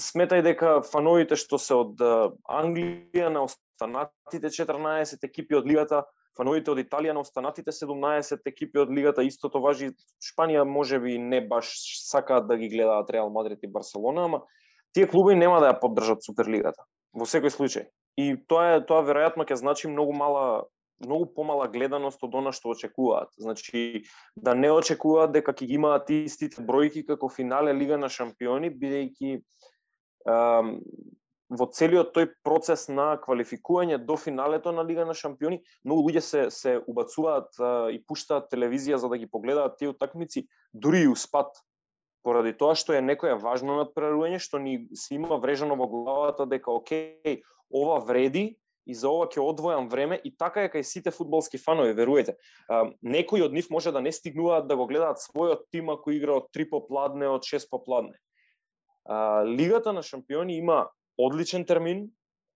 сметај 0.00 0.42
дека 0.44 0.82
фановите 0.84 1.36
што 1.40 1.58
се 1.60 1.74
од 1.76 2.00
Англија 2.48 3.28
на 3.32 3.46
останатите 3.48 4.52
14 4.52 5.24
екипи 5.24 5.56
од 5.56 5.66
лигата, 5.68 6.04
фановите 6.36 6.72
од 6.72 6.80
Италија 6.82 7.14
на 7.16 7.22
останатите 7.24 7.72
17 7.72 8.50
екипи 8.50 8.82
од 8.82 8.92
лигата, 8.92 9.24
истото 9.24 9.60
важи 9.64 9.92
Шпанија 10.22 10.66
можеби 10.68 11.18
не 11.18 11.40
баш 11.40 11.72
сакаат 12.04 12.48
да 12.48 12.56
ги 12.60 12.68
гледаат 12.68 13.10
Реал 13.10 13.30
Мадрид 13.30 13.62
и 13.62 13.72
Барселона, 13.72 14.24
ама 14.24 14.42
тие 14.92 15.08
клуби 15.08 15.34
нема 15.34 15.60
да 15.60 15.72
ја 15.72 15.80
поддржат 15.80 16.24
Суперлигата 16.24 16.84
во 17.16 17.24
секој 17.24 17.52
случај. 17.52 17.86
И 18.16 18.32
тоа 18.48 18.76
е 18.76 18.80
тоа 18.88 19.04
веројатно 19.04 19.44
ќе 19.48 19.60
значи 19.60 19.88
многу 19.88 20.12
мала 20.16 20.64
многу 21.04 21.26
помала 21.36 21.66
гледаност 21.68 22.22
од 22.24 22.34
она 22.34 22.52
што 22.56 22.72
очекуваат. 22.72 23.28
Значи, 23.36 24.04
да 24.36 24.54
не 24.56 24.70
очекуваат 24.72 25.34
дека 25.34 25.52
ќе 25.52 25.68
ги 25.68 25.76
имаат 25.76 26.10
истите 26.10 26.64
бројки 26.64 27.04
како 27.04 27.28
финале 27.28 27.74
Лига 27.76 27.98
на 28.00 28.08
шампиони, 28.08 28.72
бидејќи 28.72 29.34
во 31.48 31.66
целиот 31.70 32.10
тој 32.14 32.28
процес 32.44 32.88
на 32.90 33.14
квалификување 33.22 34.00
до 34.02 34.16
финалето 34.18 34.72
на 34.74 34.82
Лига 34.84 35.04
на 35.06 35.14
шампиони, 35.14 35.62
многу 35.84 36.08
луѓе 36.08 36.20
се 36.20 36.50
се 36.50 36.76
убацуваат 36.86 37.54
а, 37.60 37.88
и 37.90 38.02
пуштаат 38.02 38.50
телевизија 38.50 38.96
за 38.96 39.08
да 39.08 39.18
ги 39.18 39.30
погледаат 39.30 39.78
тие 39.78 39.94
утакмици, 39.94 40.46
дури 40.74 41.04
и 41.06 41.08
успат 41.08 41.54
поради 42.26 42.52
тоа 42.58 42.74
што 42.74 42.96
е 42.98 43.00
некое 43.00 43.36
важно 43.38 43.78
надпреварување 43.78 44.42
што 44.42 44.58
ни 44.58 44.88
се 44.98 45.14
има 45.14 45.38
врежано 45.38 45.76
во 45.78 45.86
главата 45.86 46.46
дека 46.46 46.72
окей, 46.74 47.42
ова 47.70 48.00
вреди 48.02 48.58
и 48.86 48.94
за 48.94 49.10
ова 49.10 49.28
ќе 49.30 49.42
одвојам 49.42 49.86
време 49.90 50.18
и 50.18 50.34
така 50.34 50.66
е 50.66 50.70
кај 50.70 50.82
сите 50.82 51.10
фудбалски 51.14 51.58
фанови, 51.58 51.94
веруете. 51.94 52.36
А, 52.66 52.90
некои 53.02 53.42
од 53.46 53.54
нив 53.54 53.70
може 53.70 53.94
да 53.94 54.02
не 54.02 54.10
стигнуваат 54.12 54.66
да 54.66 54.76
го 54.76 54.86
гледаат 54.90 55.22
својот 55.22 55.66
тим 55.70 55.90
ако 55.94 56.10
игра 56.10 56.40
од 56.42 56.50
три 56.50 56.66
попладне, 56.66 57.30
од 57.30 57.46
шест 57.46 57.70
попладне. 57.70 58.18
А, 59.04 59.46
Лигата 59.46 59.92
на 59.92 60.02
шампиони 60.02 60.58
има 60.58 60.86
одличен 61.18 61.64
термин, 61.64 62.10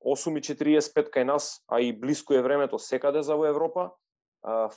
8.45 0.05 1.11
кај 1.13 1.25
нас, 1.25 1.61
а 1.69 1.81
и 1.81 1.93
блиско 1.93 2.35
е 2.35 2.43
времето 2.43 2.79
секаде 2.79 3.23
за 3.23 3.37
во 3.37 3.47
Европа. 3.47 3.91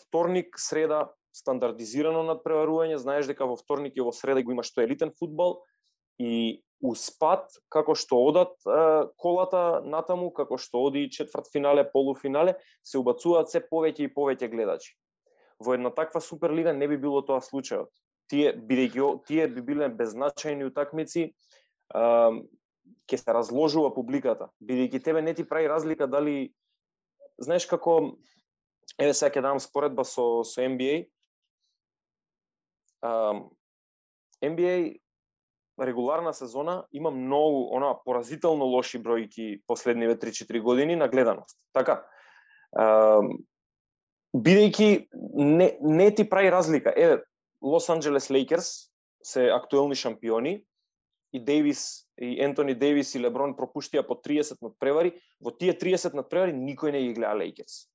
Вторник, 0.08 0.60
среда, 0.60 1.14
стандардизирано 1.34 2.24
надпреварување, 2.28 3.00
знаеш 3.00 3.28
дека 3.32 3.48
во 3.48 3.56
вторник 3.56 3.96
и 3.96 4.04
во 4.04 4.12
среда 4.12 4.44
го 4.44 4.52
имаш 4.52 4.74
тој 4.76 4.86
елитен 4.86 5.14
фудбал 5.18 5.64
и 6.20 6.62
успат 6.84 7.48
како 7.72 7.96
што 7.96 8.20
одат 8.20 8.52
колата 9.18 9.82
натаму, 9.88 10.30
како 10.36 10.60
што 10.60 10.84
оди 10.90 11.08
четврт 11.10 11.48
финале, 11.54 11.88
полуфинале, 11.88 12.58
се 12.84 13.00
убацуваат 13.00 13.50
се 13.50 13.64
повеќе 13.64 14.10
и 14.10 14.14
повеќе 14.14 14.52
гледачи. 14.52 14.94
Во 15.64 15.74
една 15.74 15.90
таква 15.96 16.20
суперлига 16.22 16.74
не 16.74 16.88
би 16.88 16.98
било 16.98 17.24
тоа 17.24 17.40
случајот. 17.40 17.90
Тие 18.28 18.52
бидејќи 18.54 19.24
тие 19.28 19.48
би 19.48 19.64
биле 19.64 19.88
беззначајни 19.88 20.68
утакмици, 20.68 21.32
ќе 23.10 23.20
се 23.20 23.34
разложува 23.36 23.94
публиката, 23.94 24.50
бидејќи 24.64 25.04
тебе 25.04 25.22
не 25.22 25.34
ти 25.34 25.46
прави 25.48 25.68
разлика 25.68 26.08
дали 26.08 26.54
знаеш 27.38 27.66
како 27.66 28.16
еве 29.00 29.14
сега 29.14 29.40
ќе 29.40 29.44
дам 29.46 29.60
споредба 29.60 30.06
со 30.08 30.44
со 30.48 30.62
NBA. 30.62 31.08
Um, 33.04 33.50
NBA 34.44 35.00
регуларна 35.80 36.34
сезона 36.34 36.86
има 36.92 37.12
многу 37.12 37.76
она 37.76 37.94
поразително 38.06 38.66
лоши 38.66 39.00
бројки 39.00 39.62
последниве 39.68 40.16
3-4 40.16 40.62
години 40.62 40.96
на 40.96 41.08
гледаност. 41.08 41.58
Така. 41.74 42.06
Um, 42.78 43.44
бидејќи 44.36 45.08
не, 45.34 45.78
не 45.82 46.12
ти 46.16 46.30
прави 46.30 46.52
разлика. 46.52 46.94
Еве, 46.96 47.24
Лос 47.62 47.90
Анджелес 47.90 48.30
Лейкерс 48.30 48.90
се 49.24 49.50
актуелни 49.50 49.96
шампиони, 49.96 50.64
и 51.34 51.40
Дейвис 51.40 52.06
и 52.22 52.44
Ентони 52.44 52.76
Дейвис 52.76 53.16
и 53.16 53.20
Леброн 53.20 53.56
пропуштија 53.58 54.06
по 54.06 54.16
30 54.16 54.62
надпревари, 54.62 55.16
во 55.42 55.52
тие 55.52 55.74
30 55.74 56.14
надпревари 56.14 56.54
никој 56.54 56.94
не 56.94 57.02
ги 57.08 57.14
гледа 57.18 57.34
Лейкерс. 57.40 57.88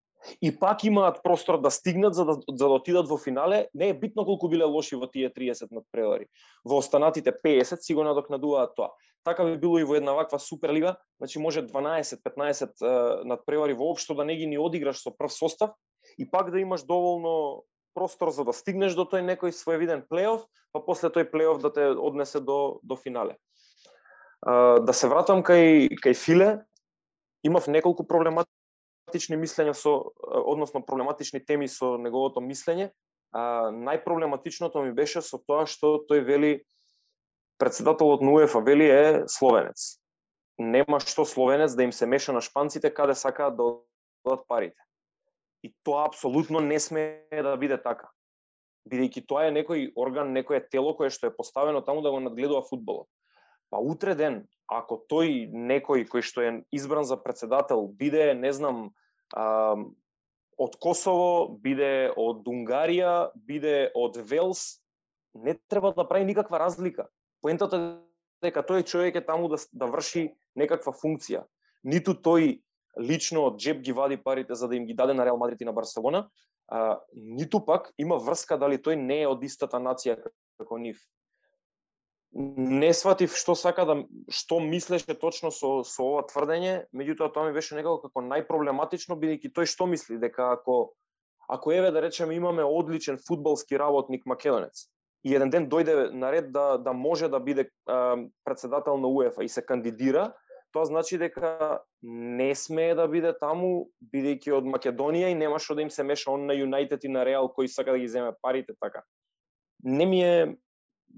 И 0.42 0.50
пак 0.58 0.84
имаат 0.84 1.22
простор 1.22 1.60
да 1.60 1.70
стигнат 1.70 2.14
за 2.14 2.24
да, 2.24 2.34
за 2.34 2.66
да 2.66 2.74
отидат 2.74 3.08
во 3.08 3.18
финале, 3.18 3.68
не 3.74 3.88
е 3.88 3.94
битно 3.94 4.24
колку 4.24 4.48
биле 4.48 4.64
лоши 4.64 4.96
во 4.96 5.06
тие 5.06 5.30
30 5.30 5.70
надпревари. 5.70 6.26
Во 6.64 6.82
останатите 6.82 7.32
50 7.32 7.78
си 7.80 7.94
го 7.94 8.04
надокнадуваат 8.04 8.74
тоа. 8.74 8.90
Така 9.24 9.44
би 9.44 9.56
било 9.56 9.78
и 9.78 9.84
во 9.84 9.94
една 9.94 10.12
ваква 10.12 10.38
суперлига, 10.38 10.96
значи 11.18 11.38
може 11.38 11.66
12-15 11.66 13.24
надпревари 13.24 13.74
воопшто 13.74 14.14
да 14.14 14.24
не 14.24 14.36
ги 14.36 14.46
ни 14.46 14.58
одиграш 14.58 15.02
со 15.02 15.14
прв 15.14 15.32
состав 15.32 15.70
и 16.18 16.30
пак 16.30 16.50
да 16.50 16.60
имаш 16.60 16.82
доволно 16.82 17.64
простор 17.98 18.30
за 18.30 18.44
да 18.46 18.54
стигнеш 18.54 18.94
до 18.94 19.02
тој 19.02 19.24
некој 19.26 19.50
своевиден 19.50 20.04
плейоф, 20.06 20.44
па 20.72 20.78
после 20.84 21.10
тој 21.10 21.26
плейоф 21.32 21.58
да 21.58 21.72
те 21.74 21.88
однесе 21.90 22.40
до 22.40 22.78
до 22.82 22.96
финале. 22.96 23.34
А, 24.42 24.78
да 24.78 24.94
се 24.94 25.10
вратам 25.10 25.42
кај 25.42 25.90
кај 25.98 26.14
Филе, 26.14 26.48
имав 27.42 27.66
неколку 27.66 28.06
проблематични 28.06 29.36
мислења 29.36 29.74
со 29.74 30.14
односно 30.22 30.84
проблематични 30.86 31.42
теми 31.44 31.68
со 31.68 31.96
неговото 31.98 32.40
мислење. 32.40 32.92
А, 33.34 33.74
најпроблематичното 33.74 34.86
ми 34.86 34.94
беше 34.94 35.22
со 35.22 35.42
тоа 35.42 35.66
што 35.66 35.98
тој 36.06 36.22
вели 36.22 36.52
председателот 37.58 38.22
на 38.22 38.38
УЕФА 38.38 38.62
вели 38.62 38.86
е 38.86 39.22
словенец. 39.26 39.98
Нема 40.58 41.02
што 41.02 41.26
словенец 41.26 41.74
да 41.74 41.82
им 41.82 41.92
се 41.92 42.06
меша 42.06 42.32
на 42.32 42.40
шпанците 42.40 42.94
каде 42.94 43.14
сакаат 43.14 43.56
да 43.58 43.74
одат 44.24 44.46
парите. 44.46 44.87
И 45.62 45.72
тоа 45.82 46.06
апсолутно 46.06 46.60
не 46.60 46.78
смее 46.80 47.42
да 47.42 47.56
биде 47.56 47.78
така. 47.82 48.10
Бидејќи 48.88 49.26
тоа 49.28 49.48
е 49.48 49.54
некој 49.56 49.92
орган, 49.96 50.32
некое 50.32 50.60
тело 50.60 50.94
кое 50.96 51.10
што 51.10 51.28
е 51.28 51.34
поставено 51.34 51.82
таму 51.84 52.02
да 52.02 52.10
го 52.10 52.20
надгледува 52.20 52.62
фудбалот. 52.64 53.08
Па 53.70 53.82
утре 53.84 54.14
ден, 54.16 54.46
ако 54.70 55.02
тој 55.10 55.50
некој 55.52 56.06
кој 56.08 56.24
што 56.24 56.44
е 56.44 56.52
избран 56.72 57.04
за 57.04 57.18
председател 57.20 57.88
биде, 57.88 58.32
не 58.34 58.52
знам, 58.52 58.92
а, 59.34 59.76
од 60.58 60.76
Косово, 60.80 61.58
биде 61.62 62.10
од 62.16 62.48
Унгарија, 62.48 63.30
биде 63.34 63.90
од 63.94 64.16
Велс, 64.16 64.80
не 65.34 65.54
треба 65.68 65.92
да 65.92 66.08
прави 66.08 66.24
никаква 66.24 66.58
разлика. 66.58 67.08
Поентата 67.42 67.76
е 67.76 67.88
дека 68.42 68.62
тој 68.62 68.86
човек 68.86 69.16
е 69.16 69.24
таму 69.24 69.48
да, 69.48 69.58
да 69.72 69.86
врши 69.86 70.32
некаква 70.56 70.94
функција. 70.94 71.44
Ниту 71.84 72.14
тој 72.14 72.58
лично 72.98 73.44
од 73.48 73.58
джеб 73.58 73.82
ги 73.82 73.92
вади 73.92 74.16
парите 74.16 74.54
за 74.54 74.68
да 74.68 74.76
им 74.76 74.86
ги 74.86 74.94
даде 74.94 75.14
на 75.14 75.24
Реал 75.24 75.36
Мадрид 75.36 75.60
и 75.60 75.64
на 75.64 75.72
Барселона, 75.72 76.28
а, 76.68 77.00
ниту 77.14 77.64
пак 77.64 77.92
има 77.98 78.18
врска 78.18 78.58
дали 78.58 78.78
тој 78.78 78.96
не 78.96 79.22
е 79.22 79.28
од 79.28 79.42
истата 79.44 79.80
нација 79.80 80.18
како 80.58 80.78
нив. 80.78 81.00
Не 82.32 82.92
сватив 82.92 83.32
што 83.32 83.54
сака 83.56 83.86
да 83.88 83.96
што 84.28 84.60
мислеше 84.60 85.16
точно 85.16 85.50
со 85.50 85.82
со 85.84 86.04
ова 86.04 86.26
тврдење, 86.28 86.84
меѓутоа 86.92 87.32
тоа 87.32 87.48
ми 87.48 87.56
беше 87.56 87.78
некако 87.78 88.02
како 88.08 88.20
најпроблематично 88.26 89.16
бидејќи 89.16 89.54
тој 89.56 89.66
што 89.66 89.86
мисли 89.86 90.18
дека 90.20 90.52
ако 90.58 90.92
ако 91.48 91.72
еве 91.72 91.90
да 91.90 92.02
речеме 92.02 92.34
имаме 92.34 92.64
одличен 92.64 93.18
фудбалски 93.26 93.78
работник 93.78 94.26
македонец 94.26 94.90
и 95.24 95.34
еден 95.34 95.50
ден 95.50 95.70
дојде 95.70 96.10
на 96.12 96.32
ред 96.32 96.52
да 96.52 96.76
да 96.78 96.92
може 96.92 97.28
да 97.28 97.40
биде 97.40 97.70
а, 97.86 98.16
председател 98.44 98.96
на 98.98 99.08
УЕФА 99.08 99.44
и 99.44 99.48
се 99.48 99.64
кандидира, 99.66 100.34
тоа 100.78 100.86
значи 100.86 101.18
дека 101.18 101.80
не 102.02 102.54
смее 102.54 102.94
да 102.94 103.08
биде 103.10 103.32
таму, 103.34 103.90
бидејќи 104.14 104.54
од 104.54 104.66
Македонија 104.70 105.32
и 105.32 105.38
нема 105.38 105.58
што 105.58 105.74
да 105.74 105.82
им 105.82 105.90
се 105.90 106.06
меша 106.06 106.30
он 106.30 106.46
на 106.46 106.54
Юнайтед 106.54 107.04
и 107.04 107.10
на 107.10 107.24
Реал 107.26 107.50
кој 107.50 107.66
сака 107.66 107.96
да 107.96 107.98
ги 107.98 108.08
земе 108.08 108.32
парите 108.42 108.78
така. 108.80 109.02
Не 109.82 110.06
ми 110.06 110.22
е 110.22 110.56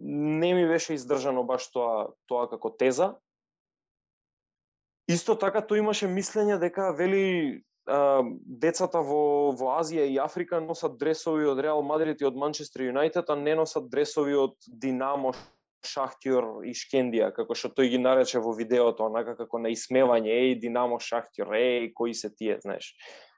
не 0.01 0.55
ми 0.55 0.67
беше 0.67 0.95
издржано 0.95 1.45
баш 1.45 1.69
тоа 1.75 2.15
тоа 2.27 2.49
како 2.49 2.71
теза. 2.71 3.17
Исто 5.11 5.37
така 5.37 5.61
тој 5.61 5.85
имаше 5.85 6.09
мислење 6.09 6.57
дека 6.63 6.95
вели 6.97 7.61
а, 7.85 8.23
децата 8.65 9.03
во 9.05 9.53
во 9.53 9.77
Азија 9.77 10.07
и 10.09 10.17
Африка 10.23 10.61
носат 10.61 10.97
дресови 10.97 11.45
од 11.53 11.61
Реал 11.61 11.83
Мадрид 11.83 12.23
и 12.23 12.25
од 12.25 12.37
Манчестер 12.37 12.89
Юнайтед, 12.89 13.29
а 13.29 13.37
не 13.37 13.59
носат 13.59 13.91
дресови 13.91 14.39
од 14.39 14.57
Динамо, 14.69 15.35
Шахтјор 15.87 16.63
и 16.69 16.75
Шкендија, 16.77 17.31
како 17.37 17.57
што 17.57 17.71
тој 17.73 17.91
ги 17.95 17.99
нарече 17.99 18.41
во 18.43 18.53
видеото, 18.57 19.07
онака 19.09 19.37
како 19.39 19.59
на 19.59 19.73
исмевање, 19.73 20.31
еј, 20.31 20.55
Динамо, 20.61 21.01
Шахтјор, 21.01 21.55
еј, 21.57 21.91
кои 21.97 22.15
се 22.15 22.31
тие, 22.31 22.59
знаеш. 22.65 22.93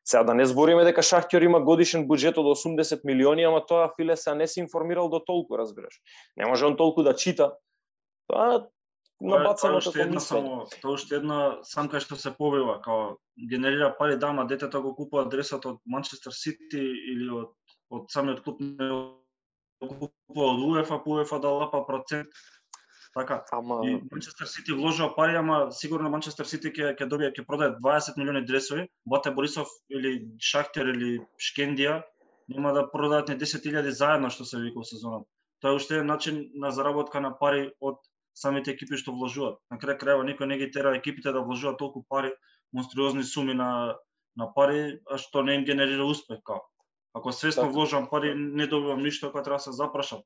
Сега 0.04 0.24
да 0.26 0.34
не 0.34 0.46
збориме 0.46 0.84
дека 0.84 1.04
Шахтјор 1.06 1.46
има 1.46 1.60
годишен 1.62 2.08
буџет 2.10 2.38
од 2.42 2.50
80 2.56 3.06
милиони, 3.06 3.46
ама 3.46 3.62
тоа 3.66 3.92
Филе 3.96 4.16
се 4.16 4.34
не 4.34 4.46
се 4.46 4.60
информирал 4.60 5.08
до 5.08 5.20
толку, 5.20 5.58
разбираш. 5.58 6.00
Не 6.36 6.46
може 6.46 6.66
он 6.66 6.76
толку 6.76 7.02
да 7.02 7.14
чита. 7.14 7.52
Тоа 8.26 8.66
набацано 9.20 9.78
како 9.78 9.98
една 9.98 10.18
мислење. 10.18 10.26
само, 10.26 10.66
тоа 10.82 10.98
уште 10.98 11.16
една 11.22 11.38
сам 11.62 11.88
кај 11.88 12.02
што 12.02 12.18
се 12.18 12.34
побива, 12.34 12.80
као 12.82 13.16
генерира 13.38 13.94
пари 13.98 14.18
да, 14.18 14.34
ама 14.34 14.46
детето 14.50 14.82
го 14.82 14.96
купува 14.98 15.28
адресот 15.28 15.66
од 15.66 15.78
Манчестер 15.86 16.34
Сити 16.34 16.82
или 16.82 17.30
од 17.30 17.54
од 17.92 18.08
самиот 18.10 18.40
клуб 18.44 18.60
не 18.60 18.88
купува 19.88 20.48
од 20.54 20.60
УЕФА, 20.66 20.98
па 21.04 21.10
УЕФА 21.10 21.38
да 21.40 21.48
лапа 21.48 21.86
процент. 21.86 22.28
Така, 23.14 23.44
Ама 23.52 23.80
И 23.84 24.00
Манчестер 24.10 24.46
Сити 24.46 24.72
вложува 24.72 25.14
пари, 25.16 25.36
ама 25.36 25.72
сигурно 25.72 26.10
Манчестер 26.10 26.48
Сити 26.48 26.72
ќе 26.72 26.94
ќе 26.96 27.08
добие 27.08 27.28
ќе 27.28 27.44
продае 27.44 27.74
20 27.76 28.16
милиони 28.16 28.46
дресови, 28.48 28.86
Бате 29.04 29.30
Борисов 29.30 29.68
или 29.90 30.12
Шахтер 30.40 30.88
или 30.94 31.20
Шкендија 31.36 32.00
нема 32.48 32.72
да 32.72 32.90
продаат 32.90 33.28
ни 33.28 33.36
10.000 33.36 33.90
заедно 33.90 34.30
што 34.30 34.44
се 34.44 34.60
вика 34.60 34.80
во 34.80 34.84
сезоната. 34.84 35.28
Тоа 35.60 35.72
е 35.72 35.76
уште 35.76 35.94
еден 35.94 36.06
начин 36.06 36.40
на 36.54 36.70
заработка 36.72 37.20
на 37.20 37.36
пари 37.38 37.70
од 37.80 38.00
самите 38.34 38.72
екипи 38.72 38.96
што 38.96 39.12
вложуваат. 39.12 39.60
На 39.70 39.76
крај 39.76 40.00
крајава 40.00 40.24
никој 40.24 40.48
не 40.48 40.58
ги 40.58 40.70
тера 40.72 40.96
екипите 40.96 41.32
да 41.32 41.44
вложуваат 41.44 41.78
толку 41.78 42.04
пари, 42.08 42.32
монструозни 42.72 43.24
суми 43.24 43.54
на 43.54 43.98
на 44.36 44.46
пари, 44.54 45.00
а 45.06 45.18
што 45.18 45.42
не 45.42 45.54
им 45.60 45.64
генерира 45.64 46.04
успех 46.08 46.40
као. 46.42 46.64
Ако 47.14 47.32
свесно 47.32 47.62
Така. 47.62 47.72
вложам 47.72 48.08
пари, 48.10 48.34
не 48.34 48.66
добивам 48.66 49.02
ништо, 49.02 49.30
кога 49.30 49.42
треба 49.42 49.56
да 49.56 49.62
се 49.62 49.72
запрашам. 49.72 50.18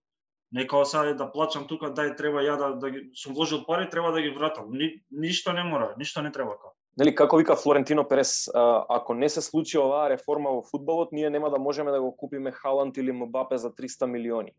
Не 0.53 0.66
као 0.66 0.84
сега 0.84 1.14
да 1.14 1.32
плачам 1.32 1.66
тука, 1.66 1.91
дај 1.91 2.16
треба 2.16 2.43
ја 2.43 2.57
да, 2.59 2.68
да 2.78 2.91
ги, 2.91 3.11
сум 3.14 3.34
вложил 3.34 3.64
пари, 3.66 3.91
треба 3.91 4.12
да 4.12 4.22
ги 4.22 4.30
вратам. 4.30 4.70
Ни, 4.70 5.03
ништо 5.11 5.53
не 5.53 5.64
мора, 5.64 5.95
ништо 5.99 6.22
не 6.22 6.32
треба 6.32 6.55
као. 6.59 6.70
Нели 6.97 7.14
како 7.14 7.37
вика 7.37 7.57
Флорентино 7.57 8.07
Перес, 8.09 8.49
а, 8.55 8.87
ако 8.89 9.14
не 9.14 9.28
се 9.28 9.43
случи 9.43 9.78
оваа 9.78 10.09
реформа 10.11 10.51
во 10.51 10.62
фудбалот, 10.62 11.12
ние 11.12 11.30
нема 11.30 11.51
да 11.51 11.59
можеме 11.59 11.91
да 11.91 12.01
го 12.01 12.16
купиме 12.16 12.53
Халанд 12.53 12.97
или 12.97 13.12
Мбапе 13.12 13.59
за 13.59 13.70
300 13.70 14.07
милиони. 14.07 14.53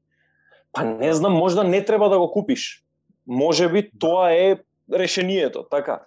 Па 0.71 0.85
не 0.85 1.13
знам, 1.13 1.33
можда 1.33 1.63
не 1.63 1.85
треба 1.85 2.09
да 2.09 2.19
го 2.19 2.31
купиш. 2.31 2.83
Може 3.27 3.69
би 3.69 3.89
тоа 3.99 4.31
е 4.31 4.59
решението, 4.93 5.63
така. 5.63 6.05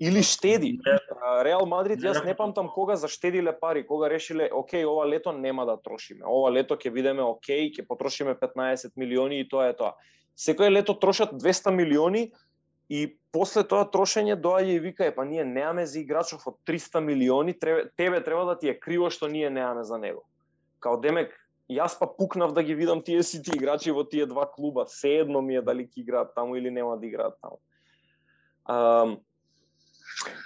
Или 0.00 0.22
штеди. 0.22 0.78
Реал 1.42 1.66
Мадрид, 1.66 1.98
јас 1.98 2.22
Не, 2.24 2.34
памтам 2.34 2.68
кога 2.70 2.96
заштедиле 2.96 3.52
пари, 3.60 3.82
кога 3.86 4.10
решиле, 4.10 4.48
окей, 4.52 4.84
ова 4.86 5.06
лето 5.08 5.32
нема 5.32 5.66
да 5.66 5.76
трошиме. 5.76 6.22
Ова 6.26 6.52
лето 6.52 6.76
ќе 6.76 6.92
видиме, 6.94 7.22
окей, 7.22 7.72
ќе 7.74 7.86
потрошиме 7.86 8.36
15 8.38 8.94
милиони 8.96 9.40
и 9.40 9.48
тоа 9.48 9.68
е 9.68 9.74
тоа. 9.74 9.96
Секој 10.38 10.70
лето 10.70 10.94
трошат 10.94 11.34
200 11.34 11.74
милиони 11.74 12.30
и 12.88 13.18
после 13.32 13.64
тоа 13.66 13.90
трошење 13.90 14.38
доаѓа 14.38 14.76
и 14.76 14.78
вика, 14.78 15.04
е, 15.04 15.14
па 15.14 15.24
ние 15.24 15.44
немаме 15.44 15.86
за 15.86 15.98
играчов 15.98 16.46
од 16.46 16.56
300 16.66 17.02
милиони, 17.02 17.58
тебе, 17.58 17.90
тебе 17.96 18.22
треба 18.24 18.44
да 18.44 18.58
ти 18.58 18.68
е 18.68 18.78
криво 18.78 19.10
што 19.10 19.28
ние 19.28 19.50
немаме 19.50 19.82
за 19.84 19.98
него. 19.98 20.22
Као 20.78 20.96
демек, 21.02 21.34
јас 21.68 21.98
па 21.98 22.06
пукнав 22.06 22.54
да 22.54 22.62
ги 22.62 22.74
видам 22.74 23.02
тие 23.02 23.22
сите 23.22 23.50
играчи 23.56 23.90
во 23.90 24.04
тие 24.04 24.26
два 24.26 24.46
клуба, 24.46 24.86
едно 25.04 25.42
ми 25.42 25.56
е 25.56 25.62
дали 25.62 25.90
ќе 25.90 26.06
играат 26.06 26.34
таму 26.34 26.56
или 26.56 26.70
нема 26.70 26.96
да 26.96 27.06
играат 27.06 27.34
таму. 27.42 27.58
Ам, 28.64 29.18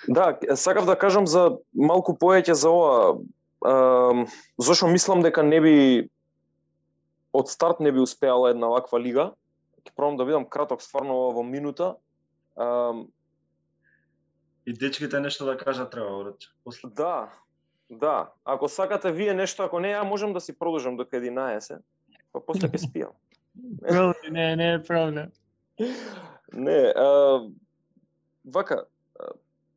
Да, 0.08 0.38
сакав 0.56 0.86
да 0.86 0.96
кажам 0.98 1.26
за 1.26 1.58
малку 1.74 2.16
повеќе 2.18 2.52
за 2.52 2.70
ова. 2.70 3.20
Ам, 3.62 4.26
зашо 4.58 4.88
мислам 4.90 5.22
дека 5.22 5.42
не 5.42 5.60
би 5.60 5.76
од 7.32 7.48
старт 7.48 7.80
не 7.80 7.92
би 7.92 8.00
успеала 8.02 8.50
една 8.50 8.68
ваква 8.68 9.00
лига. 9.00 9.32
Ќе 9.86 9.94
пробам 9.96 10.16
да 10.16 10.24
видам 10.24 10.44
краток 10.44 10.82
стварно 10.82 11.14
ова 11.14 11.34
во 11.40 11.42
минута. 11.42 11.96
Ам, 12.56 13.06
И 14.66 14.72
дечките 14.72 15.20
нешто 15.20 15.44
да 15.44 15.56
кажат 15.58 15.90
треба 15.90 16.22
враќа. 16.22 16.52
После 16.64 16.88
да, 16.94 17.32
да. 17.90 18.32
Ако 18.44 18.68
сакате 18.68 19.10
вие 19.12 19.34
нешто, 19.34 19.64
ако 19.66 19.80
не, 19.80 19.90
ја 19.90 20.04
можам 20.06 20.32
да 20.32 20.40
си 20.40 20.54
продолжам 20.54 20.96
до 20.96 21.04
11, 21.04 21.82
па 22.32 22.40
после 22.40 22.68
ќе 22.68 22.78
спијам. 22.78 23.14
Не, 24.30 24.56
не 24.56 24.74
е 24.74 24.82
проблем. 24.82 25.32
Не, 26.52 26.92
а, 26.96 27.50
вака, 28.44 28.86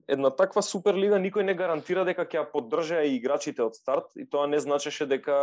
една 0.08 0.30
таква 0.30 0.62
суперлига 0.62 1.18
никој 1.22 1.46
не 1.48 1.56
гарантира 1.58 2.06
дека 2.06 2.26
ќе 2.26 2.38
ја 2.38 2.46
поддржа 2.52 3.02
и 3.04 3.16
играчите 3.18 3.64
од 3.66 3.76
старт 3.78 4.12
и 4.16 4.26
тоа 4.30 4.46
не 4.48 4.60
значеше 4.62 5.08
дека 5.10 5.36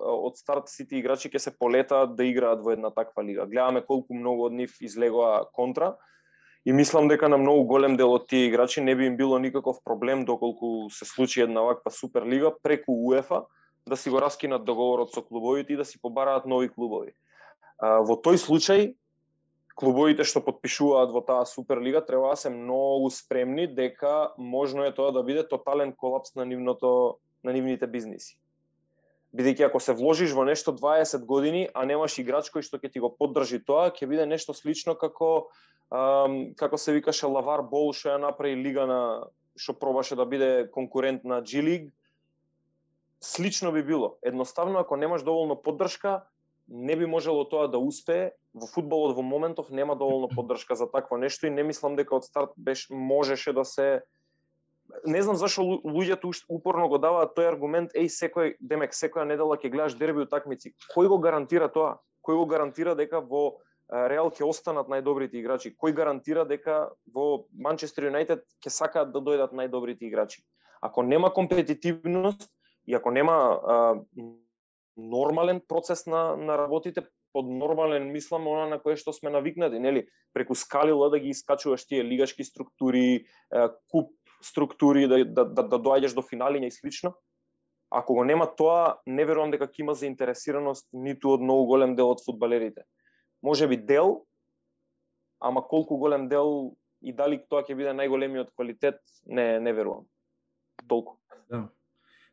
од 0.00 0.36
старт 0.36 0.68
сите 0.68 0.98
играчи 0.98 1.30
ќе 1.32 1.40
се 1.40 1.52
полетаат 1.56 2.16
да 2.16 2.26
играат 2.28 2.60
во 2.60 2.74
една 2.76 2.90
таква 2.92 3.24
лига. 3.24 3.46
Гледаме 3.46 3.80
колку 3.80 4.14
многу 4.14 4.50
од 4.50 4.52
нив 4.52 4.76
излегоа 4.80 5.46
контра 5.56 5.94
и 6.64 6.72
мислам 6.72 7.08
дека 7.08 7.28
на 7.28 7.38
многу 7.40 7.64
голем 7.64 7.96
дел 7.96 8.12
од 8.12 8.28
тие 8.28 8.50
играчи 8.50 8.84
не 8.84 8.94
би 8.96 9.06
им 9.06 9.16
било 9.16 9.38
никаков 9.38 9.80
проблем 9.84 10.24
доколку 10.24 10.90
се 10.90 11.04
случи 11.04 11.40
една 11.40 11.62
ваква 11.62 11.90
суперлига 11.90 12.52
преку 12.62 12.92
УЕФА 12.92 13.44
да 13.88 13.96
си 13.96 14.10
го 14.10 14.20
раскинат 14.20 14.64
договорот 14.64 15.14
со 15.14 15.22
клубовите 15.22 15.72
и 15.72 15.76
да 15.76 15.84
си 15.84 16.00
побараат 16.02 16.46
нови 16.46 16.68
клубови. 16.68 17.16
Во 17.80 18.20
тој 18.20 18.36
случај 18.36 18.92
клубовите 19.74 20.24
што 20.26 20.42
подпишуваат 20.44 21.12
во 21.14 21.22
таа 21.24 21.46
суперлига 21.48 22.02
треба 22.04 22.30
да 22.32 22.36
се 22.36 22.50
многу 22.50 23.10
спремни 23.10 23.66
дека 23.66 24.32
можно 24.38 24.84
е 24.84 24.94
тоа 24.94 25.12
да 25.12 25.22
биде 25.22 25.46
тотален 25.48 25.92
колапс 25.92 26.34
на 26.34 26.44
нивното 26.44 27.18
на 27.44 27.52
нивните 27.52 27.86
бизниси. 27.86 28.36
Бидејќи 29.36 29.68
ако 29.68 29.80
се 29.80 29.94
вложиш 29.94 30.32
во 30.34 30.44
нешто 30.44 30.74
20 30.74 31.24
години, 31.24 31.68
а 31.74 31.86
немаш 31.86 32.18
играч 32.18 32.50
кој 32.50 32.66
што 32.66 32.80
ќе 32.82 32.90
ти 32.90 33.00
го 33.00 33.12
поддржи 33.14 33.62
тоа, 33.62 33.92
ќе 33.94 34.08
биде 34.10 34.26
нешто 34.26 34.52
слично 34.54 34.96
како 34.98 35.48
ам, 35.90 36.52
како 36.58 36.76
се 36.76 36.92
викаше 36.92 37.30
Лавар 37.30 37.62
Бол 37.62 37.94
што 37.94 38.10
ја 38.10 38.18
направи 38.18 38.58
лига 38.58 38.86
на 38.90 39.00
што 39.56 39.74
пробаше 39.78 40.18
да 40.18 40.26
биде 40.26 40.66
конкурент 40.74 41.24
на 41.24 41.42
G 41.42 41.62
League. 41.62 41.90
Слично 43.20 43.72
би 43.72 43.82
било. 43.82 44.16
Едноставно 44.22 44.78
ако 44.78 44.96
немаш 44.96 45.22
доволно 45.22 45.56
поддршка, 45.62 46.24
не 46.70 46.96
би 46.96 47.06
можело 47.06 47.44
тоа 47.44 47.68
да 47.68 47.78
успее. 47.78 48.32
Во 48.54 48.66
фудбалот 48.66 49.16
во 49.16 49.22
моментов 49.22 49.70
нема 49.70 49.96
доволно 49.96 50.28
поддршка 50.36 50.74
за 50.74 50.86
такво 50.86 51.18
нешто 51.18 51.46
и 51.46 51.50
не 51.50 51.62
мислам 51.62 51.96
дека 51.96 52.16
од 52.16 52.24
старт 52.24 52.54
беше 52.56 52.94
можеше 52.94 53.52
да 53.52 53.64
се 53.64 54.02
не 55.06 55.22
знам 55.22 55.36
зашо 55.36 55.62
лу- 55.62 55.82
луѓето 55.84 56.30
упорно 56.48 56.88
го 56.88 56.98
даваат 56.98 57.36
тој 57.36 57.48
аргумент, 57.48 57.94
еј 57.94 58.10
секој 58.10 58.56
демек 58.60 58.94
секоја 58.94 59.24
недела 59.24 59.56
ќе 59.56 59.70
гледаш 59.70 59.94
дерби 59.94 60.26
утакмици. 60.26 60.74
Кој 60.94 61.08
го 61.08 61.18
гарантира 61.18 61.68
тоа? 61.68 61.98
Кој 62.26 62.36
го 62.42 62.46
гарантира 62.46 62.94
дека 62.94 63.20
во 63.20 63.60
Реал 63.90 64.30
ќе 64.30 64.46
останат 64.46 64.86
најдобрите 64.86 65.34
играчи? 65.40 65.74
Кој 65.74 65.94
гарантира 65.94 66.44
дека 66.46 66.90
во 67.10 67.46
Манчестер 67.50 68.06
Юнайтед 68.06 68.44
ќе 68.62 68.70
сакаат 68.70 69.10
да 69.12 69.18
дојдат 69.18 69.54
најдобрите 69.54 70.06
играчи? 70.06 70.42
Ако 70.80 71.02
нема 71.02 71.32
компетитивност 71.34 72.50
и 72.86 72.94
ако 72.94 73.10
нема 73.10 73.32
а, 73.34 73.94
нормален 74.96 75.60
процес 75.68 76.06
на, 76.06 76.36
на 76.36 76.58
работите, 76.58 77.06
под 77.32 77.46
нормален 77.46 78.10
мислам 78.12 78.48
она 78.48 78.66
на 78.66 78.78
кое 78.78 78.96
што 78.96 79.12
сме 79.12 79.30
навикнати, 79.30 79.78
нели, 79.78 80.08
преку 80.32 80.54
скалила 80.54 81.10
да 81.10 81.18
ги 81.18 81.30
искачуваш 81.30 81.86
тие 81.86 82.04
лигашки 82.04 82.44
структури, 82.44 83.26
е, 83.54 83.68
куп 83.90 84.10
структури 84.42 85.06
да, 85.08 85.24
да, 85.24 85.44
да, 85.44 85.62
да 85.62 85.78
доаѓаш 85.78 86.14
до 86.14 86.22
финалиња 86.26 86.66
и 86.66 86.74
слично. 86.74 87.14
Ако 87.90 88.14
го 88.14 88.24
нема 88.24 88.46
тоа, 88.46 88.98
не 89.06 89.24
верувам 89.24 89.50
дека 89.50 89.66
ќе 89.66 89.82
има 89.82 89.94
заинтересираност 89.94 90.86
ниту 90.92 91.34
од 91.34 91.42
многу 91.42 91.66
голем 91.70 91.96
дел 91.98 92.10
од 92.10 92.22
фудбалерите. 92.24 92.86
Може 93.42 93.66
би 93.68 93.76
дел, 93.76 94.24
ама 95.40 95.62
колку 95.62 95.96
голем 95.96 96.28
дел 96.28 96.74
и 97.02 97.12
дали 97.12 97.40
тоа 97.50 97.62
ќе 97.66 97.74
биде 97.74 97.94
најголемиот 97.94 98.54
квалитет, 98.54 99.00
не 99.26 99.60
не 99.60 99.72
верувам. 99.72 100.06
Толку. 100.88 101.18
Да 101.50 101.68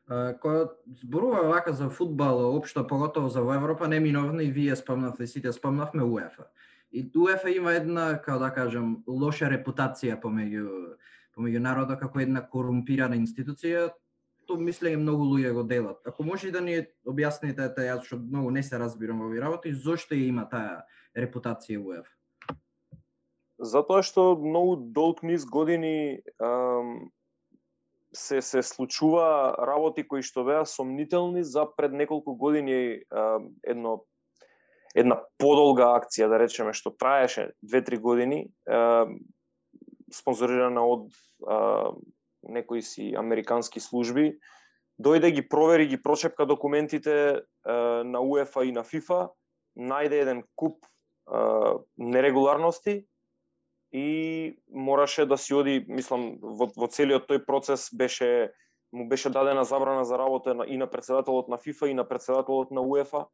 која 0.08 0.70
зборува 1.02 1.44
вака 1.50 1.74
за 1.74 1.90
фудбал, 1.90 2.40
општо 2.56 2.88
поготово 2.88 3.30
за 3.30 3.42
во 3.42 3.54
Европа, 3.54 3.88
не 3.88 4.00
неминовно 4.00 4.42
и 4.42 4.52
вие 4.52 4.76
спомнавте, 4.76 5.28
сите 5.28 5.52
спомнавме 5.52 6.04
УЕФА. 6.04 6.48
И 6.92 7.12
УЕФА 7.16 7.50
има 7.52 7.74
една, 7.74 8.22
како 8.22 8.40
да 8.40 8.52
кажам, 8.56 9.04
лоша 9.08 9.52
репутација 9.52 10.20
помеѓу 10.22 10.96
помеѓу 11.38 11.60
народа 11.62 11.98
како 12.00 12.20
една 12.20 12.42
корумпирана 12.42 13.18
институција, 13.20 13.92
то 14.48 14.56
мислење 14.56 14.98
многу 14.98 15.28
луѓе 15.28 15.52
го 15.54 15.64
делат. 15.64 16.00
Ако 16.08 16.24
може 16.24 16.52
да 16.52 16.62
ни 16.64 16.80
објасните 17.06 17.68
та 17.76 17.84
јас 17.84 18.08
што 18.08 18.18
многу 18.18 18.52
не 18.52 18.64
се 18.64 18.80
разбирам 18.80 19.20
во 19.20 19.28
овие 19.28 19.44
работи, 19.44 19.74
зошто 19.74 20.16
ја 20.16 20.32
има 20.32 20.48
таа 20.50 20.86
репутација 21.16 21.84
УЕФА? 21.84 22.14
Затоа 23.60 24.02
што 24.06 24.38
многу 24.40 24.78
долг 24.96 25.22
низ 25.24 25.46
години 25.46 26.24
ам, 26.40 27.12
се 28.16 28.42
се 28.42 28.64
случува 28.64 29.56
работи 29.68 30.08
кои 30.08 30.24
што 30.24 30.46
беа 30.48 30.66
сомнителни 30.66 31.44
за 31.44 31.68
пред 31.78 31.92
неколку 31.94 32.36
години 32.36 33.04
ам, 33.12 33.50
едно 33.64 34.04
една 34.96 35.20
подолга 35.38 35.92
акција 36.00 36.30
да 36.32 36.40
речеме 36.40 36.74
што 36.74 36.96
траеше 36.96 37.52
2-3 37.66 38.00
години 38.00 38.40
спонзорирана 40.14 40.84
од 40.88 41.10
а, 41.46 41.92
некои 42.44 42.82
си 42.82 43.14
американски 43.18 43.80
служби 43.84 44.38
дојде 44.98 45.32
ги 45.36 45.44
провери 45.48 45.88
ги 45.88 46.02
прочепка 46.02 46.46
документите 46.46 47.42
а, 47.64 47.74
на 48.04 48.22
УЕФА 48.22 48.66
и 48.66 48.72
на 48.72 48.84
ФИФА 48.84 49.28
најде 49.78 50.24
еден 50.24 50.44
куп 50.56 50.86
а, 51.28 51.78
нерегуларности 51.98 53.04
и 53.92 54.60
мораше 54.72 55.26
да 55.26 55.38
си 55.38 55.54
оди, 55.54 55.86
мислам, 55.88 56.38
во, 56.42 56.68
во 56.76 56.88
целиот 56.88 57.30
тој 57.30 57.46
процес 57.46 57.90
беше 57.94 58.52
му 58.92 59.08
беше 59.08 59.30
дадена 59.30 59.66
забрана 59.66 60.06
за 60.06 60.18
работа 60.18 60.56
и 60.68 60.78
на 60.78 60.88
председателот 60.88 61.48
на 61.48 61.58
ФИФА 61.58 61.90
и 61.90 61.94
на 61.94 62.08
председателот 62.08 62.72
на 62.72 62.82
УЕФА, 62.82 63.26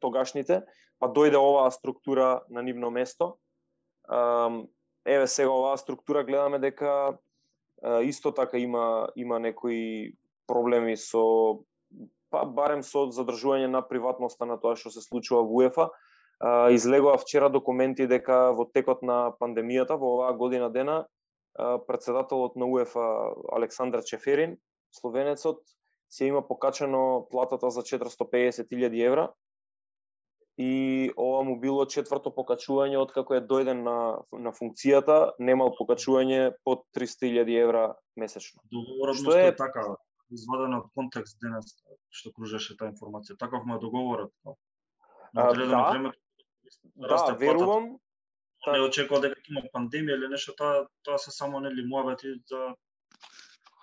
тогашните, 0.00 0.62
па 0.98 1.06
дојде 1.06 1.38
оваа 1.38 1.70
структура 1.70 2.42
на 2.50 2.62
нивно 2.62 2.90
место. 2.90 3.36
Еве 5.06 5.26
сега 5.26 5.50
оваа 5.50 5.78
структура 5.78 6.24
гледаме 6.24 6.58
дека 6.58 7.18
исто 8.02 8.32
така 8.34 8.58
има 8.58 9.08
има 9.16 9.38
некои 9.38 10.14
проблеми 10.46 10.96
со 10.96 11.62
па 12.30 12.44
барем 12.44 12.82
со 12.82 13.06
задржување 13.14 13.70
на 13.70 13.82
приватноста 13.82 14.46
на 14.46 14.58
тоа 14.60 14.76
што 14.76 14.90
се 14.90 15.00
случува 15.00 15.42
во 15.42 15.62
УЕФА. 15.62 15.88
А, 16.40 16.70
излегува 16.70 17.18
вчера 17.18 17.50
документи 17.50 18.06
дека 18.06 18.52
во 18.54 18.68
текот 18.70 19.02
на 19.02 19.32
пандемијата 19.40 19.98
во 19.98 20.14
оваа 20.16 20.32
година 20.32 20.70
дена 20.70 21.06
председателот 21.86 22.56
на 22.56 22.66
УЕФА 22.66 23.34
Александар 23.52 24.02
Чеферин, 24.04 24.56
словенецот, 24.92 25.58
се 26.08 26.26
има 26.26 26.46
покачено 26.46 27.26
платата 27.30 27.70
за 27.70 27.82
450.000 27.82 29.06
евра 29.06 29.32
и 30.58 31.10
ова 31.16 31.44
му 31.44 31.60
било 31.60 31.84
четврто 31.86 32.32
покачување 32.34 32.98
од 32.98 33.12
како 33.14 33.36
е 33.36 33.42
дојден 33.42 33.84
на, 33.86 33.98
на 34.32 34.50
функцијата, 34.50 35.34
немал 35.38 35.70
покачување 35.78 36.54
под 36.64 36.82
300.000 36.96 37.58
евра 37.62 37.84
месечно. 38.16 38.62
Договорот 38.72 39.20
што 39.20 39.36
е 39.38 39.52
така 39.54 39.84
изваден 40.34 40.74
од 40.80 40.88
контекст 40.98 41.38
денес 41.42 41.76
што 42.10 42.32
кружеше 42.34 42.74
таа 42.78 42.90
информација. 42.90 43.38
Таков 43.38 43.66
му 43.66 43.76
е 43.76 43.82
договорот. 43.84 44.32
А, 44.46 44.54
да, 45.34 45.50
време, 45.52 46.10
да, 46.96 47.36
верувам. 47.38 47.96
Не 48.66 48.80
очекува 48.82 49.20
дека 49.22 49.40
има 49.48 49.62
пандемија 49.72 50.18
или 50.18 50.28
нешто, 50.28 50.52
тоа 50.58 50.86
тоа 51.06 51.18
се 51.18 51.30
само 51.30 51.60
нели 51.60 51.86
муабети 51.86 52.34
за 52.50 52.74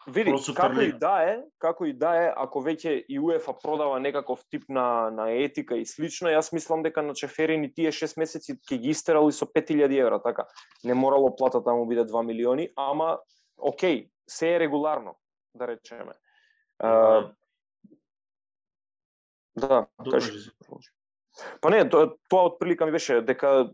Види, 0.08 0.34
како 0.54 0.82
и 0.86 0.92
да 1.02 1.14
е, 1.26 1.38
како 1.58 1.86
и 1.90 1.94
да 1.98 2.12
е, 2.22 2.26
ако 2.38 2.62
веќе 2.62 2.92
и 3.10 3.18
УЕФА 3.20 3.56
продава 3.58 3.98
некаков 4.00 4.44
тип 4.54 4.68
на, 4.70 5.10
на 5.10 5.32
етика 5.34 5.80
и 5.82 5.86
слично, 5.90 6.30
јас 6.30 6.52
мислам 6.54 6.84
дека 6.86 7.02
на 7.02 7.16
Чеферин 7.18 7.64
и 7.66 7.72
тие 7.74 7.90
6 7.90 8.14
месеци 8.22 8.54
ќе 8.54 8.78
ги 8.84 8.94
истерали 8.94 9.34
со 9.34 9.48
5000 9.50 9.98
евра, 9.98 10.22
така. 10.22 10.46
Не 10.84 10.94
морало 10.94 11.34
платата 11.36 11.64
да 11.66 11.74
му 11.74 11.88
биде 11.90 12.06
2 12.06 12.26
милиони, 12.26 12.70
ама 12.76 13.18
окей, 13.58 14.12
се 14.30 14.56
е 14.56 14.60
регуларно, 14.60 15.18
да 15.56 15.68
речеме. 15.68 16.14
А, 16.80 17.32
да, 19.58 19.88
кажи. 20.12 20.32
Па 21.62 21.70
не, 21.70 21.84
тоа, 21.90 22.14
тоа 22.30 22.52
отприлика 22.52 22.86
ми 22.86 22.92
беше 22.96 23.22
дека 23.22 23.70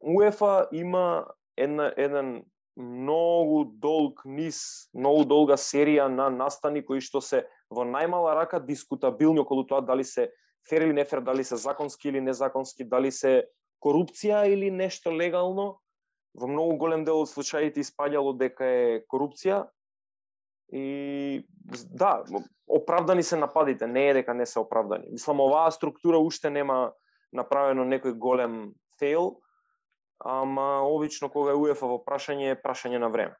УЕФА 0.00 0.68
има 0.72 1.26
една, 1.56 1.92
еден 1.96 2.42
многу 2.76 3.64
долг 3.64 4.22
низ, 4.24 4.88
многу 4.94 5.24
долга 5.24 5.56
серија 5.60 6.08
на 6.08 6.30
настани 6.30 6.84
кои 6.86 7.02
што 7.04 7.20
се 7.20 7.44
во 7.70 7.84
најмала 7.84 8.34
рака 8.38 8.60
дискутабилни 8.60 9.42
околу 9.42 9.66
тоа 9.68 9.82
дали 9.84 10.04
се 10.04 10.30
фер 10.68 10.86
или 10.86 10.92
не 10.92 11.04
фер, 11.04 11.20
дали 11.20 11.44
се 11.44 11.56
законски 11.56 12.08
или 12.08 12.20
незаконски, 12.20 12.84
дали 12.84 13.12
се 13.12 13.44
корупција 13.84 14.46
или 14.48 14.70
нешто 14.70 15.12
легално. 15.12 15.80
Во 16.34 16.46
многу 16.46 16.76
голем 16.78 17.04
дел 17.04 17.20
од 17.24 17.28
случаите 17.28 17.82
испаѓало 17.82 18.36
дека 18.38 18.64
е 18.64 19.00
корупција. 19.10 19.66
И 20.72 21.46
да, 21.90 22.24
оправдани 22.68 23.22
се 23.22 23.36
нападите, 23.36 23.86
не 23.86 24.08
е 24.08 24.14
дека 24.14 24.34
не 24.34 24.46
се 24.46 24.60
оправдани. 24.60 25.10
Мислам, 25.10 25.40
оваа 25.40 25.70
структура 25.70 26.18
уште 26.18 26.50
нема 26.50 26.92
направено 27.32 27.84
некој 27.84 28.14
голем 28.14 28.72
фейл, 28.98 29.40
ама 30.18 30.82
обично 30.86 31.30
кога 31.30 31.50
е 31.50 31.58
УЕФА 31.58 31.86
во 31.86 31.98
прашање 32.06 32.52
е 32.52 32.60
прашање 32.62 32.98
на 33.02 33.08
време. 33.10 33.34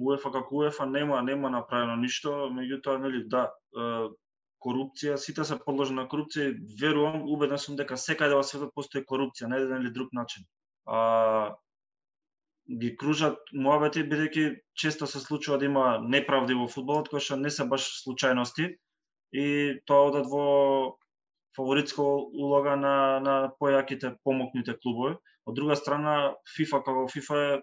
УЕФА 0.00 0.32
како 0.32 0.62
УЕФА 0.62 0.86
нема 0.86 1.22
нема 1.22 1.50
направено 1.50 1.96
ништо, 2.00 2.48
меѓутоа 2.56 2.98
нели 3.02 3.24
да, 3.28 3.50
корупција, 4.62 5.18
сите 5.18 5.44
се 5.44 5.58
подложени 5.58 6.00
на 6.00 6.06
корупција 6.08 6.54
верувам, 6.80 7.26
убеден 7.28 7.58
сум 7.58 7.76
дека 7.76 7.98
секаде 7.98 8.38
во 8.38 8.44
светот 8.46 8.72
постои 8.74 9.04
корупција 9.04 9.50
на 9.50 9.58
еден 9.60 9.82
или 9.82 9.92
друг 9.92 10.12
начин. 10.12 10.46
А 10.86 11.52
ги 12.68 12.92
кружат 12.96 13.38
муабети 13.52 14.04
бидејќи 14.06 14.44
често 14.78 15.06
се 15.06 15.20
случува 15.20 15.58
да 15.58 15.66
има 15.66 15.86
неправди 16.02 16.54
во 16.54 16.68
фудбалот 16.70 17.08
кои 17.10 17.20
што 17.20 17.36
не 17.36 17.50
се 17.50 17.66
баш 17.66 17.88
случајности 18.04 18.68
и 19.32 19.46
тоа 19.86 20.08
одат 20.10 20.30
во 20.30 20.46
фаворитска 21.56 22.02
улога 22.02 22.76
на 22.76 22.94
на 23.20 23.34
појаките 23.60 24.16
помокните 24.24 24.78
клубови 24.78 25.18
Од 25.46 25.56
друга 25.58 25.74
страна, 25.76 26.14
FIFA 26.56 26.78
како 26.86 27.06
FIFA 27.10 27.38
е 27.44 27.54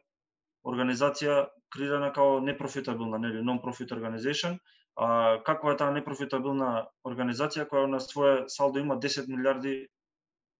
организација 0.68 1.36
креирана 1.74 2.10
како 2.16 2.40
непрофитабилна, 2.44 3.20
нели, 3.24 3.44
non-profit 3.50 3.94
organization, 3.96 4.58
а 5.00 5.40
каква 5.48 5.74
е 5.74 5.80
таа 5.80 5.94
непрофитабилна 5.96 6.72
организација 7.08 7.68
која 7.72 7.88
на 7.94 8.02
свое 8.04 8.34
салдо 8.56 8.84
има 8.84 8.98
10 9.06 9.30
милиарди 9.32 9.76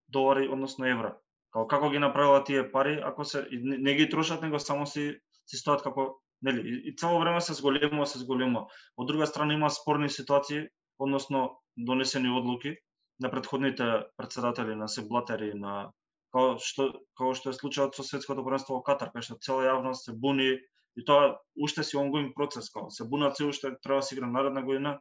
долари, 0.08 0.48
односно 0.48 0.88
евра. 0.88 1.18
Како 1.54 1.68
како 1.68 1.90
ги 1.90 2.00
направила 2.00 2.44
тие 2.44 2.72
пари, 2.72 3.00
ако 3.06 3.26
се 3.26 3.48
не, 3.52 3.78
не 3.78 3.94
ги 3.96 4.10
трошат, 4.10 4.42
него 4.42 4.60
само 4.60 4.86
си 4.86 5.16
си 5.50 5.58
стоат 5.58 5.82
како 5.84 6.20
нели 6.42 6.62
и, 6.62 6.90
и 6.90 6.96
цело 6.96 7.20
време 7.20 7.42
се 7.42 7.54
зголемува, 7.54 8.06
се 8.06 8.20
зголемува. 8.20 8.68
Од 8.98 9.08
друга 9.08 9.28
страна 9.28 9.54
има 9.54 9.70
спорни 9.70 10.10
ситуации, 10.10 10.68
односно 11.00 11.62
донесени 11.78 12.30
одлуки 12.30 12.76
на 13.20 13.32
предходните 13.32 13.84
председатели 14.18 14.76
на 14.76 14.88
Себлатери 14.88 15.54
на 15.54 15.92
како 16.34 16.58
што 16.62 16.92
како 17.18 17.34
што 17.34 17.50
е 17.50 17.58
случајот 17.58 17.98
со 17.98 18.06
светското 18.06 18.46
првенство 18.46 18.78
во 18.78 18.84
Катар, 18.86 19.12
кај 19.14 19.26
што 19.26 19.40
цела 19.42 19.66
јавност 19.66 20.06
се 20.06 20.14
буни 20.14 20.52
и 20.98 21.06
тоа 21.06 21.38
уште 21.58 21.84
си 21.84 21.98
онгоин 21.98 22.34
процес, 22.36 22.70
како 22.70 22.94
се 22.94 23.08
бунат 23.10 23.38
се 23.38 23.50
уште 23.50 23.74
треба 23.82 24.04
да 24.04 24.08
се 24.08 24.16
игра 24.16 24.28
наредна 24.28 24.64
година. 24.64 25.00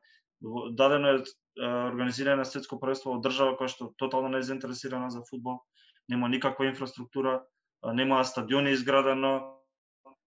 Дадено 0.78 1.08
е 1.08 1.22
организирано 1.90 2.44
светско 2.44 2.78
првенство 2.80 3.16
од 3.16 3.24
држава 3.26 3.56
која 3.58 3.74
што 3.74 3.92
тотално 3.98 4.30
не 4.32 4.40
е 4.40 4.48
заинтересирана 4.48 5.10
за 5.10 5.24
фудбал, 5.28 5.60
нема 6.08 6.28
никаква 6.28 6.66
инфраструктура, 6.66 7.42
нема 7.84 8.24
стадиони 8.24 8.70
изградено, 8.70 9.54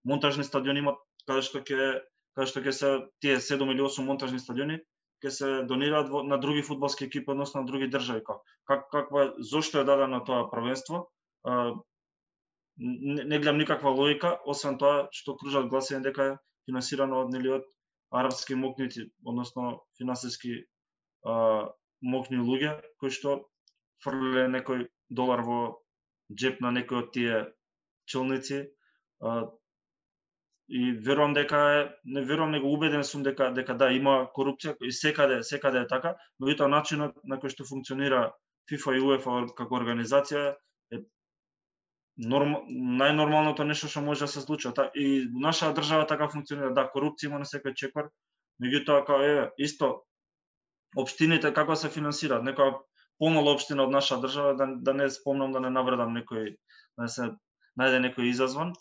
монтажни 0.05 0.43
стадиони 0.43 0.79
има 0.79 0.95
каде 1.27 1.43
што 1.45 1.61
ќе 1.61 2.01
каде 2.35 2.47
што 2.47 2.63
ќе 2.63 2.73
се 2.73 2.89
тие 3.21 3.37
7 3.37 3.71
или 3.73 3.83
8 3.85 4.05
монтажни 4.05 4.39
стадиони 4.39 4.79
ќе 5.21 5.29
се 5.29 5.49
донираат 5.69 6.09
во, 6.09 6.23
на 6.23 6.37
други 6.41 6.63
фудбалски 6.65 7.05
екипи, 7.05 7.31
односно 7.31 7.61
на 7.61 7.67
други 7.67 7.89
држави. 7.89 8.23
Как, 8.25 8.41
как, 8.65 8.87
каква, 8.91 9.33
зошто 9.37 9.79
е 9.79 9.85
дадено 9.85 10.23
тоа 10.25 10.49
првенство? 10.49 11.11
А, 11.43 11.73
не, 12.77 13.23
не 13.23 13.39
гледам 13.39 13.57
никаква 13.57 13.91
логика, 13.91 14.39
освен 14.45 14.77
тоа 14.77 15.09
што 15.11 15.37
кружат 15.37 15.69
гласини 15.69 16.01
дека 16.01 16.23
е 16.23 16.37
финансирано 16.65 17.21
од 17.21 17.29
нели 17.33 17.53
од 17.59 17.67
арапски 18.11 18.55
мокници, 18.55 19.11
односно 19.25 19.81
финансиски 19.97 20.65
а, 21.23 21.69
мокни 22.01 22.41
луѓе 22.41 22.79
кои 22.97 23.13
што 23.13 23.37
фрле 24.03 24.47
некој 24.49 24.87
долар 25.11 25.43
во 25.45 25.59
джеп 26.31 26.61
на 26.63 26.71
некој 26.71 27.03
од 27.03 27.11
тие 27.15 27.41
челници, 28.07 28.61
и 30.71 30.91
верувам 30.91 31.33
дека 31.33 31.57
е 31.57 31.79
не 32.03 32.21
верувам 32.21 32.51
него 32.51 32.71
убеден 32.73 33.03
сум 33.03 33.23
дека 33.23 33.51
дека 33.51 33.75
да 33.75 33.91
има 33.91 34.29
корупција 34.35 34.77
и 34.79 34.91
секаде 34.91 35.43
секаде 35.43 35.83
е 35.83 35.87
така, 35.87 36.15
меѓутоа 36.39 36.71
начинот 36.71 37.17
на 37.27 37.37
кој 37.41 37.51
што 37.51 37.67
функционира 37.67 38.31
FIFA 38.71 38.95
и 38.95 39.01
UEFA 39.07 39.33
како 39.57 39.75
организација 39.75 40.53
е 40.95 41.01
норм, 42.17 42.55
најнормалното 43.01 43.67
нешто 43.67 43.89
што 43.91 44.01
може 44.05 44.25
да 44.25 44.27
се 44.31 44.41
случи. 44.41 44.71
И 44.95 45.27
нашата 45.33 45.81
држава 45.81 46.07
така 46.07 46.29
функционира. 46.29 46.71
Да, 46.73 46.87
корупција 46.87 47.27
има 47.27 47.43
на 47.43 47.45
секој 47.45 47.75
чекор, 47.75 48.07
меѓутоа 48.63 49.03
како 49.03 49.19
е 49.27 49.51
исто 49.57 50.05
општините 50.95 51.51
како 51.53 51.75
се 51.75 51.89
финансираат, 51.89 52.47
некоја 52.47 52.79
помала 53.21 53.53
општина 53.53 53.85
од 53.85 53.93
наша 53.93 54.17
држава 54.21 54.55
да, 54.57 54.67
да 54.89 54.93
не 54.97 55.09
спомнам 55.13 55.53
да 55.53 55.61
не 55.61 55.69
навредам 55.69 56.17
некој 56.17 56.55
да 56.97 57.07
се 57.07 57.29
најде 57.77 58.01
некој 58.07 58.33
изазван 58.33 58.73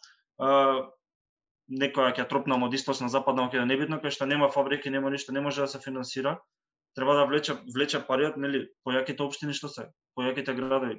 некоја 1.70 2.14
ќе 2.16 2.26
тропнам 2.30 2.64
од 2.66 2.74
источна 2.74 3.08
западна 3.12 3.46
Македонија, 3.46 3.68
небитно 3.70 4.00
кај 4.02 4.14
што 4.14 4.26
нема 4.26 4.48
фабрики, 4.50 4.90
нема 4.90 5.10
ништо, 5.10 5.32
не 5.32 5.40
може 5.44 5.62
да 5.62 5.68
се 5.68 5.78
финансира, 5.78 6.38
треба 6.98 7.14
да 7.14 7.26
влече 7.30 7.54
влече 7.74 8.00
париот, 8.06 8.36
нели, 8.36 8.66
појаките 8.86 9.22
општини 9.22 9.54
што 9.54 9.70
се, 9.70 9.86
појаките 10.18 10.56
градови. 10.56 10.98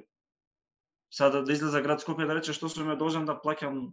Сега 1.12 1.28
да, 1.30 1.42
да 1.44 1.52
излезе 1.52 1.82
град 1.84 2.00
Скопје 2.00 2.26
да 2.26 2.38
рече 2.38 2.56
што 2.56 2.70
сум 2.72 2.88
ме 2.88 2.96
должен 2.96 3.28
да 3.28 3.36
плаќам 3.36 3.92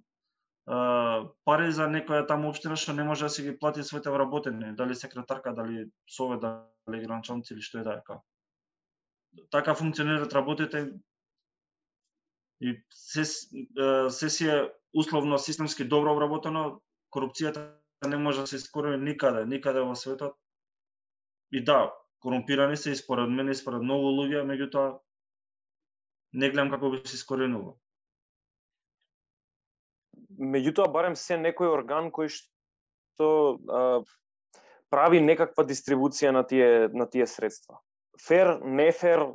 пари 1.45 1.71
за 1.75 1.89
некоја 1.91 2.27
таму 2.29 2.53
општина 2.53 2.77
што 2.77 2.93
не 2.93 3.03
може 3.03 3.25
да 3.25 3.29
си 3.29 3.43
ги 3.43 3.57
плати 3.59 3.83
своите 3.83 4.13
вработени, 4.13 4.75
дали 4.75 4.95
секретарка, 4.95 5.53
дали 5.53 5.89
совет, 6.07 6.41
дали 6.41 7.01
гранчанци 7.03 7.53
или 7.53 7.61
што 7.61 7.79
е 7.79 7.83
да 7.83 7.97
е 7.97 8.03
како. 8.05 8.23
Така 9.51 9.75
функционираат 9.75 10.33
работите 10.33 10.91
и 12.61 12.83
се, 12.91 13.25
се 14.09 14.29
си 14.29 14.47
е 14.47 14.71
условно 14.93 15.39
системски 15.39 15.87
добро 15.87 16.13
обработено, 16.13 16.81
корупцијата 17.11 17.79
не 18.07 18.17
може 18.17 18.41
да 18.41 18.47
се 18.47 18.55
искорени 18.55 19.11
никаде, 19.11 19.45
никаде 19.45 19.81
во 19.81 19.95
светот. 19.95 20.35
И 21.51 21.63
да, 21.63 21.93
корумпирани 22.19 22.77
се 22.77 22.91
и 22.91 22.95
според 22.95 23.29
мене 23.29 23.51
и 23.51 23.55
според 23.55 23.81
многу 23.81 24.11
луѓе, 24.13 24.43
меѓутоа 24.45 24.99
не 26.33 26.49
гледам 26.49 26.69
како 26.69 26.91
би 26.91 27.01
се 27.05 27.15
искоренило. 27.15 27.77
Меѓутоа 30.39 30.91
барем 30.91 31.15
се 31.15 31.39
некој 31.39 31.71
орган 31.73 32.11
кој 32.11 32.29
што 32.31 33.29
а, 33.67 34.03
прави 34.89 35.19
некаква 35.21 35.65
дистрибуција 35.65 36.31
на 36.31 36.43
тие 36.47 36.89
на 36.93 37.09
тие 37.09 37.27
средства. 37.27 37.81
Фер, 38.27 38.59
не 38.63 38.91
фер, 38.91 39.25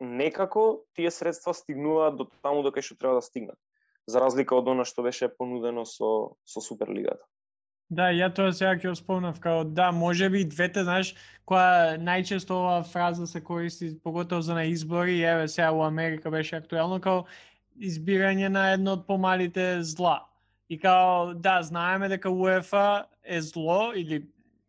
некако 0.00 0.84
тие 0.94 1.10
средства 1.10 1.54
стигнуваат 1.54 2.16
до 2.16 2.28
таму 2.42 2.62
до 2.62 2.74
кај 2.74 2.82
што 2.82 2.98
треба 2.98 3.20
да 3.20 3.22
стигнат. 3.22 3.58
за 4.06 4.20
разлика 4.20 4.56
од 4.56 4.68
она 4.68 4.84
што 4.84 5.02
беше 5.02 5.28
понудено 5.28 5.84
со 5.84 6.36
со 6.44 6.60
Суперлигата. 6.60 7.24
Да, 7.90 8.08
ја 8.12 8.30
тоа 8.34 8.52
сега 8.52 8.74
ќе 8.80 8.94
спомнав 8.96 9.40
као 9.40 9.64
да, 9.64 9.90
може 9.92 10.28
би 10.30 10.44
двете, 10.44 10.84
знаеш, 10.84 11.14
која 11.46 11.96
најчесто 12.00 12.56
оваа 12.56 12.84
фраза 12.84 13.26
се 13.26 13.40
користи 13.40 13.92
поготово 14.02 14.42
за 14.42 14.54
на 14.54 14.64
избори, 14.64 15.20
еве 15.22 15.48
сега 15.48 15.70
во 15.70 15.84
Америка 15.86 16.30
беше 16.30 16.56
актуелно 16.56 17.00
као 17.00 17.24
избирање 17.76 18.48
на 18.48 18.72
едно 18.72 18.96
од 18.98 19.06
помалите 19.06 19.82
зла. 19.82 20.24
И 20.68 20.78
као 20.80 21.34
да, 21.34 21.62
знаеме 21.62 22.08
дека 22.08 22.30
УЕФА 22.30 23.06
е 23.22 23.40
зло 23.40 23.92
или 23.94 24.26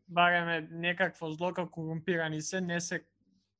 бареме 0.07 0.67
некакво 0.71 1.31
зло 1.31 1.53
како 1.53 1.71
корумпирани 1.71 2.41
се, 2.41 2.61
не 2.61 2.81
се 2.81 3.03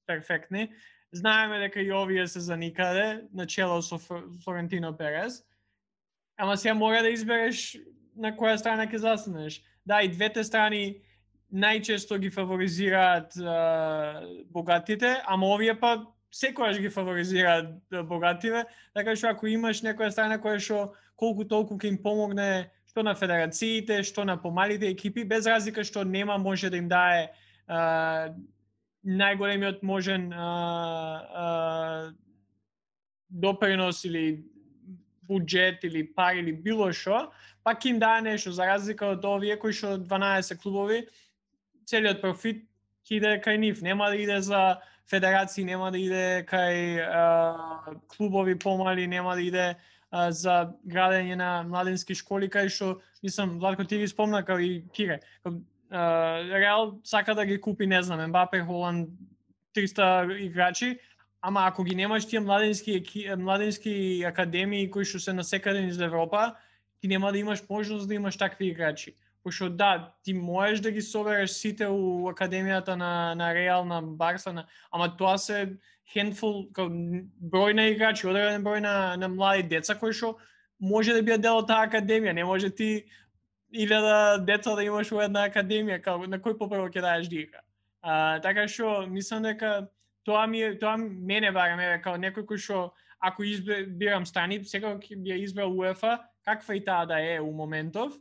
перфектни. 0.08 0.70
Знаеме 1.12 1.60
дека 1.60 1.82
и 1.82 1.92
овие 1.94 2.28
се 2.28 2.40
за 2.40 2.58
никаде, 2.58 3.24
начело 3.34 3.82
со 3.82 3.98
Флорентино 4.44 4.98
Перес. 4.98 5.44
Ама 6.38 6.58
сега 6.58 6.74
мора 6.74 7.02
да 7.02 7.10
избереш 7.10 7.78
на 8.16 8.34
која 8.36 8.56
страна 8.60 8.88
ќе 8.88 8.98
застанеш. 8.98 9.62
Да, 9.86 10.02
и 10.02 10.10
двете 10.12 10.44
страни 10.44 11.02
најчесто 11.54 12.18
ги 12.20 12.30
фаворизираат 12.30 13.38
богатите, 14.52 15.22
ама 15.26 15.48
овие 15.56 15.76
па 15.80 15.98
секојаш 16.34 16.82
ги 16.82 16.90
фаворизираат 16.90 17.78
богатите, 18.10 18.66
така 18.94 19.16
што 19.16 19.32
ако 19.32 19.48
имаш 19.48 19.84
некоја 19.86 20.12
страна 20.12 20.40
која 20.42 20.60
што 20.60 20.80
колку 21.16 21.46
толку 21.48 21.78
ќе 21.80 21.94
им 21.94 22.02
помогне 22.02 22.72
што 22.90 23.04
на 23.04 23.16
федерациите, 23.16 24.04
што 24.04 24.24
на 24.24 24.38
помалите 24.40 24.88
екипи, 24.88 25.24
без 25.24 25.48
разлика 25.48 25.84
што 25.84 26.04
нема 26.04 26.38
може 26.38 26.70
да 26.70 26.78
им 26.78 26.88
дае 26.88 27.32
а, 27.68 28.32
најголемиот 29.06 29.84
можен 29.86 30.32
а, 30.34 30.46
а, 31.44 32.12
допринос 33.30 34.04
или 34.06 34.44
буџет 35.30 35.86
или 35.86 36.04
пари 36.04 36.42
или 36.42 36.52
било 36.52 36.92
што, 36.94 37.32
пак 37.64 37.86
им 37.86 38.00
даа 38.00 38.22
нешто 38.22 38.52
за 38.52 38.66
разлика 38.66 39.14
од 39.14 39.26
овие 39.26 39.58
кои 39.58 39.74
што 39.74 39.98
12 39.98 40.58
клубови 40.62 41.06
целиот 41.86 42.22
профит 42.22 42.66
ќе 43.06 43.18
иде 43.20 43.32
кај 43.46 43.58
нив, 43.62 43.82
нема 43.86 44.10
да 44.10 44.18
иде 44.18 44.42
за 44.42 44.82
федерации, 45.10 45.64
нема 45.64 45.92
да 45.92 45.98
иде 45.98 46.46
кај 46.50 47.02
а, 47.06 47.96
клубови 48.10 48.56
помали, 48.58 49.08
нема 49.08 49.36
да 49.36 49.42
иде 49.42 49.68
а, 50.10 50.32
за 50.32 50.74
градење 50.86 51.38
на 51.38 51.64
младински 51.64 52.18
школи 52.18 52.50
кај 52.50 52.70
што 52.74 53.00
мислам 53.22 53.60
Владко 53.60 53.86
ти 53.86 54.02
ги 54.02 54.08
спомна 54.08 54.44
како 54.46 54.60
и 54.60 54.84
Кире. 54.94 55.22
Реал 55.96 57.00
сака 57.04 57.36
да 57.36 57.46
ги 57.46 57.62
купи, 57.62 57.88
не 57.88 58.04
знам, 58.04 58.30
Мбапе, 58.30 58.60
Холанд, 58.60 59.10
300 59.76 60.40
играчи, 60.40 61.00
ама 61.42 61.62
ако 61.66 61.84
ги 61.84 61.96
немаш 61.96 62.28
тие 62.28 62.40
младенски 62.40 63.04
младенски 63.38 64.24
академии 64.28 64.90
кои 64.90 65.06
што 65.06 65.20
се 65.20 65.34
насекаде 65.34 65.82
низ 65.82 66.00
Европа, 66.00 66.56
ти 67.02 67.08
нема 67.08 67.32
да 67.32 67.38
имаш 67.38 67.64
можност 67.70 68.08
да 68.08 68.14
имаш 68.14 68.38
такви 68.38 68.68
играчи. 68.68 69.16
Пошто 69.44 69.70
да, 69.70 70.14
ти 70.24 70.34
можеш 70.34 70.80
да 70.80 70.92
ги 70.92 71.02
собереш 71.02 71.52
сите 71.52 71.88
у 71.88 72.26
академијата 72.34 72.96
на 72.96 73.36
на 73.36 73.54
Реал, 73.54 73.86
на 73.86 74.02
Барса, 74.02 74.54
на... 74.54 74.66
ама 74.92 75.18
тоа 75.18 75.38
се 75.38 75.78
хендфул 76.14 76.66
као 76.74 76.90
број 76.90 77.78
на 77.78 77.86
играчи, 77.94 78.26
одреден 78.28 78.66
број 78.66 78.82
на 78.82 79.16
на 79.18 79.30
млади 79.30 79.64
деца 79.70 79.94
кои 79.94 80.14
што 80.14 80.38
може 80.82 81.14
да 81.14 81.22
биде 81.22 81.38
дел 81.38 81.62
од 81.62 81.70
таа 81.70 81.86
академија, 81.86 82.34
не 82.34 82.44
може 82.44 82.70
ти 82.70 83.06
илјада 83.76 84.46
деца 84.46 84.76
да 84.76 84.84
имаш 84.84 85.12
во 85.12 85.22
една 85.26 85.46
академија, 85.50 86.02
као 86.02 86.28
на 86.28 86.40
кој 86.40 86.58
попрво 86.58 86.88
ќе 86.90 87.04
даеш 87.04 87.30
дика. 87.32 87.62
А, 88.02 88.40
така 88.40 88.68
што 88.68 89.06
мислам 89.10 89.44
дека 89.44 89.88
тоа 90.26 90.46
ми 90.48 90.64
тоа 90.80 90.98
мене 90.98 91.52
барем 91.52 91.80
е 91.80 92.00
као 92.04 92.18
некој 92.22 92.46
кој 92.46 92.62
што 92.62 92.94
ако 93.20 93.44
избирам 93.44 94.26
страни, 94.26 94.62
сега 94.64 94.96
ќе 95.00 95.18
би 95.18 95.32
ја 95.34 95.42
избрал 95.44 95.74
УЕФА, 95.74 96.20
каква 96.46 96.76
и 96.76 96.84
таа 96.86 97.06
да 97.06 97.20
е 97.20 97.40
у 97.42 97.52
моментов, 97.52 98.14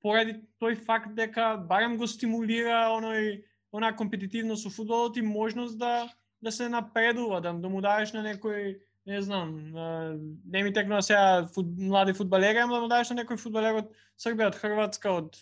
поради 0.00 0.38
тој 0.60 0.78
факт 0.84 1.14
дека 1.14 1.56
барем 1.56 1.96
го 1.96 2.06
стимулира 2.06 2.88
оној 2.94 3.42
она 3.72 3.92
компетитивност 3.96 4.62
со 4.62 4.70
фудбалот 4.70 5.16
и 5.16 5.22
можност 5.22 5.78
да 5.78 6.08
да 6.40 6.52
се 6.52 6.68
напредува, 6.68 7.40
да, 7.40 7.52
да 7.52 7.68
му 7.68 7.80
даеш 7.80 8.12
на 8.14 8.22
некој 8.22 8.78
не 9.08 9.22
знам, 9.22 9.72
не 10.44 10.62
ми 10.62 10.72
текнува 10.72 11.02
сега 11.02 11.46
фут, 11.54 11.66
млади 11.78 12.12
фудбалери, 12.12 12.58
ама 12.58 12.74
да 12.74 12.80
му 12.80 12.88
дадеш 12.92 13.08
на 13.10 13.22
некој 13.22 13.40
фудбалер 13.40 13.78
од 13.80 13.94
Србија, 14.20 14.50
од 14.52 14.58
Хрватска, 14.60 15.12
од 15.22 15.38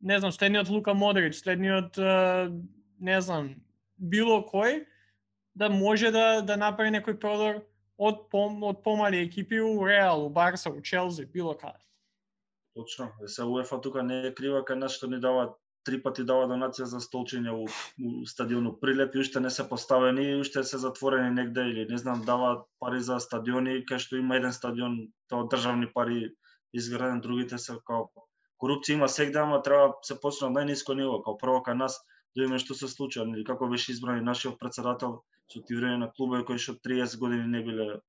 не 0.00 0.16
знам, 0.16 0.32
следниот 0.32 0.70
Лука 0.72 0.94
Модрич, 0.96 1.42
следниот 1.42 2.00
не 3.00 3.18
знам, 3.20 3.52
било 4.00 4.40
кој 4.48 4.86
да 5.54 5.68
може 5.68 6.08
да 6.16 6.40
да 6.40 6.56
направи 6.56 6.96
некој 6.96 7.20
продор 7.20 7.60
од 8.00 8.24
пом, 8.32 8.62
од 8.64 8.80
помали 8.82 9.20
екипи 9.26 9.60
у 9.60 9.84
Реал, 9.84 10.24
у 10.24 10.30
Барса, 10.32 10.72
у 10.72 10.80
Челси, 10.80 11.28
било 11.28 11.52
каде. 11.52 11.84
Точно. 12.74 13.12
Се 13.26 13.44
УЕФА 13.44 13.80
тука 13.80 14.02
не 14.02 14.22
е 14.28 14.34
крива 14.34 14.64
кај 14.64 14.80
нас 14.80 14.96
што 14.96 15.12
ни 15.12 15.20
дава 15.20 15.58
три 15.84 15.98
пати 16.02 16.24
дава 16.28 16.46
донација 16.50 16.86
за 16.90 17.00
столчиња 17.00 17.52
у, 17.56 17.64
у 17.64 18.26
стадиону. 18.26 18.76
И 19.14 19.18
уште 19.18 19.40
не 19.40 19.50
се 19.50 19.68
поставени 19.68 20.24
и 20.30 20.40
уште 20.40 20.64
се 20.64 20.78
затворени 20.78 21.30
негде 21.30 21.60
или 21.60 21.86
не 21.90 21.98
знам 21.98 22.22
дава 22.26 22.64
пари 22.80 23.00
за 23.00 23.18
стадиони 23.20 23.84
кај 23.88 23.98
што 23.98 24.16
има 24.16 24.36
еден 24.36 24.52
стадион 24.52 25.08
тоа 25.28 25.48
државни 25.48 25.88
пари 25.92 26.34
изграден 26.72 27.20
другите 27.20 27.58
се 27.58 27.72
како 27.86 28.26
корупција 28.60 28.98
има 28.98 29.08
сегде 29.08 29.38
ама 29.38 29.62
треба 29.62 29.94
се 30.02 30.20
почне 30.20 30.48
од 30.48 30.56
најниско 30.58 30.94
ниво 30.94 31.22
како 31.24 31.36
прво 31.42 31.62
кај 31.66 31.78
нас 31.82 31.96
да 32.36 32.42
видиме 32.42 32.58
што 32.58 32.74
се 32.74 32.88
случува 32.88 33.26
или 33.32 33.44
како 33.44 33.68
беше 33.68 33.92
избран 33.92 34.18
и 34.18 34.28
нашиот 34.28 34.58
председател 34.58 35.22
со 35.52 35.60
време 35.68 35.96
на 35.98 36.12
клубови 36.12 36.44
кои 36.44 36.58
што 36.58 36.76
30 36.88 37.18
години 37.18 37.46
не 37.48 37.62
биле 37.64 38.00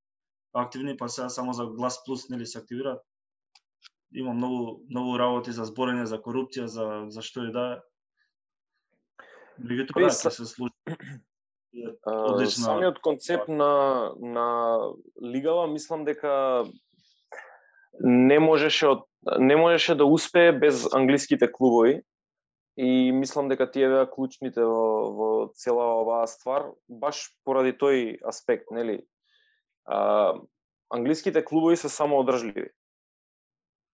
активни 0.53 0.97
па 0.97 1.09
сега 1.09 1.29
само 1.29 1.53
за 1.53 1.65
глас 1.65 2.03
плюс 2.05 2.29
нели 2.29 2.45
се 2.45 2.59
активираат 2.59 3.01
има 4.13 4.33
многу 4.33 4.81
многу 4.89 5.17
работи 5.17 5.51
за 5.51 5.65
зборење 5.65 6.05
за 6.09 6.19
корупција, 6.19 6.65
за 6.65 7.05
за 7.09 7.21
што 7.21 7.47
и 7.47 7.51
да. 7.55 7.81
Меѓутоа 9.61 10.07
да, 10.07 10.31
се 10.31 10.45
случи. 10.45 10.75
Одлична. 12.05 12.63
Самиот 12.65 12.99
концепт 12.99 13.47
на 13.47 14.11
на 14.19 14.47
лигава 15.23 15.67
мислам 15.67 16.05
дека 16.05 16.65
не 17.99 18.39
можеше 18.39 18.87
од 18.87 19.05
не 19.39 19.55
можеше 19.55 19.95
да 19.95 20.05
успее 20.05 20.51
без 20.51 20.87
англиските 20.93 21.51
клубови 21.51 22.01
и 22.77 23.11
мислам 23.11 23.47
дека 23.47 23.69
тие 23.71 23.87
беа 23.87 24.09
клучните 24.09 24.63
во, 24.65 25.11
во 25.11 25.29
цела 25.55 26.01
оваа 26.01 26.27
ствар 26.27 26.71
баш 26.89 27.29
поради 27.45 27.71
тој 27.71 28.19
аспект, 28.25 28.71
нели? 28.71 29.03
А, 29.85 30.33
англиските 30.89 31.43
клубови 31.45 31.77
се 31.77 31.89
самоодржливи 31.89 32.71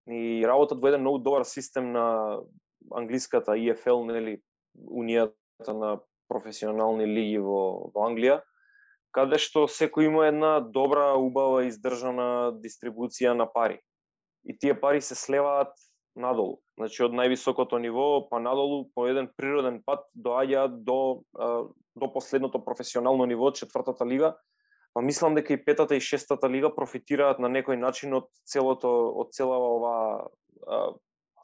и 0.08 0.46
работат 0.48 0.82
во 0.82 0.90
еден 0.92 1.02
многу 1.04 1.20
добар 1.20 1.44
систем 1.44 1.92
на 1.92 2.40
англиската 2.96 3.58
EFL, 3.58 4.06
нели, 4.08 4.38
унијата 4.78 5.74
на 5.74 5.98
професионални 6.30 7.08
лиги 7.08 7.40
во, 7.44 7.92
во 7.94 8.08
Англија, 8.08 8.42
каде 9.16 9.40
што 9.42 9.66
секој 9.72 10.08
има 10.12 10.28
една 10.28 10.60
добра, 10.60 11.14
убава, 11.16 11.66
издржана 11.68 12.54
дистрибуција 12.62 13.34
на 13.34 13.48
пари. 13.52 13.80
И 14.46 14.56
тие 14.58 14.78
пари 14.80 15.02
се 15.02 15.16
слеваат 15.16 15.74
надолу. 16.16 16.60
Значи 16.78 17.04
од 17.04 17.16
највисокото 17.16 17.80
ниво 17.82 18.28
па 18.30 18.40
надолу 18.40 18.88
по 18.96 19.08
еден 19.08 19.30
природен 19.38 19.82
пат 19.86 20.06
доаѓаат 20.16 20.84
до 20.88 21.24
до 21.98 22.14
последното 22.14 22.64
професионално 22.64 23.26
ниво, 23.26 23.52
четвртата 23.52 24.06
лига, 24.06 24.36
Па 24.98 25.02
мислам 25.06 25.36
дека 25.38 25.54
и 25.54 25.60
петата 25.62 25.94
и 25.94 26.02
шестата 26.02 26.50
лига 26.50 26.72
профитираат 26.74 27.38
на 27.38 27.52
некој 27.54 27.78
начин 27.78 28.18
од 28.18 28.32
целото 28.50 28.90
од 29.22 29.30
целава 29.38 29.68
ова 29.76 29.98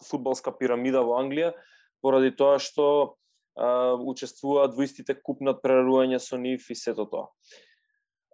фудбалска 0.07 0.49
пирамида 0.57 1.03
во 1.05 1.19
Англија, 1.19 1.51
поради 2.01 2.31
тоа 2.33 2.57
што 2.57 2.87
а, 3.53 3.93
учествуваат 3.93 4.73
во 4.73 4.87
истите 4.87 5.13
куп 5.13 5.45
над 5.45 5.61
прерарување 5.61 6.17
со 6.17 6.41
нив 6.41 6.65
и 6.73 6.79
сето 6.79 7.05
тоа. 7.05 7.29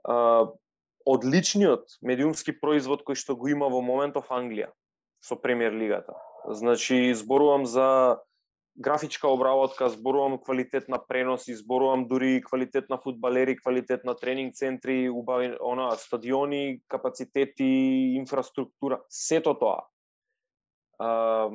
А, 0.07 0.47
одличниот 1.03 1.99
медиумски 1.99 2.55
производ 2.55 3.03
кој 3.03 3.19
што 3.19 3.35
го 3.35 3.51
има 3.51 3.67
во 3.67 3.83
моментов 3.83 4.31
Англија 4.31 4.71
со 5.19 5.35
премиер 5.35 5.75
лигата. 5.75 6.15
Значи 6.47 7.11
зборувам 7.11 7.67
за 7.67 8.23
графичка 8.79 9.27
обработка, 9.27 9.89
зборувам 9.89 10.37
квалитет 10.37 10.89
на 10.89 11.07
пренос, 11.07 11.45
зборувам 11.47 12.07
дури 12.07 12.41
квалитет 12.41 12.89
на 12.89 12.97
фудбалери, 12.97 13.57
квалитет 13.57 14.05
на 14.05 14.15
тренинг 14.15 14.55
центри, 14.55 15.09
убави 15.09 15.57
она 15.61 15.91
стадиони, 15.91 16.81
капацитети, 16.87 18.15
инфраструктура, 18.15 19.01
сето 19.09 19.53
тоа. 19.59 19.83
А, 20.99 21.49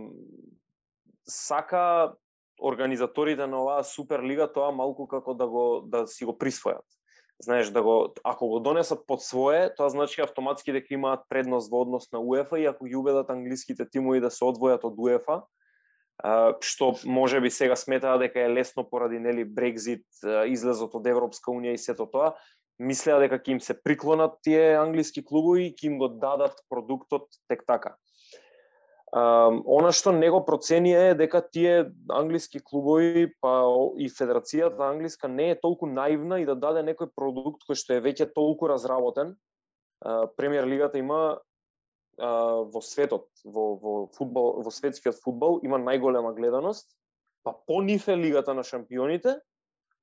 сака 1.29 2.15
организаторите 2.63 3.47
на 3.47 3.63
оваа 3.63 3.85
суперлига 3.85 4.47
тоа 4.53 4.73
малку 4.73 5.09
како 5.09 5.35
да 5.35 5.49
го 5.49 5.81
да 5.87 6.07
си 6.07 6.25
го 6.25 6.37
присвојат. 6.37 6.85
Знаеш 7.43 7.73
да 7.75 7.83
го 7.83 8.15
ако 8.25 8.49
го 8.49 8.61
донесат 8.61 9.07
под 9.07 9.23
свое, 9.23 9.75
тоа 9.75 9.89
значи 9.89 10.21
автоматски 10.21 10.73
дека 10.73 10.95
имаат 10.95 11.25
предност 11.29 11.71
во 11.73 11.83
однос 11.83 12.13
на 12.13 12.21
УЕФА 12.21 12.61
и 12.61 12.67
ако 12.67 12.85
ги 12.85 12.97
убедат 12.97 13.31
англиските 13.31 13.89
тимови 13.91 14.21
да 14.21 14.31
се 14.31 14.45
одвојат 14.45 14.85
од 14.85 14.95
УЕФА, 14.99 15.43
што 16.65 16.95
може 17.05 17.41
би 17.41 17.51
сега 17.53 17.77
сметаа 17.77 18.19
дека 18.19 18.41
е 18.41 18.53
лесно 18.53 18.85
поради 18.89 19.19
нели 19.21 19.45
Брекзит, 19.45 20.07
излезот 20.49 20.95
од 20.97 21.07
Европска 21.07 21.53
унија 21.53 21.75
и 21.77 21.81
сето 21.81 22.07
тоа, 22.09 22.33
мислеа 22.81 23.19
дека 23.21 23.39
ќе 23.39 23.57
им 23.57 23.61
се 23.61 23.77
приклонат 23.77 24.41
тие 24.43 24.75
англиски 24.81 25.25
клубови 25.25 25.69
и 25.69 25.75
ќе 25.75 25.91
им 25.91 25.99
го 26.01 26.09
дадат 26.09 26.57
продуктот 26.71 27.29
тек 27.49 27.67
така. 27.69 27.97
Um, 29.15 29.61
она 29.71 29.93
што 29.95 30.11
него 30.11 30.41
процени 30.43 30.91
е 30.91 31.15
дека 31.15 31.39
тие 31.39 31.85
англиски 32.11 32.59
клубови 32.59 33.29
па 33.39 33.63
и 33.95 34.09
федерацијата 34.11 34.89
англиска 34.89 35.29
не 35.31 35.53
е 35.53 35.59
толку 35.61 35.87
наивна 35.87 36.41
и 36.43 36.47
да 36.49 36.57
даде 36.59 36.83
некој 36.83 37.13
продукт 37.15 37.63
кој 37.69 37.79
што 37.79 37.95
е 37.95 38.03
веќе 38.03 38.33
толку 38.35 38.67
разработен. 38.67 39.37
Uh, 40.03 40.27
Премиер 40.37 40.67
лигата 40.67 40.99
има 40.99 41.39
во 42.19 42.81
светот, 42.83 43.27
во, 43.45 43.75
во 43.77 43.95
футбол 44.15 44.63
во 44.63 44.71
светскиот 44.71 45.19
футбол 45.23 45.61
има 45.63 45.79
најголема 45.79 46.35
гледаност, 46.35 46.97
па 47.43 47.53
по 47.67 47.83
нив 47.83 48.09
е 48.09 48.17
лигата 48.17 48.55
на 48.55 48.65
шампионите, 48.65 49.39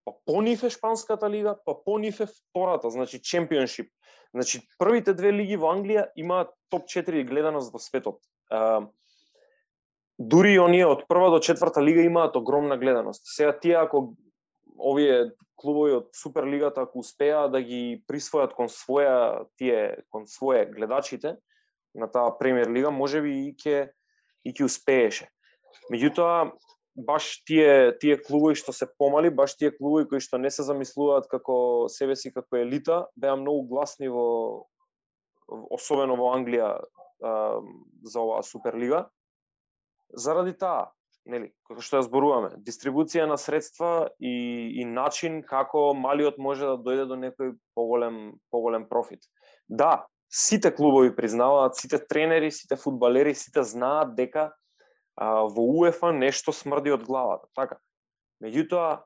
па 0.06 0.14
по 0.26 0.42
нив 0.42 0.64
е 0.64 0.70
шпанската 0.70 1.30
лига, 1.30 1.58
па 1.66 1.76
по 1.84 1.98
нив 2.00 2.20
е 2.20 2.26
втората, 2.26 2.90
значи 2.90 3.22
чемпионшип. 3.22 3.92
Значи 4.34 4.62
првите 4.80 5.14
две 5.14 5.34
лиги 5.34 5.58
во 5.60 5.74
Англија 5.74 6.10
имаат 6.16 6.54
топ 6.70 6.88
4 6.88 7.24
гледаност 7.28 7.74
во 7.74 7.80
светот. 7.80 8.20
дури 8.50 8.88
дури 10.20 10.60
оние 10.60 10.86
од 10.86 11.08
прва 11.08 11.30
до 11.32 11.40
четврта 11.40 11.82
лига 11.82 12.02
имаат 12.02 12.36
огромна 12.36 12.78
гледаност. 12.78 13.22
Сега 13.26 13.60
тие 13.60 13.76
ако 13.76 14.16
овие 14.80 15.32
клубови 15.56 15.92
од 15.92 16.10
Суперлигата 16.16 16.82
ако 16.82 17.00
успеа 17.00 17.48
да 17.50 17.62
ги 17.62 18.04
присвојат 18.08 18.54
кон 18.56 18.70
своја 18.70 19.46
тие 19.58 20.04
кон 20.10 20.26
своје 20.26 20.70
гледачите 20.74 21.38
на 21.96 22.08
таа 22.08 22.32
премиер 22.38 22.70
лига, 22.72 22.92
можеби 22.92 23.34
и 23.48 23.54
ќе 23.56 23.90
и 24.46 24.54
ќе 24.54 24.66
успееше. 24.66 25.28
Меѓутоа 25.92 26.52
баш 26.96 27.42
тие 27.48 27.98
тие 28.00 28.18
клубови 28.20 28.56
што 28.60 28.74
се 28.76 28.88
помали, 29.00 29.30
баш 29.30 29.56
тие 29.56 29.72
клубови 29.72 30.08
кои 30.10 30.20
што 30.24 30.38
не 30.38 30.52
се 30.52 30.64
замислуваат 30.68 31.30
како 31.32 31.88
себе 31.90 32.16
си 32.16 32.34
како 32.34 32.60
елита, 32.60 33.06
беа 33.16 33.36
многу 33.40 33.68
гласни 33.70 34.12
во 34.12 34.68
особено 35.52 36.16
во 36.16 36.32
Англија 36.36 36.80
за 37.22 38.20
оваа 38.20 38.44
Суперлига. 38.44 39.06
Заради 40.12 40.54
таа, 40.58 40.92
нели, 41.26 41.52
како 41.68 41.84
што 41.86 42.00
ја 42.00 42.08
зборуваме, 42.08 42.56
дистрибуција 42.66 43.28
на 43.30 43.38
средства 43.40 44.10
и, 44.20 44.34
и 44.82 44.86
начин 44.86 45.42
како 45.48 45.92
малиот 45.96 46.40
може 46.42 46.68
да 46.68 46.80
дојде 46.82 47.06
до 47.08 47.20
некој 47.20 47.54
поголем 47.76 48.40
поголем 48.52 48.88
профит. 48.90 49.28
Да, 49.68 50.08
сите 50.32 50.76
клубови 50.76 51.16
признаваат, 51.16 51.76
сите 51.76 52.00
тренери, 52.08 52.52
сите 52.52 52.76
фудбалери, 52.76 53.36
сите 53.36 53.64
знаат 53.64 54.16
дека 54.16 54.54
а, 55.16 55.44
во 55.44 55.64
УЕФА 55.84 56.14
нешто 56.16 56.54
смрди 56.56 56.94
од 56.96 57.04
главата, 57.04 57.48
така. 57.56 57.78
Меѓутоа, 58.42 59.04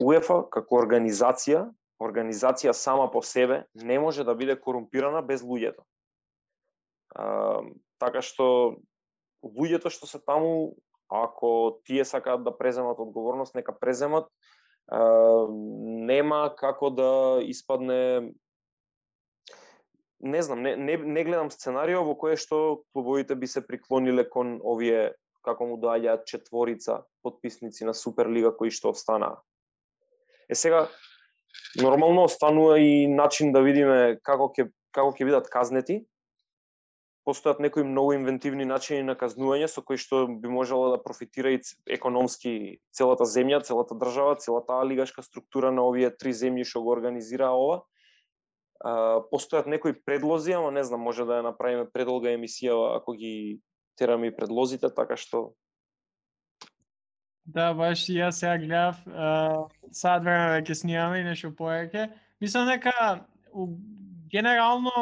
УЕФА 0.00 0.46
како 0.54 0.78
организација, 0.78 1.66
организација 2.02 2.72
сама 2.72 3.10
по 3.10 3.22
себе 3.22 3.64
не 3.74 3.98
може 3.98 4.24
да 4.24 4.34
биде 4.34 4.56
корумпирана 4.56 5.22
без 5.22 5.42
луѓето. 5.42 5.82
А, 7.14 7.60
така 7.98 8.22
што 8.22 8.78
луѓето 9.42 9.90
што 9.90 10.06
се 10.06 10.22
таму, 10.22 10.78
ако 11.10 11.82
тие 11.84 12.04
сакаат 12.04 12.44
да 12.46 12.54
преземат 12.56 13.02
одговорност, 13.02 13.54
нека 13.54 13.74
преземат. 13.74 14.30
А, 14.86 15.02
нема 15.50 16.54
како 16.56 16.90
да 16.90 17.42
испадне 17.42 18.30
не 20.22 20.42
знам, 20.42 20.62
не, 20.62 20.76
не, 20.76 20.96
не 20.96 21.24
гледам 21.24 21.50
сценарио 21.50 22.04
во 22.06 22.14
кое 22.14 22.36
што 22.38 22.82
клубовите 22.94 23.34
би 23.34 23.50
се 23.50 23.64
приклониле 23.66 24.24
кон 24.28 24.60
овие 24.62 25.14
како 25.42 25.66
му 25.66 25.78
доаѓаат 25.82 26.24
четворица 26.30 27.02
подписници 27.26 27.84
на 27.84 27.94
Суперлига 27.94 28.54
кои 28.56 28.70
што 28.70 28.94
останаа. 28.94 29.42
Е 30.48 30.54
сега 30.54 30.86
нормално 31.82 32.24
останува 32.24 32.78
и 32.78 33.06
начин 33.06 33.52
да 33.52 33.62
видиме 33.62 34.18
како 34.22 34.52
ќе 34.54 34.70
како 34.94 35.10
ќе 35.10 35.26
бидат 35.26 35.50
казнети. 35.50 36.02
Постојат 37.26 37.60
некои 37.62 37.86
многу 37.86 38.14
инвентивни 38.14 38.64
начини 38.66 39.02
на 39.06 39.14
казнување 39.18 39.68
со 39.70 39.82
кои 39.82 39.98
што 39.98 40.26
би 40.26 40.50
можело 40.50 40.90
да 40.90 41.02
профитира 41.02 41.52
и 41.54 41.60
економски 41.86 42.78
целата 42.90 43.26
земја, 43.26 43.62
целата 43.62 43.94
држава, 43.94 44.38
целата 44.42 44.82
лигашка 44.86 45.22
структура 45.22 45.70
на 45.70 45.86
овие 45.86 46.10
три 46.10 46.34
земји 46.34 46.66
што 46.66 46.82
го 46.82 46.94
организира 46.94 47.50
ова 47.54 47.82
постојат 48.82 49.66
некои 49.66 49.92
предлози, 49.92 50.52
ама 50.52 50.70
не 50.70 50.84
знам, 50.84 51.00
може 51.00 51.24
да 51.24 51.40
ја 51.40 51.48
направиме 51.50 51.90
предолга 51.90 52.32
емисија 52.34 52.96
ако 52.96 53.12
ги 53.12 53.60
тераме 53.98 54.32
и 54.32 54.36
предлозите, 54.36 54.90
така 54.90 55.16
што 55.16 55.52
Да, 57.44 57.72
баш 57.74 58.08
и 58.08 58.20
јас 58.20 58.38
сега 58.38 58.58
гледав, 58.58 59.00
сад 59.90 60.22
време 60.22 60.44
да 60.46 60.58
веќе 60.60 60.74
снимаме 60.78 61.20
и 61.20 61.24
нешто 61.26 61.50
повеќе. 61.50 62.12
Мислам 62.40 62.68
дека 62.70 63.26
у, 63.50 63.66
генерално 64.30 64.92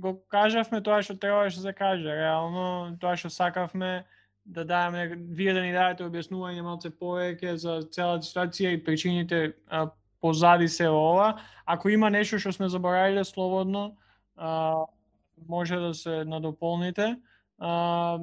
го 0.00 0.14
кажавме 0.32 0.80
тоа 0.80 1.02
што 1.02 1.18
требаше 1.20 1.60
да 1.60 1.62
се 1.68 1.72
каже. 1.76 2.08
Реално 2.08 2.96
тоа 3.00 3.16
што 3.20 3.30
сакавме 3.30 4.04
да 4.44 4.64
дадеме 4.64 5.16
вие 5.36 5.52
да 5.52 5.62
ни 5.62 5.72
дадете 5.76 6.08
објаснување 6.08 6.64
малце 6.64 6.90
повеќе 6.90 7.54
за 7.54 7.82
целата 7.92 8.26
ситуација 8.26 8.74
и 8.74 8.84
причините 8.84 9.52
а, 9.68 9.90
позади 10.20 10.68
се 10.68 10.88
ова. 10.88 11.40
Ако 11.66 11.88
има 11.88 12.10
нешто 12.10 12.38
што 12.38 12.52
сме 12.52 12.68
заборавиле 12.68 13.24
слободно, 13.24 13.96
а, 14.36 14.76
може 15.48 15.76
да 15.76 15.94
се 15.94 16.24
надополните. 16.24 17.16
А, 17.58 18.18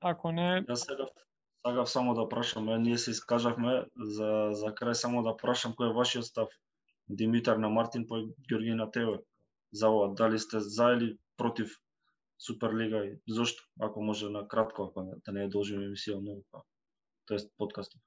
ако 0.00 0.32
не... 0.32 0.64
Јас 0.68 0.86
сега 0.86 1.06
сакав 1.66 1.90
само 1.90 2.14
да 2.14 2.28
прашам, 2.28 2.82
ние 2.82 2.98
се 2.98 3.10
искажавме 3.10 3.84
за 3.96 4.50
за 4.52 4.72
крај 4.72 4.92
само 4.92 5.22
да 5.22 5.36
прашам 5.36 5.74
кој 5.76 5.90
е 5.90 5.96
вашиот 5.96 6.24
став 6.24 6.48
Димитар 7.08 7.56
на 7.56 7.68
Мартин 7.68 8.06
по 8.06 8.16
Ѓорги 8.48 8.74
на 8.74 8.90
тебе 8.90 9.20
за 9.72 9.88
ова 9.88 10.14
дали 10.14 10.38
сте 10.38 10.60
за 10.60 10.92
или 10.96 11.18
против 11.36 11.76
Суперлига 12.38 13.04
и 13.06 13.18
зошто 13.28 13.62
ако 13.80 14.02
може 14.02 14.30
на 14.30 14.48
кратко 14.48 14.82
ако 14.84 15.02
не, 15.02 15.12
да 15.24 15.32
не 15.32 15.48
должиме 15.48 15.84
емисија 15.84 16.20
многу 16.20 16.42
па. 16.50 16.62
тоест 17.26 17.52
подкастот. 17.58 18.00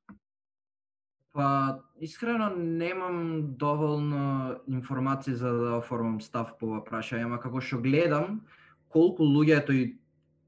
Па, 1.33 1.79
искрено 1.97 2.51
немам 2.55 3.41
доволно 3.57 4.55
информации 4.67 5.33
за 5.33 5.53
да 5.53 5.77
оформам 5.77 6.21
став 6.21 6.53
по 6.59 6.67
ова 6.67 6.83
прашање, 6.85 7.25
ама 7.25 7.39
како 7.41 7.57
што 7.57 7.79
гледам, 7.81 8.43
колку 8.93 9.25
луѓето 9.25 9.73
и 9.73 9.85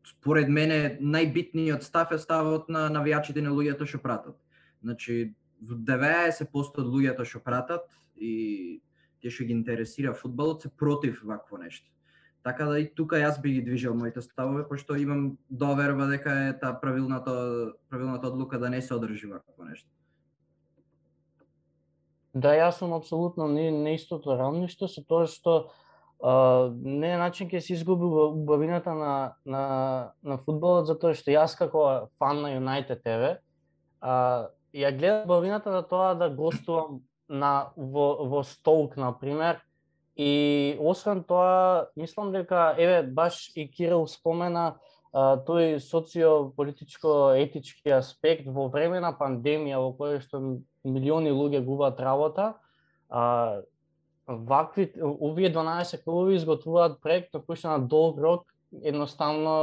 според 0.05 0.49
мене 0.49 0.99
најбитниот 1.01 1.81
став 1.81 2.13
е 2.13 2.21
ставот 2.21 2.69
на 2.69 2.85
навијачите 2.93 3.41
на 3.41 3.55
луѓето 3.57 3.89
што 3.89 3.97
пратат. 4.03 4.37
Значи, 4.85 5.33
90% 5.65 6.85
од 6.85 6.93
луѓето 6.93 7.25
што 7.25 7.41
пратат 7.41 7.89
и 8.13 8.83
тие 9.21 9.33
што 9.33 9.49
ги 9.49 9.57
интересира 9.57 10.13
фудбалот 10.13 10.61
се 10.61 10.69
против 10.69 11.23
вакво 11.23 11.57
нешто. 11.57 11.89
Така 12.45 12.69
да 12.69 12.77
и 12.77 12.85
тука 12.93 13.17
јас 13.17 13.41
би 13.41 13.57
ги 13.57 13.65
движел 13.65 13.97
моите 13.97 14.21
ставови, 14.21 14.67
пошто 14.69 14.93
имам 15.01 15.39
доверба 15.49 16.05
дека 16.05 16.29
е 16.45 16.53
таа 16.59 16.77
правилната 16.77 17.73
правилната 17.89 18.27
одлука 18.27 18.59
да 18.59 18.69
не 18.69 18.81
се 18.81 18.93
одржи 18.93 19.25
вакво 19.25 19.65
нешто. 19.65 19.89
Да, 22.35 22.51
јас 22.51 22.81
сум 22.81 22.91
апсолутно 22.97 23.47
не, 23.47 23.69
не 23.71 23.95
истото 23.95 24.35
равништо 24.35 24.89
со 24.91 24.99
тоа 25.07 25.23
што 25.31 25.53
а, 26.19 26.67
не 26.75 27.13
е 27.13 27.19
начин 27.21 27.47
ќе 27.47 27.61
се 27.63 27.77
изгуби 27.77 28.09
убавината 28.11 28.91
на, 28.93 29.13
на, 29.45 29.63
на 30.21 30.37
фудбалот, 30.43 30.89
затоа 30.89 31.15
што 31.15 31.31
јас 31.31 31.55
како 31.55 32.09
фан 32.19 32.43
на 32.43 32.51
Юнайтед 32.57 33.05
TV, 33.07 33.37
а, 34.01 34.15
ја 34.75 34.91
гледам 34.97 35.29
убавината 35.29 35.71
за 35.71 35.83
тоа 35.87 36.11
да 36.19 36.27
гостувам 36.27 37.05
на, 37.29 37.71
во, 37.77 38.27
во 38.27 38.43
Стоук, 38.43 38.97
например, 38.99 39.63
и 40.19 40.75
освен 40.79 41.23
тоа, 41.23 41.87
мислам 41.95 42.35
дека, 42.35 42.75
еве, 42.77 43.01
баш 43.07 43.47
и 43.55 43.69
Кирил 43.71 44.07
спомена, 44.11 44.75
а, 44.75 44.94
тој 45.15 45.79
социополитичко-етички 45.79 47.93
аспект 47.95 48.49
во 48.51 48.67
време 48.67 48.99
на 48.99 49.13
пандемија 49.15 49.79
во 49.79 49.93
која 49.95 50.19
што 50.19 50.41
милиони 50.83 51.31
луѓе 51.31 51.63
губат 51.63 52.01
работа, 52.03 52.55
а, 53.09 53.61
вакви 54.27 54.91
овие 54.99 55.53
12 55.53 56.03
клубови 56.03 56.35
изготвуваат 56.35 56.99
проект 56.99 57.33
на 57.33 57.39
кој 57.39 57.55
што 57.55 57.77
на 57.77 57.79
долг 57.79 58.19
рок 58.19 58.51
едноставно 58.83 59.55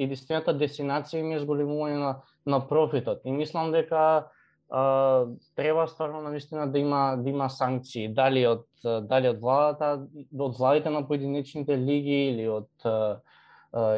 единствената 0.00 0.56
дестинација 0.56 1.20
им 1.20 1.34
е 1.36 1.42
зголемување 1.42 1.98
на 2.00 2.12
на 2.46 2.68
профитот. 2.68 3.20
И 3.24 3.30
мислам 3.30 3.72
дека 3.72 4.26
а, 4.70 5.26
треба 5.54 5.86
стварно 5.86 6.22
навистина 6.22 6.72
да 6.72 6.78
има 6.78 7.16
да 7.18 7.30
има 7.30 7.50
санкции, 7.50 8.08
дали 8.08 8.46
од 8.46 8.66
дали 8.82 9.28
од 9.28 9.40
владата, 9.40 10.06
од 10.38 10.58
владите 10.58 10.90
на 10.90 11.06
поединечните 11.06 11.76
лиги 11.76 12.32
или 12.32 12.48
од 12.48 12.70
а, 12.84 13.20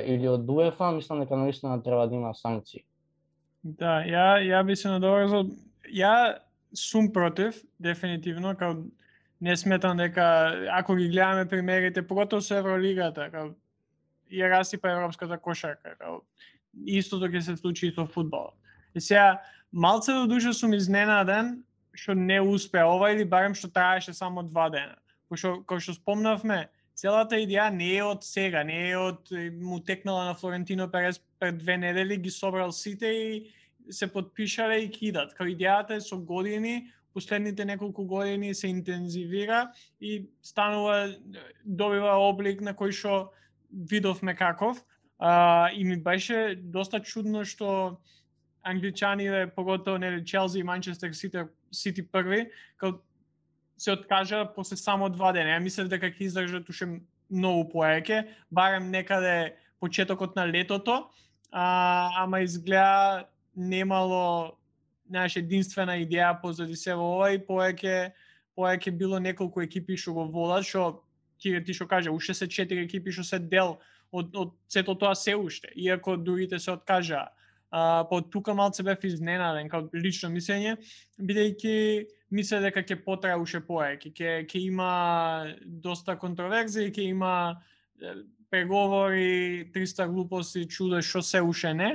или 0.05 0.29
од 0.29 0.49
УЕФА, 0.49 0.93
мислам 0.93 1.21
дека 1.21 1.37
наистина 1.37 1.83
треба 1.83 2.07
да 2.09 2.15
има 2.15 2.35
санкции. 2.35 2.85
Да, 3.65 4.03
ја 4.05 4.39
ја 4.45 4.65
би 4.65 4.77
се 4.77 4.89
надоврзал. 4.89 5.49
Ја 5.89 6.39
сум 6.75 7.13
против 7.13 7.63
дефинитивно 7.81 8.57
као 8.57 8.75
не 9.41 9.57
сметам 9.57 9.97
дека 9.97 10.53
ако 10.71 10.95
ги 10.95 11.09
гледаме 11.09 11.49
примерите, 11.49 12.07
поготово 12.07 12.43
со 12.43 12.55
Евролигата, 12.55 13.31
као 13.31 13.55
и 14.31 14.43
расипа 14.43 14.91
европската 14.91 15.39
кошарка, 15.39 15.97
као 15.99 16.21
истото 16.87 17.27
ќе 17.31 17.41
се 17.41 17.57
случи 17.57 17.89
и 17.89 17.95
со 17.95 18.07
фудбалот. 18.07 18.55
И 18.95 19.01
сега 19.01 19.41
малце 19.73 20.13
до 20.13 20.27
душа 20.27 20.53
сум 20.53 20.75
изненаден 20.75 21.65
што 21.95 22.15
не 22.15 22.41
успе 22.41 22.83
ова 22.83 23.13
или 23.13 23.25
барем 23.25 23.55
што 23.55 23.71
траеше 23.71 24.13
само 24.13 24.43
два 24.43 24.69
дена. 24.71 24.99
Пошто 25.29 25.63
како 25.63 25.81
што 25.81 25.95
спомнавме, 25.95 26.69
целата 26.95 27.37
идеја 27.43 27.71
не 27.75 27.97
е 27.97 28.03
од 28.05 28.25
сега, 28.25 28.65
не 28.65 28.91
е 28.91 28.97
од 28.97 29.31
му 29.61 29.81
текнала 29.81 30.25
на 30.25 30.35
Флорентино 30.35 30.91
Перес 30.91 31.21
пред 31.39 31.59
две 31.59 31.77
недели, 31.79 32.17
ги 32.17 32.31
собрал 32.31 32.73
сите 32.73 33.07
и 33.07 33.55
се 33.91 34.13
подпишале 34.13 34.79
и 34.79 34.91
кидат. 34.91 35.35
Као 35.35 35.47
идејата 35.47 35.99
е 35.99 36.01
со 36.01 36.17
години, 36.19 36.91
последните 37.15 37.65
неколку 37.65 38.05
години 38.05 38.55
се 38.55 38.69
интензивира 38.69 39.71
и 40.01 40.27
станува 40.43 41.15
добива 41.65 42.17
облик 42.19 42.61
на 42.61 42.75
кој 42.75 42.91
што 42.91 43.31
видовме 43.71 44.35
каков. 44.35 44.85
А, 45.19 45.71
и 45.71 45.85
ми 45.85 45.97
беше 45.97 46.57
доста 46.59 47.01
чудно 47.01 47.45
што 47.45 47.99
англичаните, 48.65 49.47
да 49.47 49.55
поготово 49.55 49.99
нели 49.99 50.25
Челси 50.25 50.59
и 50.59 50.63
Манчестер 50.63 51.13
Сити, 51.13 51.39
Сити 51.71 52.07
први, 52.07 52.51
као 52.77 52.99
се 53.77 53.93
откажа 53.93 54.45
после 54.55 54.77
само 54.77 55.09
два 55.09 55.33
дена. 55.33 55.57
Ја 55.57 55.63
мислев 55.63 55.89
дека 55.89 56.11
ќе 56.13 56.29
издржат 56.29 56.69
уште 56.69 56.89
многу 57.31 57.69
поеќе, 57.73 58.25
барем 58.51 58.91
некаде 58.91 59.55
почетокот 59.81 60.37
на 60.37 60.47
летото, 60.47 61.09
а, 61.51 62.11
ама 62.23 62.41
изгледа 62.43 63.27
немало 63.57 64.57
знаеш 65.09 65.37
единствена 65.37 65.99
идеја 66.01 66.41
позади 66.41 66.77
се 66.77 66.95
во 66.95 67.17
ова 67.19 67.33
и 67.35 67.39
поеќе 67.39 68.13
поеќе 68.57 68.91
било 68.97 69.19
неколку 69.19 69.63
екипи 69.63 69.97
што 69.97 70.15
го 70.15 70.25
водат, 70.31 70.67
што 70.67 71.03
ти 71.43 71.55
ти 71.65 71.75
што 71.75 71.87
каже, 71.87 72.11
уште 72.11 72.35
се 72.35 72.49
четири 72.49 72.87
екипи 72.87 73.13
што 73.13 73.25
се 73.25 73.39
дел 73.39 73.79
од 74.13 74.35
од 74.35 74.55
сето 74.69 74.95
тоа 74.95 75.15
се 75.15 75.35
уште, 75.37 75.73
иако 75.75 76.17
другите 76.17 76.59
се 76.59 76.71
откажаа. 76.71 77.29
А, 77.71 78.07
по 78.09 78.21
тука 78.23 78.55
малце 78.55 78.83
бев 78.83 79.03
изненаден 79.05 79.69
како 79.69 79.91
лично 79.95 80.31
мислење, 80.31 80.77
бидејќи 81.19 82.07
мисле 82.35 82.61
дека 82.67 82.83
ќе 82.83 82.99
потрае 83.05 83.39
уште 83.39 83.61
поеќе, 83.65 84.11
ќе 84.11 84.33
ќе 84.51 84.63
има 84.67 84.91
доста 85.65 86.17
контроверзии, 86.19 86.91
ќе 86.91 87.09
има 87.13 87.35
преговори, 88.51 89.71
300 89.75 90.09
глупости, 90.11 90.67
чудо 90.69 91.03
што 91.03 91.23
се 91.23 91.43
уште 91.43 91.75
не, 91.75 91.91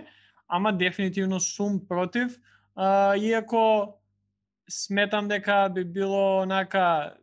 ама 0.47 0.73
дефинитивно 0.73 1.39
сум 1.39 1.79
против, 1.87 2.39
а, 2.75 3.15
иако 3.15 3.95
сметам 4.69 5.27
дека 5.27 5.69
би 5.73 5.83
било 5.83 6.41
онака 6.41 7.15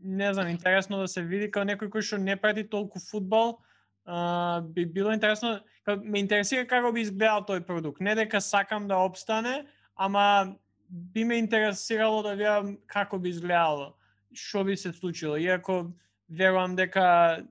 не 0.00 0.34
знам, 0.34 0.48
интересно 0.48 0.98
да 0.98 1.08
се 1.08 1.22
види 1.22 1.50
како 1.50 1.66
некој 1.66 1.90
кој 1.90 2.04
што 2.06 2.18
не 2.22 2.36
прати 2.36 2.64
толку 2.70 3.00
фудбал, 3.02 3.58
а, 4.06 4.60
би 4.62 4.86
било 4.86 5.12
интересно, 5.12 5.58
ме 6.02 6.22
интересира 6.22 6.66
како 6.66 6.92
би 6.92 7.02
изгледал 7.02 7.44
тој 7.48 7.64
продукт. 7.66 8.00
Не 8.00 8.14
дека 8.14 8.40
сакам 8.40 8.88
да 8.88 9.02
обстане, 9.02 9.66
ама 9.96 10.54
би 10.88 11.24
ме 11.24 11.38
интересирало 11.38 12.22
да 12.22 12.34
видам 12.34 12.76
како 12.86 13.18
би 13.18 13.28
изгледало, 13.28 13.94
што 14.34 14.64
би 14.64 14.76
се 14.76 14.92
случило. 14.92 15.36
Иако 15.36 15.90
верувам 16.28 16.76
дека 16.76 17.44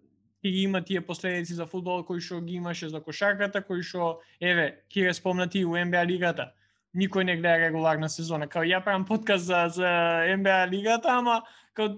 ќе 0.43 0.51
ги 0.51 0.63
има 0.63 0.81
тие 0.81 1.01
последици 1.01 1.53
за 1.53 1.65
фудбал 1.65 2.03
кои 2.05 2.21
што 2.21 2.41
ги 2.41 2.57
имаше 2.57 2.89
за 2.89 3.01
кошарката, 3.01 3.61
кои 3.61 3.83
што 3.83 4.19
еве, 4.41 4.83
ќе 4.89 5.13
спомнати 5.13 5.65
у 5.65 5.77
НБА 5.77 6.05
лигата 6.05 6.53
никој 6.97 7.23
не 7.23 7.37
гледа 7.37 7.67
регуларна 7.67 8.09
сезона. 8.09 8.47
Као 8.47 8.65
ја 8.65 8.81
правам 8.83 9.05
подкаст 9.05 9.45
за, 9.45 9.67
за 9.69 9.89
НБА 10.37 10.67
лигата, 10.71 11.17
ама 11.19 11.41
као 11.77 11.97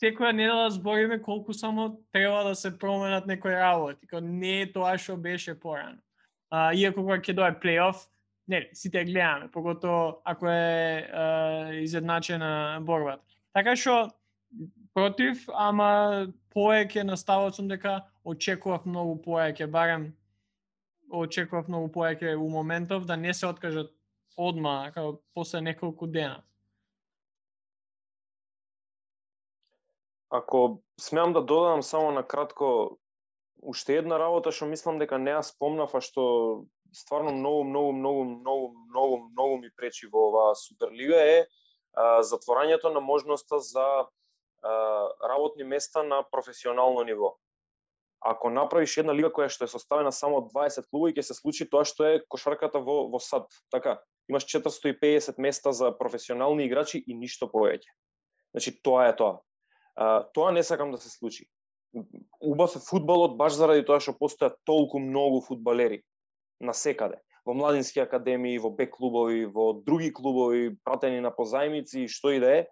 секоја 0.00 0.32
недела 0.32 0.70
збориме 0.70 1.18
колку 1.22 1.52
само 1.52 2.00
треба 2.12 2.44
да 2.44 2.54
се 2.54 2.78
променат 2.78 3.26
некои 3.26 3.52
работи. 3.52 4.06
Као 4.06 4.20
не 4.20 4.62
е 4.62 4.72
тоа 4.72 4.96
што 4.98 5.16
беше 5.16 5.58
порано. 5.58 5.98
А, 6.50 6.72
иако 6.72 7.02
кога 7.02 7.18
ќе 7.18 7.34
дое 7.34 7.52
плейоф, 7.60 8.06
не, 8.48 8.70
сите 8.72 9.04
гледаме, 9.04 9.50
погото 9.50 10.18
ако 10.24 10.48
е 10.48 11.10
е 11.12 11.80
изедначена 11.82 12.78
борбата. 12.80 13.22
Така 13.52 13.76
што 13.76 14.08
против, 14.94 15.44
ама 15.52 16.28
поеќе 16.54 17.04
наставот 17.04 17.54
сум 17.54 17.68
дека 17.68 18.00
очекував 18.24 18.86
многу 18.86 19.18
поеќе, 19.22 19.66
барем 19.66 20.12
очекував 21.10 21.68
многу 21.68 21.92
поеќе 21.92 22.36
у 22.36 22.48
моментов 22.48 23.04
да 23.04 23.16
не 23.16 23.34
се 23.34 23.46
откажат 23.46 23.92
одма, 24.36 24.90
како 24.94 25.20
после 25.34 25.60
неколку 25.60 26.06
дена. 26.06 26.42
Ако 30.30 30.82
смеам 31.00 31.32
да 31.32 31.40
додадам 31.40 31.82
само 31.82 32.10
на 32.10 32.22
кратко 32.22 32.98
уште 33.62 33.96
една 33.96 34.18
работа 34.18 34.52
што 34.52 34.68
мислам 34.68 34.98
дека 34.98 35.18
не 35.18 35.32
ја 35.36 35.42
спомнав, 35.42 35.94
а 35.94 36.00
што 36.00 36.64
стварно 36.92 37.32
многу, 37.32 37.64
многу, 37.64 37.92
многу, 37.92 38.24
многу, 38.24 38.68
многу, 38.90 39.18
многу 39.32 39.56
ми 39.58 39.70
пречи 39.76 40.06
во 40.06 40.28
оваа 40.28 40.54
Суперлига 40.54 41.18
е 41.18 41.38
а, 41.94 42.22
затворањето 42.22 42.92
на 42.94 43.00
можноста 43.00 43.58
за 43.58 43.86
а, 44.04 44.08
работни 45.22 45.64
места 45.64 46.02
на 46.02 46.22
професионално 46.30 47.04
ниво 47.04 47.36
ако 48.20 48.50
направиш 48.50 48.96
една 48.98 49.14
лига 49.14 49.30
која 49.30 49.48
што 49.52 49.64
е 49.64 49.70
составена 49.70 50.10
само 50.12 50.40
од 50.42 50.50
20 50.50 50.88
клуби, 50.90 51.14
ќе 51.14 51.22
се 51.22 51.36
случи 51.38 51.68
тоа 51.70 51.84
што 51.86 52.06
е 52.06 52.22
кошарката 52.26 52.80
во, 52.82 53.06
во 53.12 53.20
САД. 53.22 53.46
Така, 53.70 53.98
имаш 54.28 54.46
450 54.50 55.38
места 55.38 55.72
за 55.72 55.92
професионални 55.98 56.66
играчи 56.66 56.98
и 56.98 57.14
ништо 57.14 57.46
повеќе. 57.50 57.86
Значи, 58.54 58.74
тоа 58.82 59.08
е 59.08 59.14
тоа. 59.16 59.38
А, 59.94 60.26
тоа 60.34 60.50
не 60.52 60.62
сакам 60.62 60.90
да 60.92 60.98
се 60.98 61.10
случи. 61.10 61.46
Убав 62.40 62.74
е 62.76 62.82
фудбалот 62.82 63.38
баш 63.38 63.54
заради 63.54 63.86
тоа 63.86 64.02
што 64.02 64.16
постојат 64.18 64.58
толку 64.66 64.98
многу 64.98 65.40
фудбалери 65.46 66.02
на 66.60 66.74
секаде. 66.74 67.20
Во 67.46 67.54
младински 67.54 68.00
академии, 68.00 68.58
во 68.58 68.70
бек 68.70 68.92
клубови, 68.96 69.46
во 69.46 69.72
други 69.72 70.12
клубови, 70.12 70.76
пратени 70.84 71.20
на 71.20 71.30
позајмици, 71.32 72.08
што 72.08 72.34
и 72.36 72.40
да 72.40 72.52
е, 72.58 72.66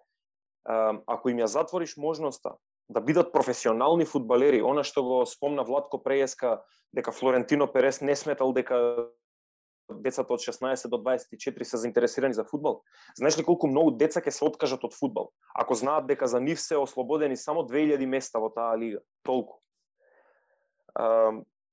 ако 0.67 1.29
им 1.29 1.39
ја 1.41 1.47
затвориш 1.47 1.97
можноста 1.97 2.57
да 2.89 3.01
бидат 3.01 3.33
професионални 3.33 4.05
фудбалери. 4.05 4.61
Она 4.63 4.83
што 4.83 5.03
го 5.03 5.25
спомна 5.25 5.63
Владко 5.63 5.99
Прееска, 6.03 6.61
дека 6.95 7.11
Флорентино 7.11 7.67
Перес 7.67 8.01
не 8.01 8.15
сметал 8.15 8.53
дека 8.53 9.09
децата 9.89 10.33
од 10.33 10.43
16 10.43 10.87
до 10.87 10.97
24 10.97 11.63
се 11.63 11.77
заинтересирани 11.77 12.33
за 12.33 12.43
фудбал. 12.43 12.83
Знаеш 13.15 13.37
ли 13.37 13.43
колку 13.43 13.67
многу 13.67 13.91
деца 13.91 14.21
ќе 14.21 14.31
се 14.31 14.45
откажат 14.45 14.83
од 14.83 14.95
фудбал, 14.95 15.31
ако 15.55 15.73
знаат 15.73 16.07
дека 16.07 16.27
за 16.27 16.39
нив 16.39 16.59
се 16.59 16.77
ослободени 16.77 17.37
само 17.37 17.63
2000 17.67 18.05
места 18.05 18.39
во 18.39 18.49
таа 18.49 18.77
лига, 18.77 18.99
толку. 19.23 19.59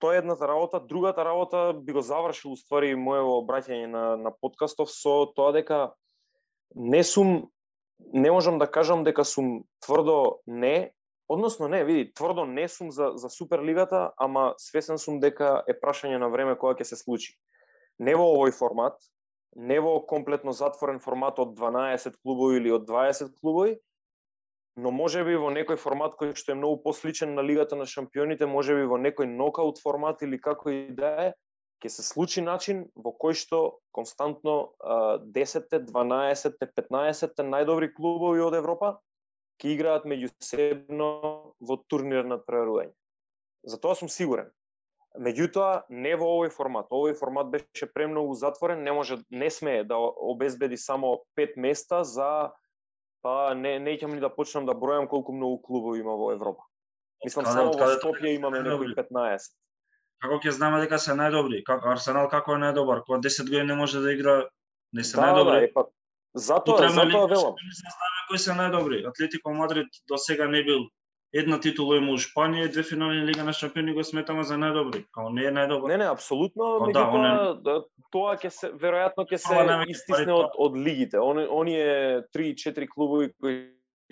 Тоа 0.04 0.14
е 0.14 0.20
едната 0.20 0.48
работа, 0.48 0.80
другата 0.80 1.24
работа 1.24 1.72
би 1.72 1.92
го 1.96 2.00
завршил 2.04 2.52
уствари 2.52 2.92
моето 2.92 3.38
обраќање 3.40 3.86
на 3.88 4.02
на 4.20 4.32
подкастов 4.36 4.90
со 4.92 5.32
тоа 5.32 5.54
дека 5.56 5.78
не 6.76 7.00
сум 7.04 7.48
не 8.12 8.30
можам 8.30 8.58
да 8.60 8.68
кажам 8.68 9.04
дека 9.04 9.24
сум 9.24 9.62
тврдо 9.80 10.42
не, 10.46 10.92
Односно 11.28 11.68
не, 11.68 11.84
види, 11.84 12.12
тврдо 12.12 12.44
не 12.44 12.68
сум 12.68 12.90
за 12.90 13.12
за 13.14 13.30
Суперлигата, 13.30 14.12
ама 14.16 14.54
свесен 14.58 14.98
сум 14.98 15.20
дека 15.20 15.62
е 15.68 15.72
прашање 15.72 16.18
на 16.20 16.28
време 16.28 16.56
кога 16.56 16.74
ќе 16.76 16.84
се 16.84 17.00
случи. 17.00 17.32
Не 17.98 18.12
во 18.14 18.26
овој 18.34 18.52
формат, 18.52 19.00
не 19.56 19.80
во 19.80 20.02
комплетно 20.04 20.52
затворен 20.52 21.00
формат 21.00 21.40
од 21.40 21.56
12 21.56 22.20
клубови 22.20 22.60
или 22.60 22.76
од 22.76 22.84
20 22.84 23.32
клубови, 23.40 23.78
но 24.76 24.90
може 24.90 25.22
би 25.24 25.36
во 25.38 25.52
некој 25.54 25.78
формат 25.78 26.16
кој 26.18 26.34
што 26.38 26.52
е 26.52 26.58
многу 26.58 26.82
посличен 26.82 27.34
на 27.34 27.42
Лигата 27.46 27.76
на 27.76 27.86
шампионите, 27.86 28.46
може 28.46 28.74
би 28.74 28.86
во 28.90 28.98
некој 28.98 29.30
нокаут 29.30 29.78
формат 29.82 30.22
или 30.22 30.40
како 30.40 30.70
и 30.70 30.88
да 30.90 31.14
е, 31.26 31.28
ќе 31.84 31.92
се 31.96 32.02
случи 32.02 32.42
начин 32.42 32.84
во 32.96 33.12
кој 33.14 33.38
што 33.38 33.78
константно 33.94 34.74
10 35.36 35.78
12 35.90 36.58
15 36.64 37.44
најдобри 37.54 37.92
клубови 37.94 38.42
од 38.42 38.58
Европа 38.58 38.96
ќе 39.62 39.76
играат 39.76 40.08
меѓусебно 40.10 41.08
во 41.60 41.78
турнир 41.86 42.26
на 42.26 42.40
преварување. 42.42 42.94
За 43.64 43.78
тоа 43.80 43.94
сум 43.94 44.10
сигурен. 44.10 44.50
Меѓутоа, 45.14 45.84
не 45.88 46.16
во 46.18 46.26
овој 46.40 46.50
формат. 46.50 46.90
Овој 46.90 47.14
формат 47.14 47.52
беше 47.52 47.86
премногу 47.86 48.34
затворен, 48.34 48.82
не 48.82 48.92
може 48.92 49.20
не 49.30 49.50
смее 49.50 49.84
да 49.86 49.94
обезбеди 49.96 50.76
само 50.76 51.20
пет 51.38 51.54
места 51.56 52.02
за 52.02 52.50
па 53.24 53.54
не 53.56 53.78
не 53.80 53.96
ќе 53.98 54.10
ни 54.12 54.20
да 54.22 54.30
почнам 54.30 54.68
да 54.68 54.76
бројам 54.76 55.08
колку 55.08 55.32
многу 55.32 55.60
клубови 55.64 56.04
има 56.04 56.16
во 56.20 56.32
Европа. 56.36 56.66
Мислам 57.24 57.48
само 57.48 57.72
во 57.72 57.90
Скопје 57.96 58.34
имаме 58.36 58.60
некои 58.66 58.92
15. 58.98 59.54
Како 60.24 60.40
ќе 60.44 60.52
знаме 60.56 60.80
дека 60.84 60.98
се 61.00 61.16
најдобри? 61.16 61.62
Како 61.66 61.92
Арсенал 61.94 62.28
како 62.32 62.56
е 62.56 62.62
најдобар? 62.62 63.02
Кога 63.06 63.20
10 63.24 63.48
години 63.48 63.70
не 63.72 63.78
може 63.80 64.00
да 64.04 64.12
игра, 64.12 64.36
не 64.92 65.04
се 65.04 65.16
да, 65.16 65.28
најдобри. 65.28 65.56
Да, 65.60 65.68
е, 65.68 65.72
па, 65.72 65.86
затоа, 66.34 66.88
затоа 66.88 67.26
велам 67.32 67.56
кои 68.28 68.40
се 68.40 68.56
најдобри. 68.60 69.02
Атлетико 69.08 69.56
Мадрид 69.56 70.00
до 70.08 70.20
сега 70.20 70.48
не 70.48 70.62
бил 70.64 70.86
една 71.34 71.58
титула 71.60 71.96
има 71.98 72.14
у 72.14 72.18
Шпанија 72.20 72.68
и 72.68 72.70
две 72.70 72.82
финални 72.86 73.24
Лига 73.26 73.44
на 73.44 73.52
шампиони 73.52 73.92
го 73.92 74.04
сметаме 74.04 74.44
за 74.46 74.54
најдобри. 74.54 75.02
Као 75.14 75.32
не 75.34 75.48
е 75.48 75.52
најдобар. 75.52 75.90
Не, 75.90 75.98
не, 76.04 76.06
апсолутно, 76.06 76.68
меѓутоа 76.86 76.92
да, 76.94 77.04
он 77.18 77.62
да, 77.66 77.76
тоа 78.14 78.36
ќе 78.38 78.52
се 78.54 78.70
веројатно 78.78 79.26
ќе 79.26 79.40
се 79.42 79.66
истисне 79.90 80.30
пари 80.30 80.36
од 80.38 80.54
од 80.66 80.78
лигите. 80.78 81.18
Они 81.18 81.46
оние 81.50 82.22
3-4 82.36 82.88
клубови 82.88 83.32
кои 83.34 83.58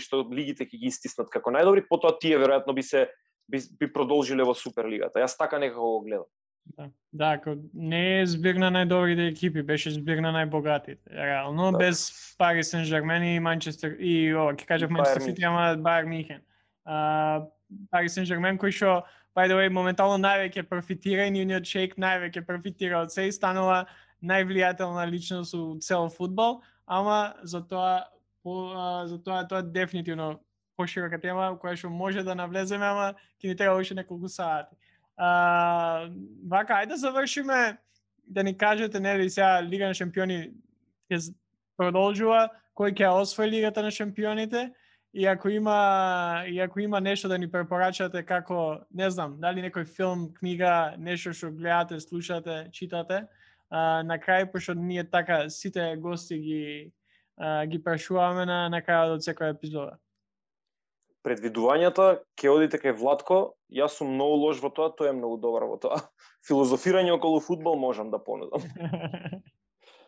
што 0.03 0.25
лигите 0.33 0.67
ќе 0.67 0.83
ги 0.83 0.91
истиснат 0.91 1.31
како 1.31 1.55
најдобри, 1.55 1.87
потоа 1.89 2.19
тие 2.19 2.43
веројатно 2.43 2.75
би 2.75 2.83
се 2.83 3.07
би, 3.49 3.63
би 3.79 3.93
продолжиле 3.93 4.43
во 4.43 4.55
Суперлигата. 4.59 5.23
Јас 5.23 5.39
така 5.39 5.63
некако 5.63 5.99
го 5.99 6.01
гледам. 6.03 6.31
Да, 6.79 6.91
да 7.13 7.39
ко, 7.43 7.57
не 7.75 8.21
е 8.21 8.27
збир 8.27 8.59
на 8.59 8.71
најдобрите 8.71 9.31
екипи, 9.31 9.63
беше 9.63 9.91
збир 9.91 10.23
на 10.23 10.35
најбогатите. 10.35 11.03
Реално, 11.11 11.73
Да. 11.73 11.79
без 11.79 12.11
Пари 12.39 12.65
Сен 12.65 12.85
Жермен 12.85 13.23
и 13.23 13.41
Манчестер, 13.41 13.97
и 13.99 14.35
ова, 14.35 14.55
ќе 14.55 14.67
кажав 14.67 14.91
Манчестер 14.91 15.23
Сити, 15.23 15.45
ама 15.45 15.75
Бајер 15.79 16.07
Михен. 16.07 16.43
Пари 16.85 18.09
Сен 18.09 18.25
Жермен 18.29 18.59
кој 18.59 18.75
што 18.75 19.03
by 19.35 19.49
the 19.49 19.57
way, 19.57 19.69
моментално 19.73 20.21
највеќе 20.21 20.67
профитира 20.69 21.27
и 21.27 21.33
нивниот 21.33 21.65
шейк 21.65 21.97
највеќе 22.01 22.45
профитира 22.47 23.01
од 23.01 23.13
се 23.13 23.29
и 23.29 23.33
станува 23.33 23.87
највлијателна 24.23 25.07
личност 25.09 25.55
у 25.55 25.79
цел 25.81 26.09
фудбал, 26.13 26.61
ама 26.87 27.35
за 27.43 27.63
тоа 27.67 28.05
по, 28.43 28.73
а, 28.75 29.07
за 29.07 29.19
тоа 29.23 29.47
тоа 29.49 29.63
е 29.63 29.71
дефинитивно 29.73 30.41
поширока 30.77 31.21
тема 31.21 31.53
која 31.63 31.77
што 31.79 31.91
може 31.91 32.23
да 32.27 32.35
навлеземе, 32.35 32.85
ама 32.85 33.15
ќе 33.41 33.49
ни 33.49 33.57
треба 33.57 33.79
уште 33.81 33.95
неколку 33.95 34.29
сати. 34.29 34.77
А, 35.17 36.11
вака, 36.49 36.83
ајде 36.83 36.95
да 36.95 36.97
завршиме 36.97 37.79
да 38.27 38.43
ни 38.43 38.57
кажете 38.57 39.01
нели 39.01 39.31
сега 39.31 39.63
Лига 39.63 39.89
на 39.89 39.95
шампиони 39.95 40.53
ќе 41.11 41.33
продолжува, 41.77 42.51
кој 42.77 42.93
ќе 42.93 43.13
освои 43.17 43.51
Лигата 43.51 43.83
на 43.83 43.91
шампионите 43.91 44.73
и 45.15 45.27
ако 45.27 45.49
има 45.49 46.45
и 46.49 46.61
ако 46.61 46.81
има 46.81 47.01
нешто 47.01 47.29
да 47.29 47.39
ни 47.39 47.51
препорачате 47.51 48.23
како, 48.23 48.81
не 48.95 49.11
знам, 49.11 49.37
дали 49.41 49.61
некој 49.61 49.85
филм, 49.85 50.31
книга, 50.33 50.95
нешто 50.99 51.33
што 51.37 51.53
гледате, 51.53 52.01
слушате, 52.01 52.69
читате, 52.73 53.27
а, 53.69 54.03
на 54.03 54.19
крај 54.19 54.51
пошто 54.53 54.75
ние 54.75 55.05
така 55.05 55.49
сите 55.51 55.97
гости 55.97 56.39
ги 56.39 56.93
а, 57.37 57.67
ги 57.67 57.83
прашуваме 57.83 58.47
на 58.47 58.69
на 58.69 58.81
крајот 58.81 59.21
од 59.21 59.27
секоја 59.27 59.53
епизода. 59.53 59.99
Предвидувањата 61.23 62.25
ќе 62.35 62.51
одите 62.51 62.81
кај 62.83 62.97
Владко, 62.99 63.55
јас 63.71 64.01
сум 64.01 64.15
многу 64.17 64.41
лош 64.47 64.63
во 64.65 64.73
тоа, 64.73 64.91
тој 64.97 65.13
е 65.13 65.19
многу 65.19 65.37
добар 65.37 65.69
во 65.69 65.77
тоа. 65.77 66.01
Филозофирање 66.49 67.13
околу 67.13 67.41
фудбал 67.41 67.77
можам 67.77 68.11
да 68.11 68.19
понудам. 68.19 68.65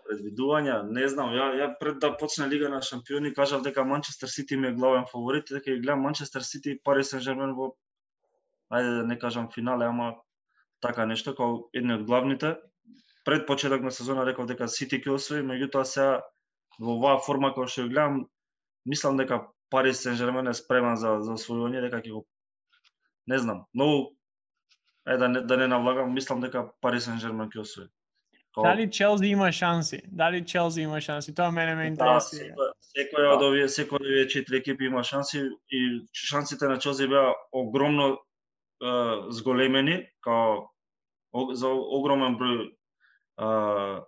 предвидувања, 0.04 0.82
не 0.90 1.06
знам, 1.08 1.32
ја 1.34 1.46
ја 1.58 1.68
пред 1.80 1.98
да 2.02 2.10
почне 2.16 2.48
Лига 2.48 2.68
на 2.68 2.82
шампиони 2.82 3.32
кажав 3.34 3.62
дека 3.62 3.84
Манчестер 3.84 4.28
Сити 4.28 4.56
ми 4.56 4.68
е 4.68 4.72
главен 4.72 5.04
фаворит, 5.12 5.48
дека 5.50 5.70
ја 5.70 5.80
гледам 5.80 6.04
Манчестер 6.06 6.42
Сити 6.42 6.74
и 6.74 6.80
Пари 6.84 7.04
Сен 7.04 7.20
Жермен 7.20 7.54
во 7.54 7.72
ајде 8.72 9.00
да 9.00 9.06
не 9.06 9.18
кажам 9.18 9.48
финале, 9.54 9.86
ама 9.86 10.14
така 10.80 11.06
нешто 11.06 11.32
како 11.32 11.70
едни 11.74 11.94
од 11.94 12.04
главните. 12.06 12.56
Пред 13.24 13.46
почеток 13.46 13.82
на 13.82 13.90
сезона 13.90 14.26
реков 14.26 14.46
дека 14.46 14.68
Сити 14.68 15.00
ќе 15.00 15.16
освои, 15.16 15.42
меѓутоа 15.42 15.84
сега 15.88 16.20
во 16.78 16.98
оваа 16.98 17.22
форма 17.24 17.54
која 17.56 17.70
што 17.70 17.86
ја 17.86 17.92
гледам, 17.92 18.22
мислам 18.84 19.16
дека 19.16 19.40
Пари 19.70 19.94
Сен 19.94 20.16
Жермен 20.20 20.48
е 20.48 20.54
спремен 20.54 20.96
за 21.00 21.18
за 21.24 21.38
освојување, 21.38 21.80
дека 21.88 22.02
ќе 22.04 22.12
го 22.12 22.26
не 23.26 23.38
знам, 23.38 23.64
многу 23.74 24.12
е 25.08 25.16
да 25.16 25.28
не 25.28 25.40
да 25.40 25.56
не 25.56 25.68
навлагам, 25.68 26.12
мислам 26.14 26.40
дека 26.40 26.68
Пари 26.80 27.00
Сен 27.00 27.20
Жермен 27.20 27.48
ќе 27.48 27.64
освои. 27.64 27.88
Дали 28.62 28.90
Челси 28.90 29.26
има 29.26 29.52
шанси? 29.52 30.02
Дали 30.06 30.44
Челси 30.46 30.80
има 30.80 31.00
шанси? 31.00 31.34
Тоа 31.34 31.50
мене 31.50 31.74
ме 31.74 31.82
Да, 31.82 31.88
интересира. 31.88 32.54
секоја, 32.54 32.70
секоја 32.94 33.34
од 33.36 33.42
овие 33.42 33.68
секој 33.68 33.94
од 33.98 34.06
овие 34.06 34.28
четири 34.28 34.56
екипи 34.58 34.84
има 34.86 35.02
шанси 35.02 35.42
и 35.70 35.80
шансите 36.12 36.68
на 36.68 36.78
Челси 36.78 37.08
беа 37.08 37.34
огромно 37.52 38.18
е, 38.82 38.86
зголемени, 39.30 40.06
као 40.20 40.70
о- 41.32 41.54
за 41.54 41.68
огромен 41.68 42.36
број 42.38 42.70
е, 43.40 44.00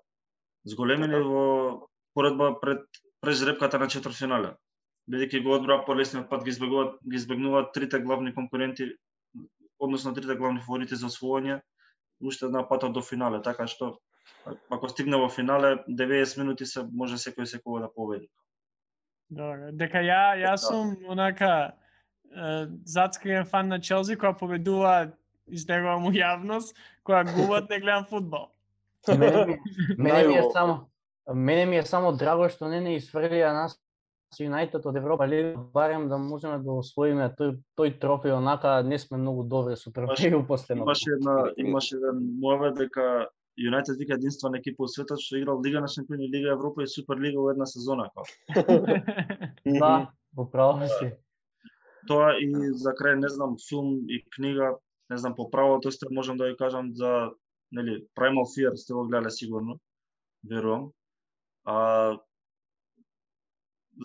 зголемени 0.65 1.19
во 1.23 1.89
поредба 2.15 2.61
пред 2.61 2.87
пред 3.21 3.35
жребката 3.35 3.79
на 3.79 3.89
четвртфинале. 3.89 4.55
Бидејќи 5.11 5.43
го 5.43 5.55
одбра 5.55 5.85
по 5.87 5.95
лесниот 5.95 6.29
пат 6.31 6.45
ги 6.45 6.51
избегуваат 6.51 6.99
ги 7.03 7.17
избегнуваат 7.17 7.73
трите 7.75 7.99
главни 7.99 8.35
конкуренти, 8.35 8.93
односно 9.79 10.15
трите 10.15 10.35
главни 10.35 10.61
фаворити 10.61 10.95
за 10.95 11.07
освојање 11.07 11.61
уште 12.21 12.47
на 12.49 12.63
патот 12.69 12.93
до 12.93 13.03
финале, 13.03 13.43
така 13.43 13.67
што 13.67 13.99
ако 14.71 14.89
стигне 14.89 15.17
во 15.17 15.29
финале 15.29 15.77
90 15.89 16.39
минути 16.39 16.67
се 16.67 16.85
може 16.93 17.19
секој 17.19 17.47
секој 17.47 17.81
да 17.81 17.93
победи. 17.93 18.29
Добро. 19.31 19.73
Дека 19.73 19.99
ја 19.99 20.37
јас 20.39 20.63
Да. 20.63 20.67
сум 20.67 20.97
онака 21.09 21.73
е, 22.31 22.67
зацкриен 22.85 23.45
фан 23.45 23.69
на 23.69 23.81
Челси 23.81 24.17
која 24.17 24.39
победува 24.39 25.13
излегува 25.47 25.99
му 25.99 26.11
јавност, 26.11 26.75
која 27.05 27.25
губат 27.35 27.71
не 27.71 27.81
гледам 27.81 28.05
фудбал. 28.05 28.51
Мене 29.09 29.47
ми, 29.47 29.59
мене 29.99 30.29
ми 30.29 30.35
е 30.35 30.43
само 30.53 30.91
мене 31.35 31.67
ми 31.67 31.77
е 31.77 31.83
само 31.83 32.13
драго 32.13 32.49
што 32.49 32.69
не 32.71 32.81
не 32.81 32.97
изфрлија 32.99 33.53
нас 33.55 33.79
Юнајтед 34.41 34.85
од 34.85 34.97
Европа 34.99 35.27
Лига, 35.27 35.57
барем 35.73 36.09
да 36.09 36.19
можеме 36.19 36.59
да 36.59 36.75
освоиме 36.83 37.31
тој 37.39 37.57
тој 37.79 37.93
трофеј, 38.03 38.35
онака 38.37 38.83
не 38.83 38.99
сме 38.99 39.19
многу 39.19 39.45
добри 39.45 39.77
со 39.77 39.91
трофеју 39.91 40.47
последно. 40.51 40.85
Имаше 40.85 41.11
една 41.11 41.37
имаше 41.57 41.97
еден 41.97 42.21
мојаве 42.43 42.75
дека 42.77 43.29
Юнајтед 43.57 43.97
вика 43.99 44.17
единствена 44.19 44.59
екипа 44.61 44.85
во 44.85 44.89
светот 44.93 45.21
што 45.23 45.39
играл 45.39 45.63
Лига 45.65 45.81
на 45.81 45.89
шампиони, 45.89 46.29
Лига 46.29 46.53
Европа 46.53 46.83
и 46.83 46.87
Суперлига 46.87 47.41
во 47.41 47.51
една 47.51 47.67
сезона. 47.67 48.11
Да, 49.65 50.13
во 50.37 50.45
право 50.45 50.89
си. 50.89 51.13
Тоа 52.07 52.37
и 52.39 52.51
за 52.77 52.93
крај 52.93 53.17
не 53.23 53.29
знам 53.29 53.57
филм 53.59 54.05
и 54.09 54.23
книга, 54.37 54.77
не 55.11 55.17
знам 55.17 55.35
по 55.35 55.51
правото 55.51 55.91
сте 55.91 56.07
можам 56.11 56.37
да 56.37 56.47
ви 56.47 56.57
кажам 56.57 56.95
за 56.95 57.31
нели 57.73 58.05
Primal 58.17 58.47
Fear 58.47 58.75
сте 58.75 58.93
го 58.93 59.07
гледале 59.09 59.31
сигурно, 59.31 59.81
верувам. 60.45 60.93
А 61.65 62.19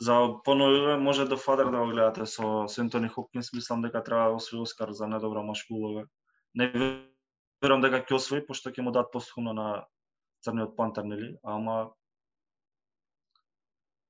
за 0.01 0.29
поновиве 0.43 0.97
може 0.97 1.25
The 1.25 1.35
Father 1.35 1.71
да 1.71 1.85
го 1.85 1.91
гледате 1.91 2.25
со, 2.25 2.67
со 2.67 2.81
Ентони 2.81 3.07
Хопкинс, 3.07 3.53
мислам 3.53 3.81
дека 3.81 4.03
треба 4.03 4.29
да 4.29 4.35
освои 4.35 4.61
Оскар 4.61 4.91
за 4.91 5.05
најдобра 5.05 5.43
машка 5.43 5.73
улога. 5.73 6.07
Не 6.55 7.10
верувам 7.61 7.81
дека 7.81 8.01
ќе 8.01 8.17
освои, 8.17 8.45
пошто 8.45 8.71
ќе 8.71 8.81
му 8.81 8.91
дадат 8.91 9.11
постхумно 9.13 9.53
на 9.53 9.85
Црниот 10.41 10.75
пантер, 10.75 11.03
нели? 11.03 11.35
Ама 11.43 11.91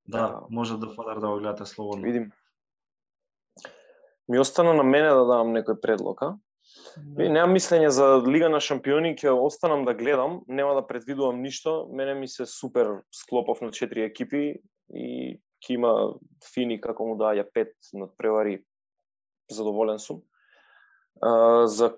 да, 0.07 0.17
Да. 0.17 0.41
може 0.49 0.73
The 0.73 0.95
Father 0.95 1.19
да 1.19 1.27
го 1.27 1.39
гледате 1.39 1.65
слободно. 1.65 2.03
Видим. 2.03 2.31
Ми 4.27 4.39
остана 4.39 4.73
на 4.73 4.83
мене 4.83 5.09
да 5.09 5.25
дадам 5.25 5.51
некој 5.53 5.81
предлог, 5.81 6.21
а? 6.21 6.37
Да. 6.97 7.29
Немам 7.29 7.51
мислење 7.55 7.87
за 7.87 8.23
Лига 8.23 8.49
на 8.49 8.59
шампиони, 8.59 9.15
ќе 9.15 9.31
останам 9.31 9.83
да 9.85 9.93
гледам, 9.93 10.41
нема 10.47 10.73
да 10.75 10.87
предвидувам 10.87 11.41
ништо. 11.41 11.87
Мене 11.91 12.13
ми 12.13 12.27
се 12.27 12.45
супер 12.45 13.01
склопов 13.11 13.61
на 13.61 13.71
четири 13.71 14.03
екипи 14.07 14.61
и 14.89 15.39
ќе 15.61 15.73
има 15.75 16.15
фини 16.53 16.79
како 16.81 17.05
му 17.05 17.17
даја 17.19 17.43
пет 17.53 17.75
над 17.93 18.15
превари. 18.17 18.63
Задоволен 19.51 19.99
сум. 19.99 20.21
А, 21.21 21.67
за 21.67 21.97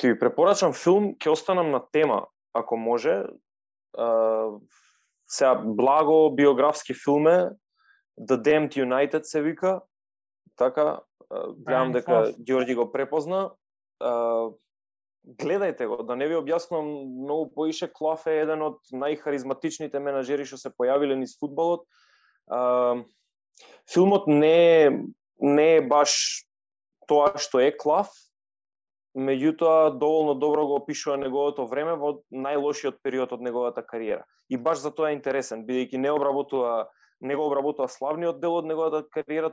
ќе 0.00 0.14
ви 0.14 0.18
препорачам 0.18 0.72
филм, 0.72 1.14
ќе 1.20 1.34
останам 1.34 1.70
на 1.70 1.82
тема, 1.92 2.24
ако 2.56 2.76
може. 2.76 3.26
А, 3.98 4.08
сега 5.28 5.54
благо 5.64 6.30
биографски 6.34 6.94
филм 6.94 7.28
е 7.28 7.50
The 8.20 8.40
Damned 8.40 8.76
United 8.76 9.22
се 9.22 9.42
вика. 9.42 9.80
Така, 10.56 11.00
гледам 11.56 11.92
дека. 11.92 12.32
Ѓорѓи 12.40 12.74
го 12.74 12.90
препозна. 12.92 13.50
А, 14.00 14.50
гледајте 15.24 15.86
го, 15.86 16.02
да 16.02 16.16
не 16.16 16.26
ви 16.28 16.38
објаснувам 16.40 16.88
многу 17.04 17.50
поише, 17.54 17.90
Клаф 17.92 18.26
е 18.26 18.40
еден 18.40 18.62
од 18.64 18.80
најхаризматичните 18.92 20.00
менаџери 20.00 20.46
што 20.48 20.56
се 20.56 20.72
појавиле 20.72 21.18
низ 21.20 21.36
фудбалот. 21.40 21.84
А, 22.48 22.96
филмот 23.92 24.26
не 24.26 24.56
е, 24.56 24.90
не 25.40 25.68
е 25.76 25.84
баш 25.84 26.44
тоа 27.06 27.36
што 27.36 27.60
е 27.60 27.70
Клаф, 27.76 28.08
меѓутоа 29.16 29.98
доволно 29.98 30.34
добро 30.34 30.66
го 30.66 30.76
опишува 30.78 31.16
неговото 31.18 31.66
време 31.66 31.96
во 31.98 32.20
најлошиот 32.30 33.00
период 33.02 33.32
од 33.32 33.42
неговата 33.42 33.82
кариера. 33.82 34.24
И 34.48 34.56
баш 34.56 34.78
за 34.78 34.90
тоа 34.94 35.10
е 35.10 35.18
интересен, 35.18 35.66
бидејќи 35.66 35.98
не 35.98 36.10
обработува 36.10 36.88
не 37.20 37.36
го 37.36 37.46
обработува 37.46 37.88
славниот 37.88 38.40
дел 38.40 38.56
од 38.56 38.66
неговата 38.66 39.04
кариера, 39.12 39.52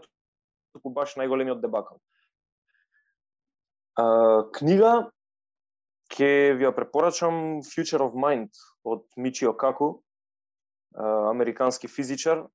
туку 0.72 0.90
баш 0.96 1.18
најголемиот 1.20 1.60
дебакал. 1.60 2.00
А, 4.00 4.48
книга 4.56 5.10
ќе 6.14 6.56
ви 6.56 6.64
ја 6.64 6.72
препорачам 6.76 7.60
Future 7.68 8.06
of 8.06 8.16
Mind 8.16 8.56
од 8.88 9.04
Мичио 9.18 9.52
Каку, 9.58 9.98
американски 10.98 11.88
физичар. 11.88 12.46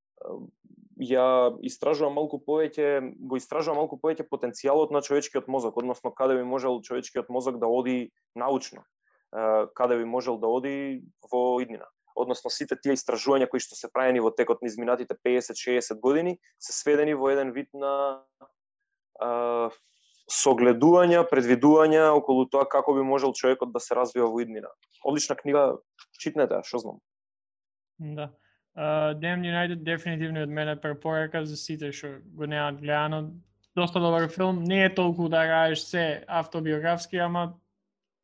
Ја 1.02 1.58
истражувам 1.66 2.14
малку 2.14 2.38
повеќе, 2.38 3.14
го 3.18 3.38
истражувам 3.40 3.80
малку 3.82 3.98
повеќе 3.98 4.28
потенцијалот 4.30 4.92
на 4.94 5.02
човечкиот 5.02 5.48
мозок, 5.50 5.76
односно 5.80 6.12
каде 6.14 6.36
би 6.38 6.44
можел 6.46 6.80
човечкиот 6.82 7.30
мозок 7.32 7.58
да 7.58 7.66
оди 7.66 8.12
научно, 8.38 8.84
каде 9.74 9.98
би 9.98 10.04
можел 10.04 10.38
да 10.38 10.46
оди 10.46 11.02
во 11.32 11.60
иднина. 11.64 11.88
Односно 12.14 12.50
сите 12.52 12.76
тие 12.76 12.94
истражувања 12.94 13.48
кои 13.50 13.62
што 13.64 13.74
се 13.74 13.88
правени 13.90 14.20
во 14.20 14.30
текот 14.30 14.62
на 14.62 14.68
изминатите 14.68 15.16
50-60 15.16 15.98
години 16.00 16.36
се 16.58 16.76
сведени 16.76 17.14
во 17.14 17.32
еден 17.32 17.50
вид 17.56 17.72
на 17.72 18.22
а, 19.18 19.70
согледувања, 20.30 21.24
предвидувања 21.30 22.12
околу 22.14 22.46
тоа 22.52 22.68
како 22.68 22.94
би 22.94 23.02
можел 23.02 23.32
човекот 23.32 23.72
да 23.72 23.80
се 23.80 23.96
развива 23.96 24.28
во 24.28 24.44
иднина. 24.44 24.70
Одлична 25.04 25.36
книга, 25.36 25.78
читнете, 26.20 26.60
ја, 26.60 26.68
што 26.68 26.84
знам. 26.84 27.00
Да. 27.98 28.30
Uh, 28.76 29.14
Damn 29.20 29.42
United 29.44 29.84
дефинитивно 29.84 30.38
е 30.40 30.42
од 30.42 30.50
мене 30.50 30.76
препорака 30.76 31.44
за 31.46 31.56
сите 31.56 31.92
што 31.92 32.18
го 32.34 32.46
немаат 32.46 32.80
гледано. 32.80 33.30
Доста 33.76 34.00
добар 34.00 34.28
филм, 34.28 34.62
не 34.64 34.84
е 34.84 34.94
толку 34.94 35.28
да 35.28 35.44
раеш 35.48 35.78
се 35.78 36.24
автобиографски, 36.28 37.16
ама 37.16 37.52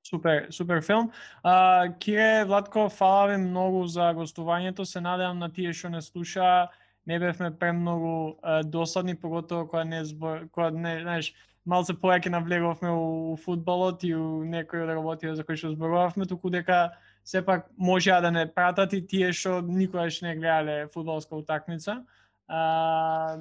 Супер, 0.09 0.47
супер 0.51 0.81
филм. 0.83 1.11
А, 1.43 1.89
Кире, 1.99 2.45
Владко, 2.45 2.89
фала 2.89 3.27
ви 3.29 3.37
многу 3.37 3.87
за 3.87 4.15
гостувањето. 4.17 4.85
Се 4.85 5.01
надевам 5.01 5.39
на 5.39 5.53
тие 5.53 5.73
што 5.73 5.91
не 5.93 6.01
слуша, 6.03 6.69
не 7.07 7.19
бевме 7.19 7.51
премногу 7.59 8.39
а, 8.43 8.63
досадни, 8.63 9.15
поготово 9.15 9.67
кога 9.69 9.85
не 9.85 10.05
збор, 10.05 10.49
кога 10.53 10.71
не, 10.71 11.01
знаеш, 11.03 11.35
малце 11.67 11.93
повеќе 11.93 12.33
навлеговме 12.33 12.91
у, 12.91 13.33
у 13.33 13.37
фудбалот 13.37 14.05
и 14.05 14.15
у 14.15 14.45
некои 14.45 14.81
од 14.81 14.95
работите 14.97 15.35
за 15.35 15.45
кои 15.45 15.61
што 15.61 15.75
зборувавме, 15.75 16.25
туку 16.25 16.49
дека 16.51 16.97
сепак 17.29 17.67
можеа 17.77 18.21
да 18.21 18.31
не 18.31 18.47
пратат 18.49 18.93
и 18.97 19.03
тие 19.07 19.33
што 19.37 19.61
никогаш 19.61 20.23
не 20.25 20.33
гледале 20.37 20.87
фудбалска 20.95 21.37
утакмица. 21.37 22.01
А, 22.49 23.37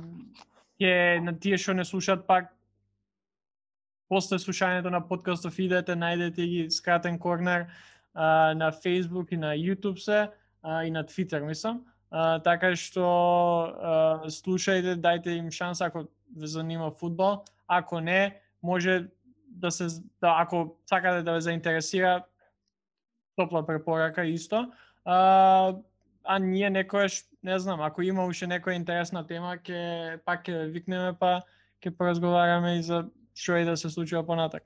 ќе 0.76 1.24
на 1.24 1.32
тие 1.40 1.56
што 1.56 1.78
не 1.78 1.86
слушаат 1.88 2.28
пак 2.28 2.52
после 4.12 4.42
слушањето 4.44 4.92
на 4.92 5.00
подкастов 5.08 5.56
идете, 5.60 5.96
најдете 5.96 6.50
ги 6.52 6.68
скратен 6.72 7.20
корнер 7.20 7.68
а, 8.14 8.54
на 8.60 8.72
Facebook 8.76 9.32
и 9.32 9.38
на 9.38 9.56
YouTube 9.56 10.04
се 10.04 10.28
а, 10.64 10.84
и 10.84 10.92
на 10.92 11.04
Twitter 11.04 11.40
мислам. 11.48 11.86
А, 12.12 12.40
така 12.44 12.76
што 12.76 13.08
а, 13.08 14.28
слушајте, 14.28 15.00
дајте 15.00 15.40
им 15.40 15.52
шанса 15.52 15.88
ако 15.88 16.10
ве 16.36 16.48
занима 16.48 16.92
фудбал, 16.92 17.46
ако 17.68 18.02
не, 18.02 18.36
може 18.62 19.08
да 19.48 19.72
се 19.72 19.88
да 20.20 20.36
ако 20.44 20.76
сакате 20.86 21.24
да 21.24 21.40
ве 21.40 21.42
заинтересира 21.42 22.24
топла 23.38 23.66
препорака 23.66 24.26
исто. 24.26 24.66
А, 25.06 25.78
а 26.24 26.40
ние 26.40 26.70
некојаш, 26.74 27.24
не 27.44 27.60
знам, 27.60 27.82
ако 27.86 28.02
има 28.02 28.26
уште 28.26 28.50
некоја 28.50 28.76
интересна 28.76 29.24
тема, 29.28 29.56
ќе 29.62 30.20
пак 30.26 30.50
ќе 30.50 30.66
викнеме 30.74 31.14
па 31.20 31.42
ќе 31.80 31.94
поразговараме 31.94 32.78
и 32.80 32.84
за 32.84 33.06
што 33.38 33.56
е 33.56 33.70
да 33.70 33.78
се 33.78 33.94
случува 33.94 34.26
понатак. 34.26 34.66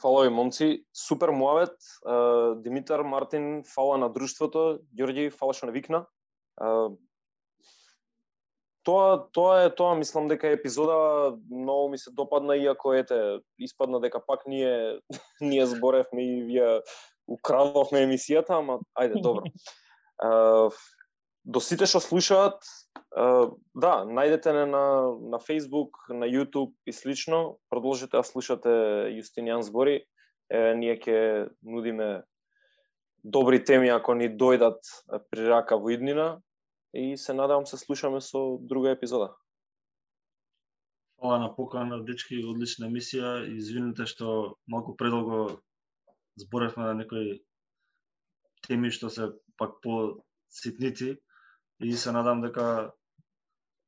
Фала 0.00 0.22
ви, 0.22 0.30
момци. 0.30 0.84
Супер 0.94 1.32
муавет. 1.34 1.74
Димитар, 2.62 3.02
Мартин, 3.02 3.64
фала 3.66 3.96
на 3.98 4.08
друштвото. 4.12 4.78
Ѓорѓи, 4.94 5.32
фала 5.34 5.56
што 5.56 5.66
не 5.66 5.74
викна. 5.74 6.04
Тоа, 8.86 9.26
тоа 9.34 9.66
е 9.66 9.70
тоа, 9.74 9.96
мислам 9.98 10.28
дека 10.30 10.52
епизода 10.54 11.34
многу 11.50 11.88
ми 11.90 11.98
се 11.98 12.10
допадна, 12.14 12.54
иако 12.56 12.94
ете, 12.94 13.40
испадна 13.58 14.00
дека 14.00 14.20
пак 14.26 14.46
ние, 14.46 15.00
ние 15.40 15.66
зборевме 15.66 16.22
и 16.22 16.42
вие 16.46 16.82
украдовме 17.26 18.06
емисијата, 18.06 18.62
ама 18.62 18.78
ајде, 18.94 19.18
добро. 19.22 19.50
До 21.46 21.60
сите 21.62 21.86
што 21.86 21.98
слушаат, 22.02 22.62
да, 23.14 23.92
најдете 24.06 24.54
не 24.54 24.64
на, 24.70 24.86
на 25.34 25.38
Facebook, 25.42 25.98
на 26.08 26.30
YouTube 26.30 26.74
и 26.86 26.92
слично. 26.92 27.58
Продолжите 27.70 28.18
да 28.18 28.22
слушате 28.22 28.70
Јустинијан 29.14 29.66
збори. 29.66 30.02
Е, 30.50 30.74
ние 30.78 30.94
ќе 30.94 31.50
нудиме 31.62 32.22
добри 33.26 33.64
теми 33.64 33.90
ако 33.90 34.14
ни 34.14 34.30
дојдат 34.30 34.78
при 35.30 35.46
рака 35.50 35.74
во 35.74 35.90
иднина 35.90 36.38
и 36.96 37.16
се 37.16 37.34
надевам 37.34 37.66
се 37.66 37.76
слушаме 37.76 38.20
со 38.20 38.58
друга 38.60 38.90
епизода. 38.90 39.34
Фала 41.20 41.38
на 41.38 41.48
покана, 41.56 42.02
дечки, 42.04 42.40
одлична 42.44 42.88
емисија. 42.88 43.46
Извинете 43.56 44.06
што 44.06 44.56
малку 44.68 44.96
предолго 44.96 45.60
зборевме 46.36 46.84
на 46.84 46.94
некои 46.94 47.40
теми 48.68 48.90
што 48.90 49.10
се 49.10 49.30
пак 49.56 49.80
по 49.82 50.24
ситници 50.50 51.16
и 51.80 51.92
се 51.92 52.12
надам 52.12 52.40
дека 52.40 52.92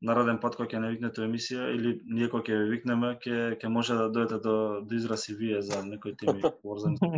нареден 0.02 0.38
пат 0.40 0.56
кога 0.56 0.68
ќе 0.70 0.80
не 0.82 0.92
викнете 0.94 1.24
емисија 1.26 1.68
или 1.74 1.98
ние 2.06 2.28
кога 2.32 2.44
ќе 2.46 2.58
ви 2.62 2.70
викнеме, 2.76 3.14
ќе 3.24 3.58
ќе 3.60 3.72
може 3.72 3.96
да 3.98 4.08
дојдете 4.14 4.40
до 4.44 4.56
до 4.84 4.94
израз 4.94 5.28
и 5.28 5.34
вие 5.34 5.62
за 5.62 5.82
некои 5.84 6.16
теми 6.16 6.40
поврзани 6.62 6.96
со 6.96 7.08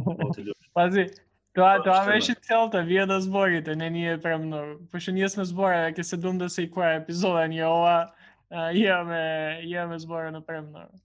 Пази, 0.74 1.06
тоа 1.54 1.82
тоа 1.82 2.04
беше 2.06 2.34
целта, 2.34 2.82
вие 2.82 3.06
да 3.06 3.20
зборите, 3.20 3.76
не 3.76 3.90
ние 3.90 4.20
премногу. 4.20 4.78
Пошто 4.92 5.12
ние 5.12 5.28
сме 5.28 5.44
збореле 5.44 5.92
ќе 5.92 6.04
70 6.16 6.62
и 6.62 6.70
која 6.70 7.02
епизода 7.02 7.46
ни 7.48 7.62
ова, 7.64 8.12
а, 8.50 8.72
имаме 8.72 9.60
имаме 9.64 9.98
зборено 9.98 10.42
премногу. 10.42 10.98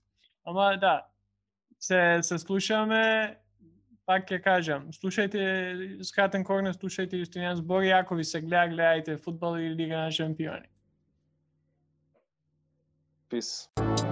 Ама 0.44 0.76
да, 0.80 1.06
се 1.78 2.18
се 2.22 2.38
слушаме 2.38 3.36
пак 4.06 4.30
ќе 4.30 4.38
кажам, 4.42 4.90
слушајте 4.94 6.02
скратен 6.06 6.44
корнер, 6.46 6.78
слушајте 6.78 7.18
Јустинијан 7.18 7.58
збори, 7.58 7.90
ако 7.90 8.14
ви 8.14 8.24
се 8.24 8.40
гледа, 8.40 8.70
гледајте 8.70 9.18
фудбал 9.18 9.58
или 9.58 9.74
Лига 9.74 9.98
на 10.06 10.10
шампиони. 10.10 10.70
Peace. 13.28 14.05